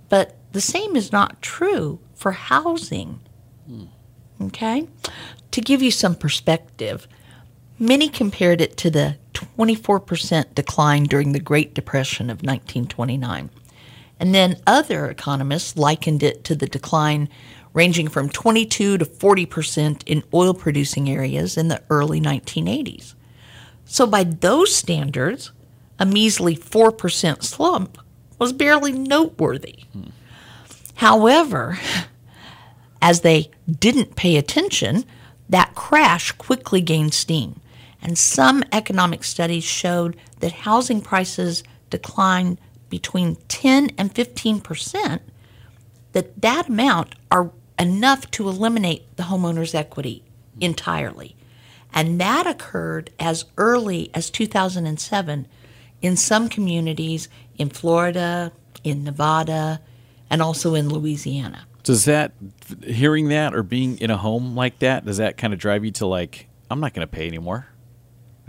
but 0.08 0.36
the 0.52 0.62
same 0.62 0.96
is 0.96 1.12
not 1.12 1.42
true 1.42 2.00
for 2.16 2.32
housing. 2.32 3.20
Hmm. 3.68 3.86
Okay? 4.42 4.88
To 5.52 5.62
give 5.62 5.82
you 5.82 5.92
some 5.92 6.16
perspective, 6.16 7.08
many 7.80 8.10
compared 8.10 8.62
it 8.62 8.78
to 8.78 8.90
the 8.90 9.18
24% 9.34 10.54
decline 10.54 11.04
during 11.04 11.32
the 11.32 11.40
Great 11.40 11.74
Depression 11.74 12.30
of 12.30 12.38
1929. 12.38 13.50
And 14.20 14.36
then 14.36 14.58
other 14.68 15.10
economists 15.10 15.78
likened 15.78 16.24
it 16.24 16.44
to 16.44 16.56
the 16.56 16.68
decline 16.68 17.30
ranging 17.74 18.10
from 18.10 18.30
22 18.30 18.98
to 18.98 19.06
40% 19.06 20.04
in 20.06 20.24
oil 20.34 20.54
producing 20.54 21.10
areas 21.10 21.56
in 21.56 21.70
the 21.70 21.82
early 21.90 22.20
1980s. 22.20 23.14
So, 23.86 24.06
by 24.06 24.24
those 24.24 24.76
standards, 24.76 25.52
a 25.98 26.06
measly 26.06 26.56
4% 26.56 27.44
slump 27.44 27.98
was 28.38 28.54
barely 28.54 28.92
noteworthy. 28.92 29.86
However, 30.96 31.80
as 33.02 33.22
they 33.22 33.50
didn't 33.68 34.16
pay 34.16 34.36
attention, 34.36 35.06
That 35.50 35.74
crash 35.74 36.32
quickly 36.34 36.80
gained 36.80 37.14
steam, 37.14 37.60
and 38.02 38.18
some 38.18 38.64
economic 38.72 39.24
studies 39.24 39.64
showed 39.64 40.16
that 40.40 40.52
housing 40.52 41.02
prices 41.02 41.64
declined 41.90 42.60
between 42.90 43.36
10 43.48 43.92
and 43.98 44.14
15 44.14 44.62
percent, 44.62 45.22
that 46.14 46.42
that 46.42 46.68
amount 46.68 47.16
are 47.32 47.52
enough 47.78 48.30
to 48.32 48.50
eliminate 48.50 49.16
the 49.16 49.24
homeowner's 49.24 49.74
equity 49.74 50.24
entirely. 50.60 51.36
And 51.94 52.20
that 52.20 52.46
occurred 52.46 53.10
as 53.20 53.46
early 53.58 54.12
as 54.14 54.30
2007 54.30 55.48
in 56.02 56.18
some 56.18 56.50
communities 56.50 57.30
in 57.58 57.70
Florida, 57.70 58.52
in 58.84 59.04
Nevada, 59.04 59.82
and 60.30 60.42
also 60.42 60.76
in 60.76 60.90
Louisiana. 60.90 61.66
Does 61.84 62.06
that, 62.06 62.34
hearing 62.84 63.30
that 63.30 63.56
or 63.56 63.64
being 63.64 63.98
in 63.98 64.12
a 64.12 64.18
home 64.18 64.56
like 64.56 64.80
that, 64.80 65.06
does 65.06 65.18
that 65.18 65.38
kind 65.38 65.54
of 65.54 65.60
drive 65.60 65.84
you 65.84 65.92
to 65.92 66.06
like, 66.06 66.48
I'm 66.70 66.80
not 66.80 66.94
going 66.94 67.08
to 67.08 67.12
pay 67.12 67.28
anymore? 67.28 67.68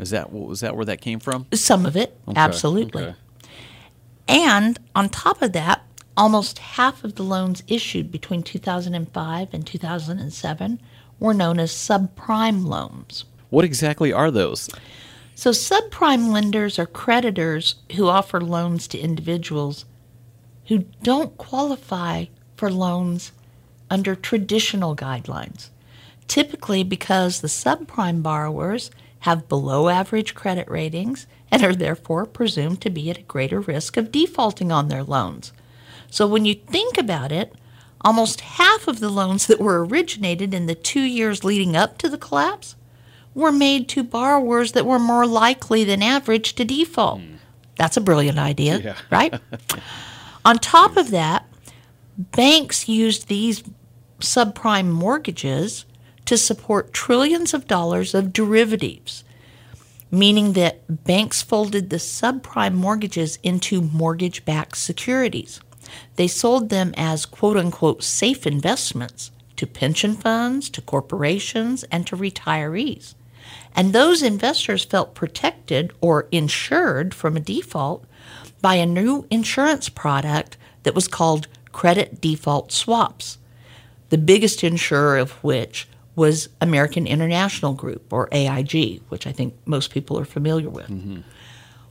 Is 0.01 0.11
that 0.11 0.33
was 0.33 0.61
that 0.61 0.75
where 0.77 0.85
that 0.87 1.01
came 1.01 1.21
from? 1.21 1.47
Some 1.53 1.85
of 1.87 1.97
it, 1.97 2.19
Okay, 2.27 2.41
absolutely. 2.41 3.03
okay. 3.05 3.15
And 4.27 4.79
on 4.95 5.09
top 5.09 5.43
of 5.43 5.53
that, 5.53 5.83
almost 6.17 6.59
half 6.59 7.05
of 7.05 7.17
the 7.17 7.23
loans 7.23 7.63
issued 7.67 8.11
between 8.11 8.43
2005 8.43 9.49
and 9.53 9.67
2007 9.67 10.81
were 11.19 11.35
known 11.35 11.59
as 11.59 11.73
subprime 11.73 12.65
loans. 12.67 13.25
What 13.51 13.65
exactly 13.65 14.13
are 14.13 14.31
those? 14.31 14.71
So, 15.35 15.51
subprime 15.51 16.31
lenders 16.31 16.79
are 16.79 16.87
creditors 16.87 17.77
who 17.97 18.09
offer 18.09 18.41
loans 18.41 18.87
to 18.89 18.99
individuals 18.99 19.85
who 20.67 20.85
don't 21.03 21.37
qualify 21.37 22.27
for 22.57 22.71
loans 22.71 23.33
under 23.91 24.15
traditional 24.15 24.95
guidelines, 24.95 25.71
typically 26.29 26.85
because 26.85 27.41
the 27.41 27.49
subprime 27.49 28.23
borrowers 28.23 28.91
have 29.21 29.49
below 29.49 29.89
average 29.89 30.35
credit 30.35 30.69
ratings 30.71 31.27
and 31.51 31.65
are 31.65 31.75
therefore 31.75 32.27
presumed 32.27 32.81
to 32.81 32.91
be 32.91 33.11
at 33.11 33.19
a 33.19 33.23
greater 33.23 33.61
risk 33.61 33.97
of 33.97 34.13
defaulting 34.13 34.73
on 34.73 34.89
their 34.89 35.03
loans. 35.03 35.53
So, 36.11 36.27
when 36.27 36.45
you 36.45 36.55
think 36.55 36.99
about 36.99 37.31
it, 37.31 37.55
almost 38.01 38.41
half 38.41 38.89
of 38.89 39.01
the 39.01 39.11
loans 39.11 39.47
that 39.47 39.61
were 39.61 39.85
originated 39.85 40.55
in 40.55 40.67
the 40.67 40.75
two 40.75 41.03
years 41.03 41.45
leading 41.45 41.77
up 41.77 41.99
to 41.99 42.09
the 42.09 42.19
collapse 42.19 42.77
were 43.35 43.53
made 43.53 43.89
to 43.89 44.03
borrowers 44.03 44.73
that 44.73 44.87
were 44.87 44.99
more 44.99 45.27
likely 45.27 45.85
than 45.85 46.03
average 46.03 46.55
to 46.55 46.65
default. 46.65 47.21
Hmm. 47.21 47.35
That's 47.77 47.97
a 47.97 48.01
brilliant 48.01 48.39
idea, 48.39 48.97
right? 49.11 49.35
On 50.45 50.59
top 50.59 50.97
of 50.97 51.11
that, 51.11 51.47
banks 52.19 52.89
used 52.89 53.29
these 53.29 53.63
subprime 54.21 54.91
mortgages 54.91 55.85
to 56.31 56.37
support 56.37 56.93
trillions 56.93 57.53
of 57.53 57.67
dollars 57.67 58.15
of 58.15 58.33
derivatives, 58.33 59.25
meaning 60.13 60.53
that 60.53 61.03
banks 61.03 61.43
folded 61.43 61.91
the 61.91 61.97
subprime 61.97 62.75
mortgages 62.75 63.37
into 63.43 63.81
mortgage 63.81 64.45
backed 64.45 64.77
securities. 64.77 65.61
They 66.15 66.29
sold 66.29 66.69
them 66.69 66.95
as 66.97 67.27
quote 67.27 67.57
unquote 67.57 68.05
safe 68.05 68.47
investments 68.47 69.33
to 69.57 69.67
pension 69.67 70.15
funds, 70.15 70.71
to 70.71 70.81
corporations, 70.81 71.83
and 71.91 72.07
to 72.07 72.17
retirees. 72.17 73.15
And 73.75 73.93
those 73.93 74.23
investors 74.23 74.85
felt 74.85 75.17
protected 75.17 75.93
or 76.01 76.29
insured 76.31 77.13
from 77.13 77.37
a 77.37 77.41
default 77.41 78.05
by 78.61 78.77
a 78.77 78.87
new 78.87 79.27
insurance 79.31 79.89
product 79.89 80.57
that 80.85 80.95
was 80.95 81.09
called 81.09 81.49
credit 81.73 82.21
default 82.21 82.71
swaps, 82.71 83.39
the 84.11 84.19
biggest 84.19 84.63
insurer 84.63 85.19
of 85.19 85.33
which 85.43 85.89
was 86.17 86.49
American 86.61 87.07
International 87.07 87.73
Group, 87.73 88.13
or 88.13 88.29
AIG, 88.33 89.01
which 89.09 89.27
I 89.27 89.33
think 89.33 89.55
most 89.65 89.91
people 89.91 90.19
are 90.19 90.25
familiar 90.25 90.69
with. 90.69 90.89
Mm-hmm. 90.89 91.21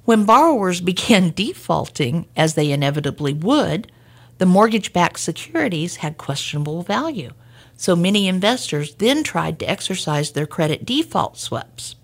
When 0.05 0.25
borrowers 0.25 0.81
began 0.81 1.31
defaulting, 1.35 2.27
as 2.35 2.55
they 2.55 2.71
inevitably 2.71 3.33
would, 3.33 3.91
the 4.39 4.45
mortgage 4.45 4.93
backed 4.93 5.19
securities 5.19 5.97
had 5.97 6.17
questionable 6.17 6.81
value. 6.81 7.31
So 7.75 7.95
many 7.95 8.27
investors 8.27 8.95
then 8.95 9.23
tried 9.23 9.59
to 9.59 9.69
exercise 9.69 10.31
their 10.31 10.47
credit 10.47 10.85
default 10.85 11.37
swaps. 11.37 11.95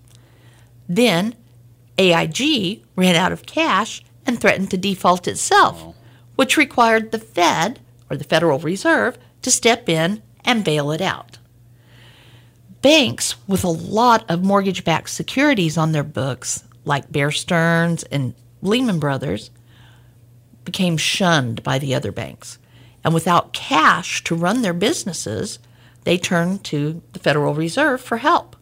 Then 0.88 1.34
AIG 1.98 2.84
ran 2.94 3.16
out 3.16 3.32
of 3.32 3.46
cash 3.46 4.02
and 4.24 4.40
threatened 4.40 4.70
to 4.70 4.76
default 4.76 5.26
itself, 5.26 5.94
which 6.36 6.56
required 6.56 7.10
the 7.10 7.18
Fed, 7.18 7.80
or 8.10 8.16
the 8.16 8.24
Federal 8.24 8.58
Reserve, 8.58 9.18
to 9.42 9.50
step 9.50 9.88
in 9.88 10.22
and 10.44 10.64
bail 10.64 10.90
it 10.92 11.00
out. 11.00 11.38
Banks 12.86 13.34
with 13.48 13.64
a 13.64 13.68
lot 13.68 14.24
of 14.30 14.44
mortgage 14.44 14.84
backed 14.84 15.10
securities 15.10 15.76
on 15.76 15.90
their 15.90 16.04
books, 16.04 16.62
like 16.84 17.10
Bear 17.10 17.32
Stearns 17.32 18.04
and 18.04 18.32
Lehman 18.62 19.00
Brothers, 19.00 19.50
became 20.64 20.96
shunned 20.96 21.64
by 21.64 21.80
the 21.80 21.96
other 21.96 22.12
banks. 22.12 22.60
And 23.02 23.12
without 23.12 23.52
cash 23.52 24.22
to 24.22 24.36
run 24.36 24.62
their 24.62 24.72
businesses, 24.72 25.58
they 26.04 26.16
turned 26.16 26.62
to 26.66 27.02
the 27.12 27.18
Federal 27.18 27.54
Reserve 27.54 28.00
for 28.00 28.18
help. 28.18 28.54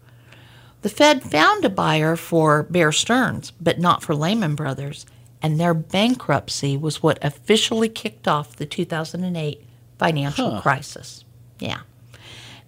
The 0.81 0.89
Fed 0.89 1.23
found 1.23 1.67
a 1.67 1.69
buyer 1.69 2.17
for 2.17 2.63
Bear 2.63 2.93
Stearns, 2.93 3.51
but 3.61 3.79
not 3.79 4.03
for 4.03 4.15
Lehman 4.15 4.55
Brothers, 4.55 5.05
and 5.43 5.61
their 5.61 5.75
bankruptcy 5.75 6.79
was 6.79 7.03
what 7.03 7.23
officially 7.23 7.91
kicked 7.91 8.27
off 8.27 8.57
the 8.57 8.65
2008 8.65 9.63
financial 9.99 10.63
crisis. 10.63 11.27
Yeah. 11.59 11.81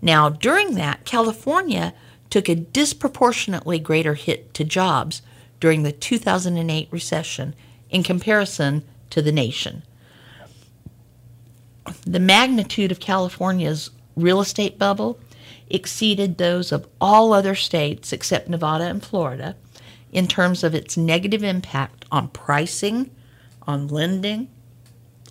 Now, 0.03 0.29
during 0.29 0.75
that, 0.75 1.05
California 1.05 1.95
took 2.31 2.49
a 2.49 2.55
disproportionately 2.55 3.79
greater 3.79 4.15
hit 4.15 4.53
to 4.55 4.65
jobs 4.65 5.23
during 5.61 5.83
the 5.83 5.93
2008 5.93 6.89
recession 6.91 7.55
in 7.91 8.03
comparison 8.03 8.85
to 9.11 9.23
the 9.23 9.33
nation. 9.33 9.83
The 12.05 12.21
magnitude 12.21 12.91
of 12.91 13.01
California's 13.01 13.91
real 14.17 14.41
estate 14.41 14.79
bubble 14.79 15.19
exceeded 15.69 16.39
those 16.39 16.73
of 16.73 16.87
all 17.01 17.33
other 17.33 17.55
states 17.55 18.13
except 18.13 18.49
Nevada 18.49 18.85
and 18.85 19.03
Florida 19.03 19.57
in 20.13 20.27
terms 20.27 20.65
of 20.65 20.75
its 20.75 20.97
negative 20.97 21.43
impact 21.43 22.05
on 22.11 22.29
pricing, 22.29 23.11
on 23.63 23.89
lending, 23.89 24.49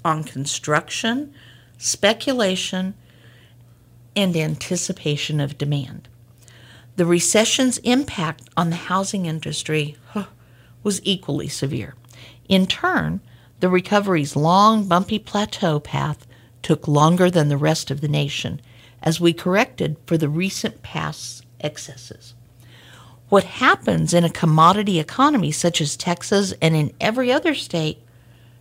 on 0.04 0.24
construction, 0.24 1.34
speculation, 1.78 2.94
and 4.16 4.36
anticipation 4.36 5.40
of 5.40 5.58
demand. 5.58 6.08
The 6.96 7.06
recession's 7.06 7.78
impact 7.80 8.44
on 8.56 8.70
the 8.70 8.76
housing 8.76 9.26
industry 9.26 9.98
huh, 10.10 10.28
was 10.84 11.02
equally 11.04 11.48
severe. 11.48 11.96
In 12.48 12.68
turn, 12.68 13.20
the 13.60 13.70
recovery's 13.70 14.36
long, 14.36 14.88
bumpy 14.88 15.20
plateau 15.20 15.80
path 15.80 16.26
took 16.62 16.88
longer 16.88 17.30
than 17.30 17.50
the 17.50 17.58
rest 17.58 17.92
of 17.92 18.02
the 18.02 18.08
nation 18.08 18.62
as 19.02 19.20
we 19.20 19.34
corrected 19.34 19.98
for 20.06 20.18
the 20.18 20.30
recent 20.30 20.82
past 20.82 21.46
excesses. 21.60 22.34
What 23.30 23.44
happens 23.44 24.14
in 24.14 24.24
a 24.24 24.30
commodity 24.30 25.00
economy 25.00 25.52
such 25.52 25.82
as 25.82 25.98
Texas 25.98 26.54
and 26.62 26.76
in 26.76 26.94
every 27.02 27.32
other 27.32 27.56
state 27.56 28.00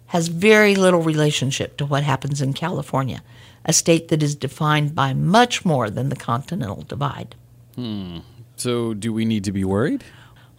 has 0.06 0.28
very 0.28 0.74
little 0.74 1.02
relationship 1.02 1.76
to 1.76 1.86
what 1.86 2.02
happens 2.02 2.40
in 2.40 2.52
California, 2.52 3.22
a 3.64 3.72
state 3.72 4.08
that 4.08 4.22
is 4.22 4.34
defined 4.34 4.94
by 4.94 5.14
much 5.14 5.64
more 5.64 5.90
than 5.90 6.08
the 6.08 6.16
continental 6.16 6.82
divide. 6.82 7.34
Hmm. 7.74 8.18
So, 8.56 8.94
do 8.94 9.12
we 9.12 9.24
need 9.24 9.44
to 9.44 9.52
be 9.52 9.64
worried? 9.64 10.04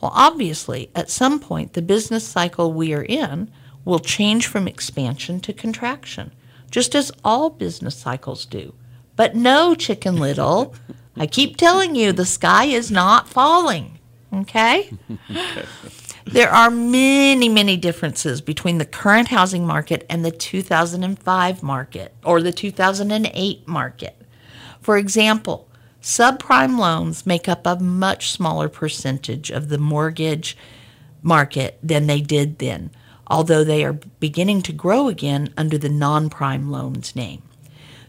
Well, 0.01 0.11
obviously, 0.13 0.91
at 0.95 1.09
some 1.09 1.39
point, 1.39 1.73
the 1.73 1.81
business 1.81 2.27
cycle 2.27 2.73
we 2.73 2.93
are 2.93 3.03
in 3.03 3.51
will 3.85 3.99
change 3.99 4.47
from 4.47 4.67
expansion 4.67 5.39
to 5.41 5.53
contraction, 5.53 6.33
just 6.69 6.95
as 6.95 7.11
all 7.23 7.49
business 7.49 7.95
cycles 7.95 8.45
do. 8.45 8.73
But 9.15 9.35
no, 9.35 9.75
Chicken 9.75 10.17
Little, 10.17 10.75
I 11.17 11.27
keep 11.27 11.55
telling 11.55 11.95
you, 11.95 12.11
the 12.11 12.25
sky 12.25 12.65
is 12.65 12.91
not 12.91 13.29
falling. 13.29 13.99
Okay? 14.33 14.91
There 16.25 16.49
are 16.49 16.71
many, 16.71 17.47
many 17.49 17.77
differences 17.77 18.41
between 18.41 18.79
the 18.79 18.85
current 18.85 19.27
housing 19.27 19.65
market 19.65 20.05
and 20.09 20.25
the 20.25 20.31
2005 20.31 21.63
market 21.63 22.15
or 22.23 22.41
the 22.41 22.51
2008 22.51 23.67
market. 23.67 24.21
For 24.81 24.97
example, 24.97 25.69
subprime 26.01 26.79
loans 26.79 27.27
make 27.27 27.47
up 27.47 27.67
a 27.67 27.75
much 27.75 28.31
smaller 28.31 28.69
percentage 28.69 29.51
of 29.51 29.69
the 29.69 29.77
mortgage 29.77 30.57
market 31.21 31.77
than 31.83 32.07
they 32.07 32.21
did 32.21 32.57
then, 32.57 32.89
although 33.27 33.63
they 33.63 33.85
are 33.85 33.93
beginning 33.93 34.63
to 34.63 34.73
grow 34.73 35.07
again 35.07 35.53
under 35.55 35.77
the 35.77 35.89
non 35.89 36.29
prime 36.29 36.71
loans 36.71 37.15
name. 37.15 37.43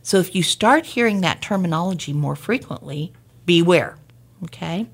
So 0.03 0.19
if 0.19 0.35
you 0.35 0.43
start 0.43 0.87
hearing 0.87 1.21
that 1.21 1.43
terminology 1.43 2.15
more 2.15 2.37
frequently, 2.37 3.13
beware. 3.45 3.99
Okay? 4.45 4.87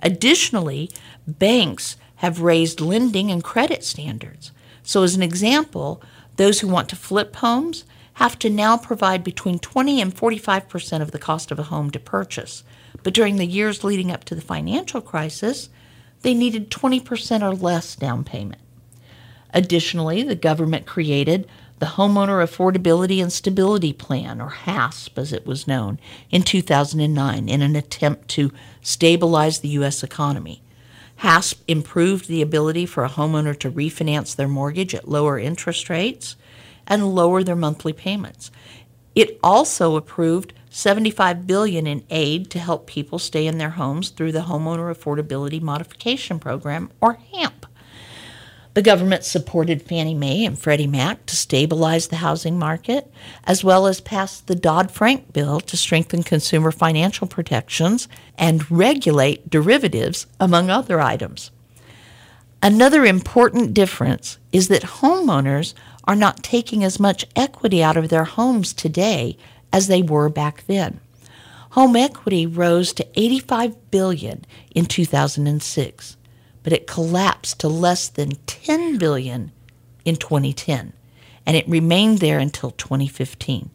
Additionally, 0.00 0.90
banks 1.26 1.96
have 2.22 2.40
raised 2.40 2.80
lending 2.80 3.32
and 3.32 3.42
credit 3.42 3.82
standards. 3.82 4.52
So, 4.84 5.02
as 5.02 5.16
an 5.16 5.24
example, 5.24 6.00
those 6.36 6.60
who 6.60 6.68
want 6.68 6.88
to 6.90 6.96
flip 6.96 7.34
homes 7.34 7.84
have 8.14 8.38
to 8.38 8.48
now 8.48 8.76
provide 8.76 9.24
between 9.24 9.58
20 9.58 10.00
and 10.00 10.14
45 10.14 10.68
percent 10.68 11.02
of 11.02 11.10
the 11.10 11.18
cost 11.18 11.50
of 11.50 11.58
a 11.58 11.64
home 11.64 11.90
to 11.90 11.98
purchase, 11.98 12.62
But 13.02 13.12
during 13.12 13.36
the 13.36 13.46
years 13.46 13.82
leading 13.82 14.12
up 14.12 14.22
to 14.26 14.36
the 14.36 14.40
financial 14.40 15.00
crisis, 15.00 15.68
they 16.20 16.32
needed 16.32 16.70
20% 16.70 17.42
or 17.42 17.56
less 17.56 17.96
down 17.96 18.22
payment. 18.22 18.62
Additionally, 19.52 20.22
the 20.22 20.36
government 20.36 20.86
created 20.86 21.48
the 21.80 21.86
Homeowner 21.86 22.40
Affordability 22.46 23.20
and 23.20 23.32
Stability 23.32 23.92
Plan, 23.92 24.40
or 24.40 24.50
HASP 24.50 25.18
as 25.18 25.32
it 25.32 25.44
was 25.44 25.66
known, 25.66 25.98
in 26.30 26.44
2009 26.44 27.48
in 27.48 27.62
an 27.62 27.74
attempt 27.74 28.28
to 28.28 28.52
stabilize 28.80 29.58
the 29.58 29.70
U.S. 29.80 30.04
economy. 30.04 30.62
HASP 31.22 31.62
improved 31.68 32.26
the 32.26 32.42
ability 32.42 32.84
for 32.84 33.04
a 33.04 33.08
homeowner 33.08 33.56
to 33.60 33.70
refinance 33.70 34.34
their 34.34 34.48
mortgage 34.48 34.92
at 34.92 35.08
lower 35.08 35.38
interest 35.38 35.88
rates 35.88 36.34
and 36.84 37.14
lower 37.14 37.44
their 37.44 37.54
monthly 37.54 37.92
payments. 37.92 38.50
It 39.14 39.38
also 39.40 39.94
approved 39.94 40.52
75 40.68 41.46
billion 41.46 41.86
in 41.86 42.02
aid 42.10 42.50
to 42.50 42.58
help 42.58 42.88
people 42.88 43.20
stay 43.20 43.46
in 43.46 43.58
their 43.58 43.70
homes 43.70 44.08
through 44.08 44.32
the 44.32 44.40
Homeowner 44.40 44.92
Affordability 44.92 45.62
Modification 45.62 46.40
Program 46.40 46.90
or 47.00 47.20
HAMP. 47.32 47.61
The 48.74 48.82
government 48.82 49.24
supported 49.24 49.82
Fannie 49.82 50.14
Mae 50.14 50.46
and 50.46 50.58
Freddie 50.58 50.86
Mac 50.86 51.26
to 51.26 51.36
stabilize 51.36 52.08
the 52.08 52.16
housing 52.16 52.58
market, 52.58 53.12
as 53.44 53.62
well 53.62 53.86
as 53.86 54.00
passed 54.00 54.46
the 54.46 54.54
Dodd 54.54 54.90
Frank 54.90 55.34
bill 55.34 55.60
to 55.60 55.76
strengthen 55.76 56.22
consumer 56.22 56.72
financial 56.72 57.26
protections 57.26 58.08
and 58.38 58.70
regulate 58.70 59.50
derivatives, 59.50 60.26
among 60.40 60.70
other 60.70 61.02
items. 61.02 61.50
Another 62.62 63.04
important 63.04 63.74
difference 63.74 64.38
is 64.52 64.68
that 64.68 64.82
homeowners 64.82 65.74
are 66.04 66.16
not 66.16 66.42
taking 66.42 66.82
as 66.82 66.98
much 66.98 67.26
equity 67.36 67.82
out 67.82 67.98
of 67.98 68.08
their 68.08 68.24
homes 68.24 68.72
today 68.72 69.36
as 69.70 69.86
they 69.86 70.00
were 70.00 70.30
back 70.30 70.64
then. 70.66 70.98
Home 71.70 71.96
equity 71.96 72.46
rose 72.46 72.94
to 72.94 73.06
85 73.16 73.90
billion 73.90 74.44
in 74.74 74.86
2006, 74.86 76.16
but 76.62 76.72
it 76.72 76.86
collapsed 76.86 77.58
to 77.60 77.68
less 77.68 78.08
than 78.08 78.36
10 78.46 78.96
billion 78.98 79.52
in 80.04 80.16
2010, 80.16 80.92
and 81.46 81.56
it 81.56 81.68
remained 81.68 82.18
there 82.18 82.38
until 82.38 82.72
2015. 82.72 83.70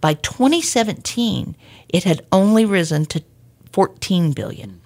By 0.00 0.14
2017, 0.14 1.54
it 1.88 2.04
had 2.04 2.24
only 2.32 2.64
risen 2.64 3.04
to 3.06 3.22
14 3.72 4.32
billion. 4.32 4.80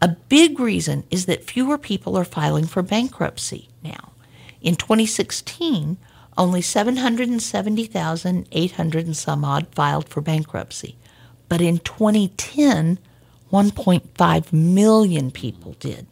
A 0.00 0.08
big 0.08 0.58
reason 0.58 1.04
is 1.10 1.26
that 1.26 1.44
fewer 1.44 1.76
people 1.78 2.16
are 2.16 2.24
filing 2.24 2.66
for 2.66 2.82
bankruptcy 2.82 3.68
now. 3.84 4.12
In 4.60 4.74
2016, 4.76 5.98
only 6.36 6.62
770,800 6.62 9.06
and 9.06 9.16
some 9.16 9.44
odd 9.44 9.68
filed 9.72 10.08
for 10.08 10.20
bankruptcy. 10.20 10.96
But 11.48 11.60
in 11.60 11.78
2010, 11.78 12.98
1.5 13.52 14.52
million 14.52 15.30
people 15.30 15.76
did. 15.78 16.06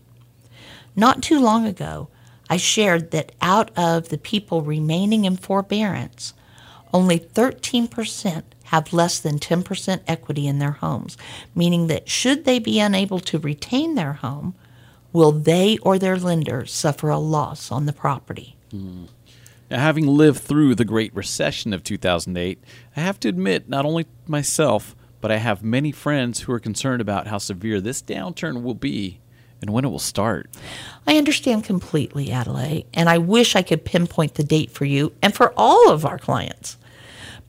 Not 0.97 1.22
too 1.22 1.41
long 1.41 1.66
ago, 1.66 2.09
I 2.49 2.57
shared 2.57 3.12
that 3.12 3.32
out 3.41 3.70
of 3.76 4.09
the 4.09 4.18
people 4.18 4.62
remaining 4.62 5.24
in 5.24 5.36
forbearance, 5.36 6.34
only 6.93 7.18
13% 7.18 8.43
have 8.64 8.93
less 8.93 9.18
than 9.20 9.38
10% 9.38 10.01
equity 10.07 10.47
in 10.47 10.59
their 10.59 10.72
homes, 10.72 11.16
meaning 11.55 11.86
that 11.86 12.09
should 12.09 12.45
they 12.45 12.59
be 12.59 12.80
unable 12.80 13.20
to 13.20 13.38
retain 13.38 13.95
their 13.95 14.14
home, 14.14 14.55
will 15.12 15.32
they 15.32 15.78
or 15.78 15.99
their 15.99 16.16
lender 16.16 16.66
suffer 16.66 17.09
a 17.09 17.18
loss 17.18 17.70
on 17.70 17.86
the 17.86 17.93
property? 17.93 18.57
Mm. 18.72 19.09
Now, 19.70 19.78
having 19.78 20.07
lived 20.07 20.41
through 20.41 20.74
the 20.74 20.84
Great 20.84 21.14
Recession 21.14 21.72
of 21.72 21.84
2008, 21.84 22.59
I 22.97 23.01
have 23.01 23.20
to 23.20 23.28
admit, 23.28 23.68
not 23.68 23.84
only 23.84 24.07
myself, 24.26 24.97
but 25.20 25.30
I 25.30 25.36
have 25.36 25.62
many 25.62 25.93
friends 25.93 26.41
who 26.41 26.53
are 26.53 26.59
concerned 26.59 27.01
about 27.01 27.28
how 27.28 27.38
severe 27.38 27.80
this 27.80 28.03
downturn 28.03 28.62
will 28.62 28.74
be 28.74 29.20
and 29.61 29.71
when 29.71 29.85
it 29.85 29.89
will 29.89 29.99
start. 29.99 30.51
I 31.07 31.17
understand 31.17 31.65
completely, 31.65 32.31
Adelaide, 32.31 32.87
and 32.95 33.09
I 33.09 33.19
wish 33.19 33.57
I 33.57 33.63
could 33.63 33.85
pinpoint 33.85 34.35
the 34.35 34.45
date 34.45 34.71
for 34.71 34.85
you 34.85 35.13
and 35.23 35.35
for 35.35 35.53
all 35.57 35.91
of 35.91 36.05
our 36.05 36.19
clients. 36.19 36.77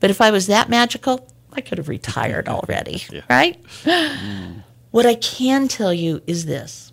But 0.00 0.10
if 0.10 0.20
I 0.20 0.30
was 0.30 0.46
that 0.48 0.68
magical, 0.68 1.28
I 1.52 1.60
could 1.60 1.78
have 1.78 1.88
retired 1.88 2.48
already, 2.48 3.02
yeah. 3.10 3.22
right? 3.30 3.62
Mm. 3.84 4.64
What 4.90 5.06
I 5.06 5.14
can 5.14 5.68
tell 5.68 5.94
you 5.94 6.22
is 6.26 6.46
this 6.46 6.92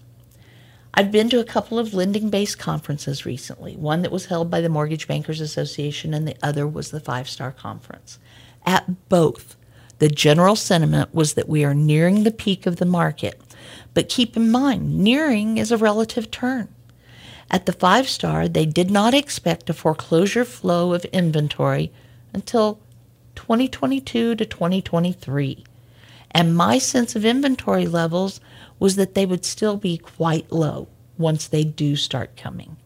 I've 0.93 1.11
been 1.11 1.29
to 1.29 1.39
a 1.39 1.45
couple 1.45 1.79
of 1.79 1.93
lending 1.93 2.29
based 2.29 2.59
conferences 2.59 3.25
recently, 3.25 3.75
one 3.75 4.01
that 4.01 4.11
was 4.11 4.25
held 4.25 4.49
by 4.49 4.61
the 4.61 4.69
Mortgage 4.69 5.07
Bankers 5.07 5.41
Association 5.41 6.13
and 6.13 6.27
the 6.27 6.35
other 6.41 6.67
was 6.67 6.91
the 6.91 6.99
Five 6.99 7.29
Star 7.29 7.51
Conference. 7.51 8.19
At 8.65 9.09
both, 9.09 9.55
the 9.99 10.09
general 10.09 10.55
sentiment 10.55 11.13
was 11.13 11.33
that 11.33 11.49
we 11.49 11.63
are 11.63 11.73
nearing 11.73 12.23
the 12.23 12.31
peak 12.31 12.65
of 12.65 12.77
the 12.77 12.85
market. 12.85 13.39
But 13.93 14.09
keep 14.09 14.37
in 14.37 14.51
mind, 14.51 14.99
nearing 14.99 15.57
is 15.57 15.71
a 15.71 15.77
relative 15.77 16.31
term. 16.31 16.69
At 17.51 17.65
the 17.65 17.73
Five 17.73 18.07
Star, 18.07 18.47
they 18.47 18.65
did 18.65 18.91
not 18.91 19.13
expect 19.13 19.69
a 19.69 19.73
foreclosure 19.73 20.45
flow 20.45 20.93
of 20.93 21.05
inventory 21.05 21.91
until 22.33 22.79
2022 23.35 24.35
to 24.35 24.45
2023. 24.45 25.63
And 26.31 26.55
my 26.55 26.77
sense 26.77 27.15
of 27.15 27.25
inventory 27.25 27.87
levels 27.87 28.39
was 28.77 28.95
that 28.95 29.15
they 29.15 29.25
would 29.25 29.43
still 29.43 29.77
be 29.77 29.97
quite 29.97 30.51
low 30.51 30.87
once 31.17 31.47
they 31.47 31.63
do 31.63 31.95
start 31.95 32.37
coming. 32.37 32.77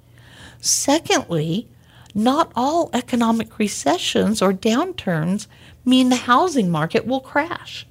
Secondly, 0.62 1.68
not 2.16 2.51
all 2.56 2.89
economic 2.93 3.60
recessions 3.60 4.41
or 4.41 4.54
downturns 4.54 5.47
mean 5.84 6.10
the 6.10 6.16
housing 6.16 6.70
market 6.70 7.06
will 7.06 7.20
crash, 7.20 7.86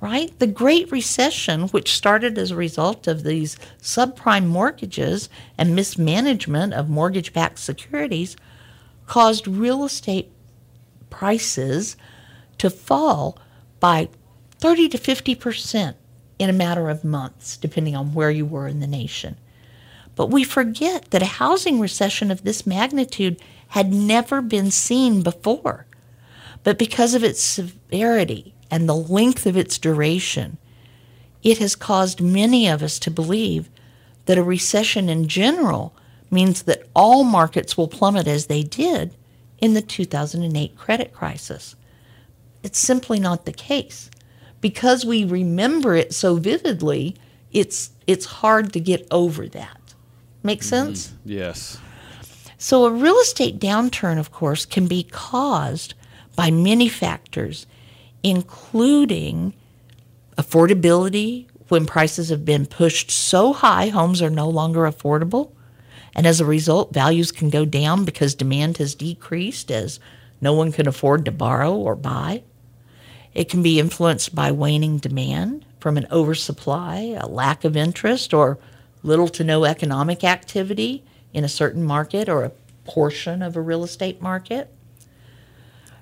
right? 0.00 0.38
The 0.38 0.46
Great 0.46 0.90
Recession, 0.92 1.68
which 1.68 1.94
started 1.94 2.36
as 2.38 2.50
a 2.50 2.56
result 2.56 3.06
of 3.06 3.22
these 3.22 3.56
subprime 3.80 4.46
mortgages 4.46 5.28
and 5.56 5.74
mismanagement 5.74 6.74
of 6.74 6.90
mortgage 6.90 7.32
backed 7.32 7.58
securities, 7.58 8.36
caused 9.06 9.48
real 9.48 9.84
estate 9.84 10.30
prices 11.08 11.96
to 12.58 12.68
fall 12.68 13.38
by 13.80 14.08
30 14.58 14.88
to 14.90 14.98
50 14.98 15.34
percent 15.34 15.96
in 16.38 16.50
a 16.50 16.54
matter 16.54 16.90
of 16.90 17.04
months, 17.04 17.56
depending 17.56 17.96
on 17.96 18.12
where 18.12 18.30
you 18.30 18.44
were 18.44 18.68
in 18.68 18.80
the 18.80 18.86
nation. 18.86 19.36
But 20.14 20.30
we 20.30 20.44
forget 20.44 21.10
that 21.10 21.22
a 21.22 21.26
housing 21.26 21.78
recession 21.78 22.30
of 22.30 22.42
this 22.42 22.66
magnitude 22.66 23.40
had 23.68 23.92
never 23.92 24.42
been 24.42 24.70
seen 24.70 25.22
before. 25.22 25.86
But 26.62 26.78
because 26.78 27.14
of 27.14 27.22
its 27.22 27.42
severity 27.42 28.54
and 28.70 28.88
the 28.88 28.96
length 28.96 29.46
of 29.46 29.56
its 29.56 29.78
duration, 29.78 30.58
it 31.42 31.58
has 31.58 31.76
caused 31.76 32.20
many 32.20 32.66
of 32.68 32.82
us 32.82 32.98
to 33.00 33.10
believe 33.10 33.68
that 34.26 34.38
a 34.38 34.42
recession 34.42 35.08
in 35.08 35.28
general 35.28 35.94
means 36.30 36.62
that 36.62 36.82
all 36.94 37.24
markets 37.24 37.76
will 37.76 37.88
plummet 37.88 38.26
as 38.26 38.46
they 38.46 38.62
did 38.62 39.14
in 39.58 39.74
the 39.74 39.82
2008 39.82 40.76
credit 40.76 41.12
crisis. 41.12 41.76
It's 42.62 42.78
simply 42.78 43.20
not 43.20 43.44
the 43.44 43.52
case 43.52 44.10
because 44.60 45.04
we 45.04 45.24
remember 45.24 45.94
it 45.94 46.12
so 46.12 46.36
vividly, 46.36 47.14
it's 47.52 47.90
it's 48.06 48.26
hard 48.26 48.72
to 48.72 48.80
get 48.80 49.06
over 49.10 49.46
that. 49.48 49.94
Make 50.42 50.60
mm-hmm. 50.60 50.68
sense? 50.68 51.08
Mm, 51.08 51.14
yes. 51.26 51.78
So 52.58 52.84
a 52.86 52.90
real 52.90 53.18
estate 53.18 53.58
downturn, 53.58 54.18
of 54.18 54.32
course, 54.32 54.64
can 54.64 54.86
be 54.86 55.04
caused 55.04 55.94
by 56.34 56.50
many 56.50 56.88
factors, 56.88 57.66
including 58.22 59.54
affordability. 60.36 61.46
When 61.68 61.86
prices 61.86 62.28
have 62.28 62.44
been 62.44 62.66
pushed 62.66 63.10
so 63.10 63.52
high, 63.52 63.88
homes 63.88 64.22
are 64.22 64.30
no 64.30 64.48
longer 64.48 64.82
affordable. 64.82 65.50
And 66.14 66.26
as 66.26 66.40
a 66.40 66.46
result, 66.46 66.94
values 66.94 67.32
can 67.32 67.50
go 67.50 67.64
down 67.64 68.04
because 68.04 68.34
demand 68.34 68.78
has 68.78 68.94
decreased 68.94 69.70
as 69.70 70.00
no 70.40 70.52
one 70.52 70.72
can 70.72 70.86
afford 70.86 71.24
to 71.24 71.32
borrow 71.32 71.74
or 71.74 71.94
buy. 71.96 72.42
It 73.34 73.50
can 73.50 73.62
be 73.62 73.78
influenced 73.78 74.34
by 74.34 74.50
waning 74.52 74.98
demand 74.98 75.66
from 75.78 75.98
an 75.98 76.06
oversupply, 76.10 77.16
a 77.20 77.26
lack 77.26 77.64
of 77.64 77.76
interest, 77.76 78.32
or 78.32 78.58
little 79.02 79.28
to 79.28 79.44
no 79.44 79.64
economic 79.64 80.24
activity 80.24 81.04
in 81.34 81.44
a 81.44 81.48
certain 81.48 81.84
market 81.84 82.28
or 82.28 82.44
a 82.44 82.52
portion 82.84 83.42
of 83.42 83.56
a 83.56 83.60
real 83.60 83.84
estate 83.84 84.22
market. 84.22 84.72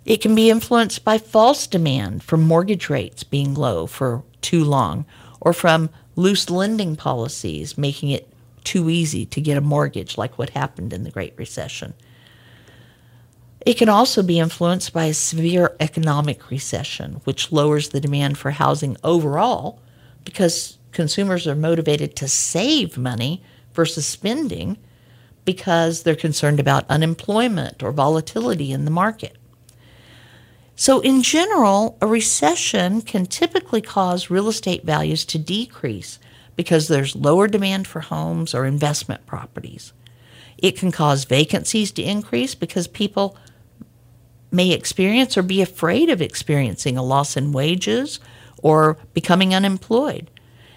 It 0.05 0.21
can 0.21 0.35
be 0.35 0.51
influenced 0.51 1.05
by 1.05 1.19
false 1.19 1.67
demand 1.67 2.23
from 2.23 2.43
mortgage 2.43 2.91
rates 2.91 3.25
being 3.25 3.55
low 3.55 3.87
for 3.87 4.23
too 4.43 4.63
long 4.63 5.07
or 5.41 5.53
from 5.53 5.89
loose 6.15 6.51
lending 6.51 6.95
policies 6.95 7.79
making 7.79 8.11
it 8.11 8.29
too 8.65 8.91
easy 8.91 9.27
to 9.27 9.41
get 9.41 9.57
a 9.57 9.63
mortgage, 9.63 10.19
like 10.19 10.39
what 10.39 10.51
happened 10.51 10.93
in 10.93 11.05
the 11.05 11.11
Great 11.11 11.35
Recession. 11.37 11.95
It 13.65 13.79
can 13.79 13.89
also 13.89 14.23
be 14.23 14.39
influenced 14.39 14.93
by 14.93 15.07
a 15.07 15.15
severe 15.15 15.75
economic 15.81 16.51
recession, 16.51 17.21
which 17.25 17.51
lowers 17.51 17.89
the 17.89 18.01
demand 18.01 18.37
for 18.37 18.51
housing 18.51 18.97
overall 19.03 19.81
because 20.25 20.79
consumers 20.93 21.47
are 21.47 21.55
motivated 21.55 22.15
to 22.17 22.29
save 22.29 22.99
money 22.99 23.43
versus 23.73 24.05
spending 24.05 24.77
because 25.45 26.03
they're 26.03 26.15
concerned 26.15 26.61
about 26.61 26.89
unemployment 26.91 27.83
or 27.83 27.93
volatility 27.93 28.71
in 28.71 28.85
the 28.85 28.91
market. 28.91 29.37
So, 30.77 31.01
in 31.01 31.23
general, 31.23 31.97
a 32.01 32.07
recession 32.07 33.01
can 33.03 33.27
typically 33.27 33.81
cause 33.81 34.31
real 34.31 34.49
estate 34.49 34.85
values 34.85 35.25
to 35.27 35.39
decrease 35.39 36.19
because 36.57 36.89
there's 36.89 37.15
lower 37.15 37.47
demand 37.47 37.87
for 37.87 38.01
homes 38.01 38.55
or 38.55 38.65
investment 38.65 39.25
properties. 39.27 39.93
It 40.59 40.77
can 40.77 40.91
cause 40.91 41.25
vacancies 41.25 41.93
to 41.93 42.03
increase 42.03 42.55
because 42.55 42.89
people 42.89 43.37
may 44.51 44.71
experience 44.71 45.37
or 45.37 45.43
be 45.43 45.63
afraid 45.63 46.09
of 46.11 46.23
experiencing 46.23 46.97
a 46.97 47.03
loss 47.03 47.37
in 47.37 47.53
wages 47.53 48.21
or 48.63 48.97
becoming 49.13 49.55
unemployed. 49.55 50.31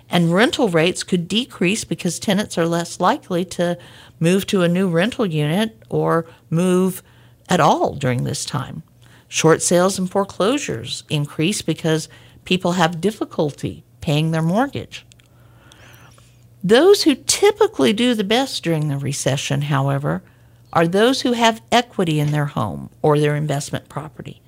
And 0.09 0.33
rental 0.33 0.69
rates 0.69 1.03
could 1.03 1.27
decrease 1.27 1.83
because 1.83 2.19
tenants 2.19 2.57
are 2.57 2.65
less 2.65 2.99
likely 2.99 3.45
to 3.45 3.77
move 4.19 4.47
to 4.47 4.61
a 4.61 4.67
new 4.67 4.89
rental 4.89 5.25
unit 5.25 5.77
or 5.89 6.25
move 6.49 7.03
at 7.49 7.59
all 7.59 7.93
during 7.93 8.23
this 8.23 8.45
time. 8.45 8.83
Short 9.27 9.61
sales 9.61 9.99
and 9.99 10.09
foreclosures 10.09 11.03
increase 11.09 11.61
because 11.61 12.09
people 12.45 12.73
have 12.73 13.01
difficulty 13.01 13.83
paying 13.99 14.31
their 14.31 14.41
mortgage. 14.41 15.05
Those 16.63 17.03
who 17.03 17.15
typically 17.15 17.93
do 17.93 18.13
the 18.13 18.23
best 18.23 18.63
during 18.63 18.87
the 18.87 18.97
recession, 18.97 19.63
however, 19.63 20.23
are 20.73 20.87
those 20.87 21.21
who 21.21 21.33
have 21.33 21.61
equity 21.71 22.19
in 22.19 22.31
their 22.31 22.45
home 22.45 22.89
or 23.01 23.19
their 23.19 23.35
investment 23.35 23.89
property, 23.89 24.41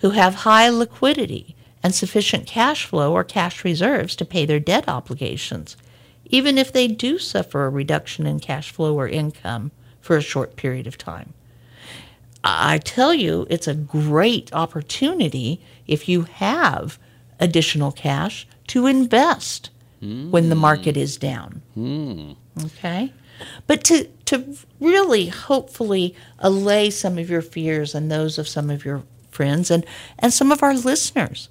who 0.00 0.10
have 0.10 0.34
high 0.34 0.68
liquidity 0.68 1.56
and 1.82 1.94
sufficient 1.94 2.46
cash 2.46 2.84
flow 2.84 3.12
or 3.12 3.24
cash 3.24 3.64
reserves 3.64 4.16
to 4.16 4.24
pay 4.24 4.46
their 4.46 4.60
debt 4.60 4.88
obligations, 4.88 5.76
even 6.26 6.58
if 6.58 6.72
they 6.72 6.88
do 6.88 7.18
suffer 7.18 7.66
a 7.66 7.70
reduction 7.70 8.26
in 8.26 8.40
cash 8.40 8.70
flow 8.70 8.94
or 8.94 9.08
income 9.08 9.70
for 10.00 10.16
a 10.16 10.22
short 10.22 10.56
period 10.56 10.86
of 10.86 10.98
time. 10.98 11.34
I 12.44 12.78
tell 12.78 13.14
you, 13.14 13.46
it's 13.48 13.66
a 13.66 13.74
great 13.74 14.52
opportunity 14.52 15.62
if 15.86 16.08
you 16.08 16.22
have 16.22 16.98
additional 17.40 17.90
cash 17.90 18.46
to 18.68 18.86
invest 18.86 19.70
mm. 20.02 20.30
when 20.30 20.50
the 20.50 20.54
market 20.54 20.96
is 20.96 21.16
down. 21.16 21.62
Mm. 21.76 22.36
Okay? 22.66 23.12
But 23.66 23.82
to, 23.84 24.04
to 24.26 24.56
really 24.78 25.28
hopefully 25.28 26.14
allay 26.38 26.90
some 26.90 27.18
of 27.18 27.30
your 27.30 27.42
fears 27.42 27.94
and 27.94 28.10
those 28.10 28.38
of 28.38 28.46
some 28.46 28.70
of 28.70 28.84
your 28.84 29.02
friends 29.30 29.70
and, 29.70 29.84
and 30.18 30.32
some 30.32 30.52
of 30.52 30.62
our 30.62 30.74
listeners, 30.74 31.48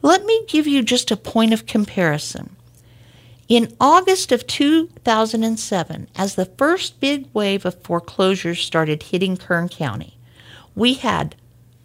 let 0.00 0.24
me 0.24 0.44
give 0.46 0.66
you 0.66 0.82
just 0.82 1.10
a 1.10 1.16
point 1.16 1.52
of 1.52 1.66
comparison. 1.66 2.54
In 3.48 3.74
August 3.78 4.32
of 4.32 4.46
2007, 4.46 6.08
as 6.16 6.34
the 6.34 6.46
first 6.46 6.98
big 6.98 7.28
wave 7.34 7.66
of 7.66 7.82
foreclosures 7.82 8.60
started 8.60 9.02
hitting 9.02 9.36
Kern 9.36 9.68
County, 9.68 10.16
we 10.74 10.94
had 10.94 11.36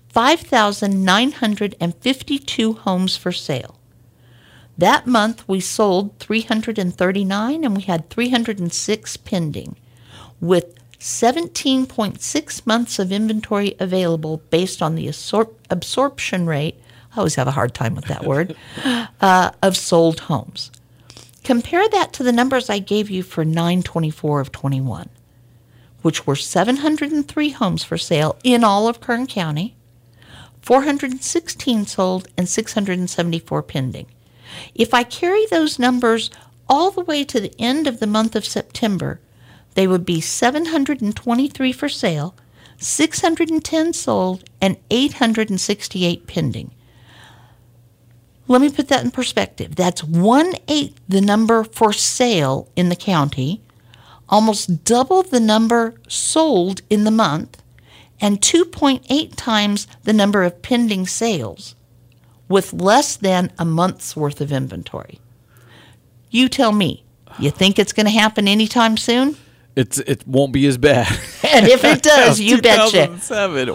5,952 0.08 2.74
homes 2.74 3.18
for 3.18 3.34
sale. 3.34 3.78
That 4.78 5.06
month, 5.06 5.44
we 5.48 5.60
sold 5.60 6.18
339 6.20 7.66
and 7.66 7.76
we 7.76 7.82
had 7.82 8.10
306 8.10 9.18
pending, 9.18 9.76
with 10.40 10.76
17.6 11.00 12.66
months 12.66 13.00
of 13.00 13.12
inventory 13.12 13.76
available 13.80 14.42
based 14.50 14.82
on 14.82 14.96
the 14.96 15.08
absor- 15.08 15.54
absorption 15.70 16.46
rate. 16.46 16.80
I 17.14 17.18
always 17.18 17.36
have 17.36 17.50
a 17.50 17.52
hard 17.52 17.74
time 17.74 17.96
with 17.96 18.06
that 18.06 18.24
word 18.24 18.56
uh, 18.86 19.52
of 19.62 19.76
sold 19.76 20.22
homes. 20.22 20.72
Compare 21.50 21.90
that 21.90 22.14
to 22.14 22.22
the 22.22 22.32
numbers 22.32 22.70
I 22.70 22.78
gave 22.78 23.10
you 23.10 23.24
for 23.24 23.44
924 23.44 24.40
of 24.40 24.52
21, 24.52 25.10
which 26.04 26.28
were 26.28 26.36
703 26.36 27.50
homes 27.50 27.84
for 27.84 27.98
sale 27.98 28.38
in 28.44 28.64
all 28.64 28.88
of 28.88 29.02
Kern 29.02 29.26
County, 29.26 29.76
416 30.62 31.88
sold, 31.88 32.28
and 32.38 32.48
674 32.48 33.64
pending. 33.64 34.06
If 34.76 34.94
I 34.94 35.02
carry 35.02 35.48
those 35.48 35.80
numbers 35.80 36.30
all 36.68 36.92
the 36.92 37.02
way 37.02 37.24
to 37.24 37.40
the 37.40 37.56
end 37.58 37.88
of 37.88 38.00
the 38.00 38.06
month 38.06 38.36
of 38.36 38.46
September, 38.46 39.20
they 39.74 39.88
would 39.88 40.06
be 40.06 40.22
723 40.22 41.72
for 41.72 41.90
sale, 41.90 42.36
610 42.78 43.94
sold, 43.94 44.44
and 44.62 44.78
868 44.92 46.28
pending. 46.28 46.70
Let 48.50 48.62
me 48.62 48.72
put 48.72 48.88
that 48.88 49.06
in 49.06 49.12
perspective. 49.12 49.76
That's 49.76 50.04
one 50.04 50.54
eighth 50.68 51.00
the 51.08 51.22
number 51.22 51.64
for 51.64 51.94
sale 51.94 52.68
in 52.76 52.90
the 52.90 52.96
county, 52.96 53.62
almost 54.28 54.84
double 54.84 55.22
the 55.22 55.40
number 55.40 55.94
sold 56.08 56.82
in 56.90 57.04
the 57.04 57.12
month, 57.12 57.62
and 58.20 58.42
2.8 58.42 59.34
times 59.36 59.88
the 60.04 60.14
number 60.14 60.44
of 60.44 60.64
pending 60.64 61.06
sales 61.06 61.76
with 62.50 62.74
less 62.74 63.16
than 63.16 63.52
a 63.60 63.66
month's 63.66 64.16
worth 64.16 64.42
of 64.42 64.52
inventory. 64.52 65.20
You 66.32 66.50
tell 66.50 66.72
me, 66.72 67.04
you 67.38 67.52
think 67.52 67.78
it's 67.78 67.94
going 67.94 68.08
to 68.08 68.12
happen 68.12 68.48
anytime 68.48 68.98
soon? 68.98 69.38
It's 69.80 69.98
it 70.00 70.28
won't 70.28 70.52
be 70.52 70.66
as 70.68 70.78
bad. 70.78 71.08
and 71.44 71.68
if 71.68 71.84
it 71.84 72.02
does, 72.02 72.40
you 72.40 72.62
betcha. 72.62 73.18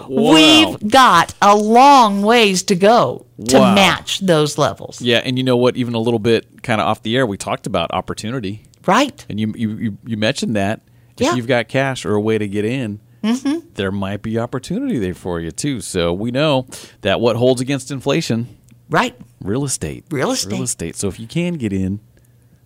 Wow. 0.07 0.33
We've 0.33 0.91
got 0.91 1.33
a 1.41 1.55
long 1.55 2.21
ways 2.21 2.63
to 2.63 2.75
go 2.75 3.25
to 3.47 3.57
wow. 3.57 3.73
match 3.73 4.19
those 4.19 4.57
levels. 4.57 5.01
Yeah, 5.01 5.17
and 5.17 5.37
you 5.37 5.43
know 5.43 5.57
what? 5.57 5.77
Even 5.77 5.95
a 5.95 5.99
little 5.99 6.19
bit 6.19 6.61
kind 6.61 6.79
of 6.79 6.87
off 6.87 7.01
the 7.01 7.17
air, 7.17 7.25
we 7.25 7.37
talked 7.37 7.65
about 7.65 7.91
opportunity. 7.91 8.65
Right. 8.85 9.25
And 9.29 9.39
you 9.39 9.53
you 9.55 9.97
you 10.05 10.17
mentioned 10.17 10.55
that 10.55 10.81
if 11.17 11.25
yeah. 11.25 11.35
you've 11.35 11.47
got 11.47 11.67
cash 11.67 12.05
or 12.05 12.13
a 12.13 12.21
way 12.21 12.37
to 12.37 12.47
get 12.47 12.65
in, 12.65 12.99
mm-hmm. 13.23 13.67
there 13.73 13.91
might 13.91 14.21
be 14.21 14.37
opportunity 14.37 14.99
there 14.99 15.15
for 15.15 15.39
you 15.39 15.49
too. 15.49 15.81
So 15.81 16.13
we 16.13 16.29
know 16.29 16.67
that 17.01 17.19
what 17.19 17.35
holds 17.35 17.61
against 17.61 17.89
inflation 17.89 18.55
Right. 18.89 19.15
Real 19.41 19.65
estate. 19.65 20.05
Real 20.11 20.31
estate. 20.31 20.51
Real 20.53 20.63
estate. 20.63 20.95
So 20.95 21.07
if 21.07 21.19
you 21.19 21.27
can 21.27 21.55
get 21.55 21.73
in, 21.73 21.99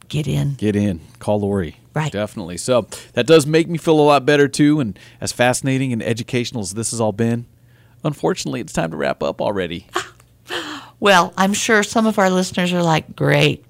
get 0.09 0.27
in. 0.27 0.55
Get 0.55 0.75
in. 0.75 1.01
Call 1.19 1.41
Lori. 1.41 1.77
Right. 1.93 2.11
Definitely. 2.11 2.57
So 2.57 2.87
that 3.13 3.25
does 3.25 3.45
make 3.45 3.67
me 3.67 3.77
feel 3.77 3.99
a 3.99 4.01
lot 4.01 4.25
better 4.25 4.47
too. 4.47 4.79
And 4.79 4.97
as 5.21 5.31
fascinating 5.31 5.93
and 5.93 6.03
educational 6.03 6.61
as 6.61 6.73
this 6.73 6.91
has 6.91 7.01
all 7.01 7.11
been, 7.11 7.45
unfortunately, 8.03 8.61
it's 8.61 8.73
time 8.73 8.91
to 8.91 8.97
wrap 8.97 9.23
up 9.23 9.41
already. 9.41 9.87
Well, 10.99 11.33
I'm 11.37 11.53
sure 11.53 11.81
some 11.83 12.05
of 12.05 12.19
our 12.19 12.29
listeners 12.29 12.73
are 12.73 12.83
like, 12.83 13.15
great. 13.15 13.65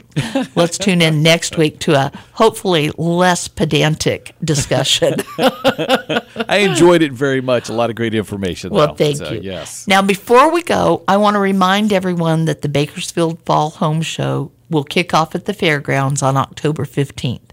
Let's 0.56 0.78
tune 0.78 1.02
in 1.02 1.22
next 1.22 1.58
week 1.58 1.80
to 1.82 1.94
a 1.94 2.12
hopefully 2.34 2.92
less 2.98 3.48
pedantic 3.48 4.34
discussion. 4.44 5.16
I 5.38 6.66
enjoyed 6.68 7.04
it 7.04 7.14
very 7.14 7.42
much. 7.42 7.70
A 7.70 7.74
lot 7.74 7.92
of 7.92 7.96
great 7.96 8.16
information. 8.16 8.72
Well, 8.72 8.88
though. 8.88 8.94
thank 8.96 9.18
so, 9.18 9.32
you. 9.32 9.42
Yes. 9.42 9.88
Now, 9.88 10.02
before 10.02 10.52
we 10.52 10.64
go, 10.64 11.04
I 11.08 11.18
want 11.18 11.36
to 11.36 11.40
remind 11.40 11.94
everyone 11.94 12.46
that 12.46 12.64
the 12.64 12.70
Bakersfield 12.70 13.40
Fall 13.46 13.70
Home 13.72 14.02
Show 14.02 14.52
will 14.70 14.84
kick 14.84 15.14
off 15.14 15.36
at 15.36 15.46
the 15.46 15.54
fairgrounds 15.54 16.22
on 16.22 16.38
October 16.38 16.86
15th. 16.86 17.50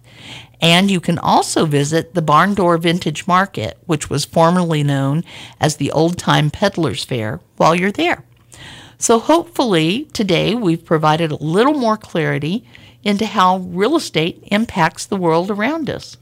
And 0.60 0.90
you 0.90 1.00
can 1.00 1.18
also 1.18 1.66
visit 1.66 2.14
the 2.14 2.22
Barn 2.22 2.54
Door 2.54 2.78
Vintage 2.78 3.26
Market, 3.26 3.78
which 3.86 4.08
was 4.08 4.24
formerly 4.24 4.82
known 4.82 5.24
as 5.60 5.76
the 5.76 5.92
Old 5.92 6.18
Time 6.18 6.50
Peddlers 6.50 7.04
Fair, 7.04 7.40
while 7.56 7.74
you're 7.74 7.92
there. 7.92 8.24
So 8.98 9.18
hopefully 9.18 10.04
today 10.12 10.54
we've 10.54 10.84
provided 10.84 11.30
a 11.30 11.36
little 11.36 11.74
more 11.74 11.98
clarity 11.98 12.64
into 13.04 13.26
how 13.26 13.58
real 13.58 13.96
estate 13.96 14.42
impacts 14.46 15.04
the 15.04 15.16
world 15.16 15.50
around 15.50 15.90
us. 15.90 16.16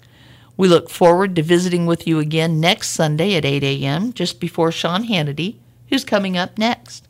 We 0.57 0.69
look 0.69 0.91
forward 0.91 1.35
to 1.37 1.43
visiting 1.43 1.87
with 1.87 2.07
you 2.07 2.19
again 2.19 2.61
next 2.61 2.91
Sunday 2.91 3.37
at 3.37 3.45
8 3.45 3.63
a.m., 3.63 4.13
just 4.13 4.39
before 4.39 4.71
Sean 4.71 5.07
Hannity, 5.07 5.57
who's 5.89 6.05
coming 6.05 6.37
up 6.37 6.59
next. 6.59 7.09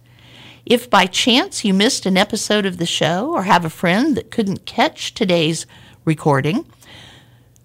If 0.67 0.89
by 0.89 1.07
chance 1.07 1.65
you 1.65 1.75
missed 1.75 2.07
an 2.07 2.17
episode 2.17 2.65
of 2.65 2.79
the 2.79 2.87
show 2.87 3.31
or 3.31 3.43
have 3.43 3.65
a 3.65 3.71
friend 3.71 4.17
that 4.17 4.31
couldn't 4.31 4.65
catch 4.65 5.13
today's 5.13 5.67
recording, 6.07 6.65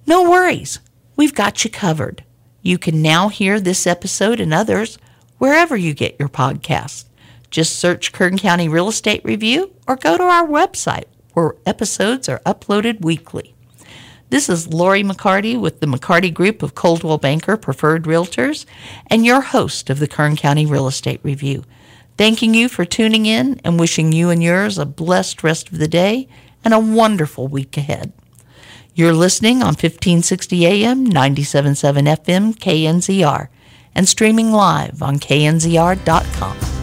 no 0.05 0.29
worries. 0.29 0.79
We've 1.15 1.33
got 1.33 1.63
you 1.63 1.69
covered. 1.69 2.23
You 2.61 2.77
can 2.77 3.01
now 3.01 3.29
hear 3.29 3.59
this 3.59 3.87
episode 3.87 4.41
and 4.41 4.53
others 4.53 4.97
wherever 5.37 5.77
you 5.77 5.93
get 5.93 6.17
your 6.19 6.27
podcasts. 6.27 7.05
Just 7.49 7.79
search 7.79 8.11
Kern 8.11 8.37
County 8.37 8.67
Real 8.67 8.89
Estate 8.89 9.23
Review 9.23 9.73
or 9.87 9.95
go 9.95 10.17
to 10.17 10.23
our 10.23 10.45
website 10.45 11.05
where 11.33 11.55
episodes 11.65 12.27
are 12.27 12.39
uploaded 12.39 13.01
weekly. 13.01 13.55
This 14.29 14.49
is 14.49 14.73
Lori 14.73 15.03
McCarty 15.03 15.59
with 15.59 15.79
the 15.79 15.87
McCarty 15.87 16.33
Group 16.33 16.61
of 16.61 16.75
Coldwell 16.75 17.17
Banker 17.17 17.55
Preferred 17.55 18.03
Realtors 18.03 18.65
and 19.07 19.25
your 19.25 19.41
host 19.41 19.89
of 19.89 19.99
the 19.99 20.07
Kern 20.07 20.35
County 20.35 20.65
Real 20.65 20.87
Estate 20.87 21.21
Review. 21.23 21.63
Thanking 22.19 22.53
you 22.53 22.67
for 22.67 22.83
tuning 22.83 23.25
in 23.25 23.61
and 23.63 23.79
wishing 23.79 24.11
you 24.11 24.29
and 24.29 24.43
yours 24.43 24.77
a 24.77 24.85
blessed 24.85 25.41
rest 25.41 25.71
of 25.71 25.77
the 25.77 25.87
day 25.87 26.27
and 26.65 26.73
a 26.73 26.77
wonderful 26.77 27.47
week 27.47 27.77
ahead. 27.77 28.11
You're 28.93 29.13
listening 29.13 29.61
on 29.61 29.67
1560 29.67 30.65
AM, 30.65 31.05
977 31.05 32.05
FM, 32.07 32.55
KNZR, 32.57 33.47
and 33.95 34.09
streaming 34.09 34.51
live 34.51 35.01
on 35.01 35.17
knzr.com. 35.17 36.78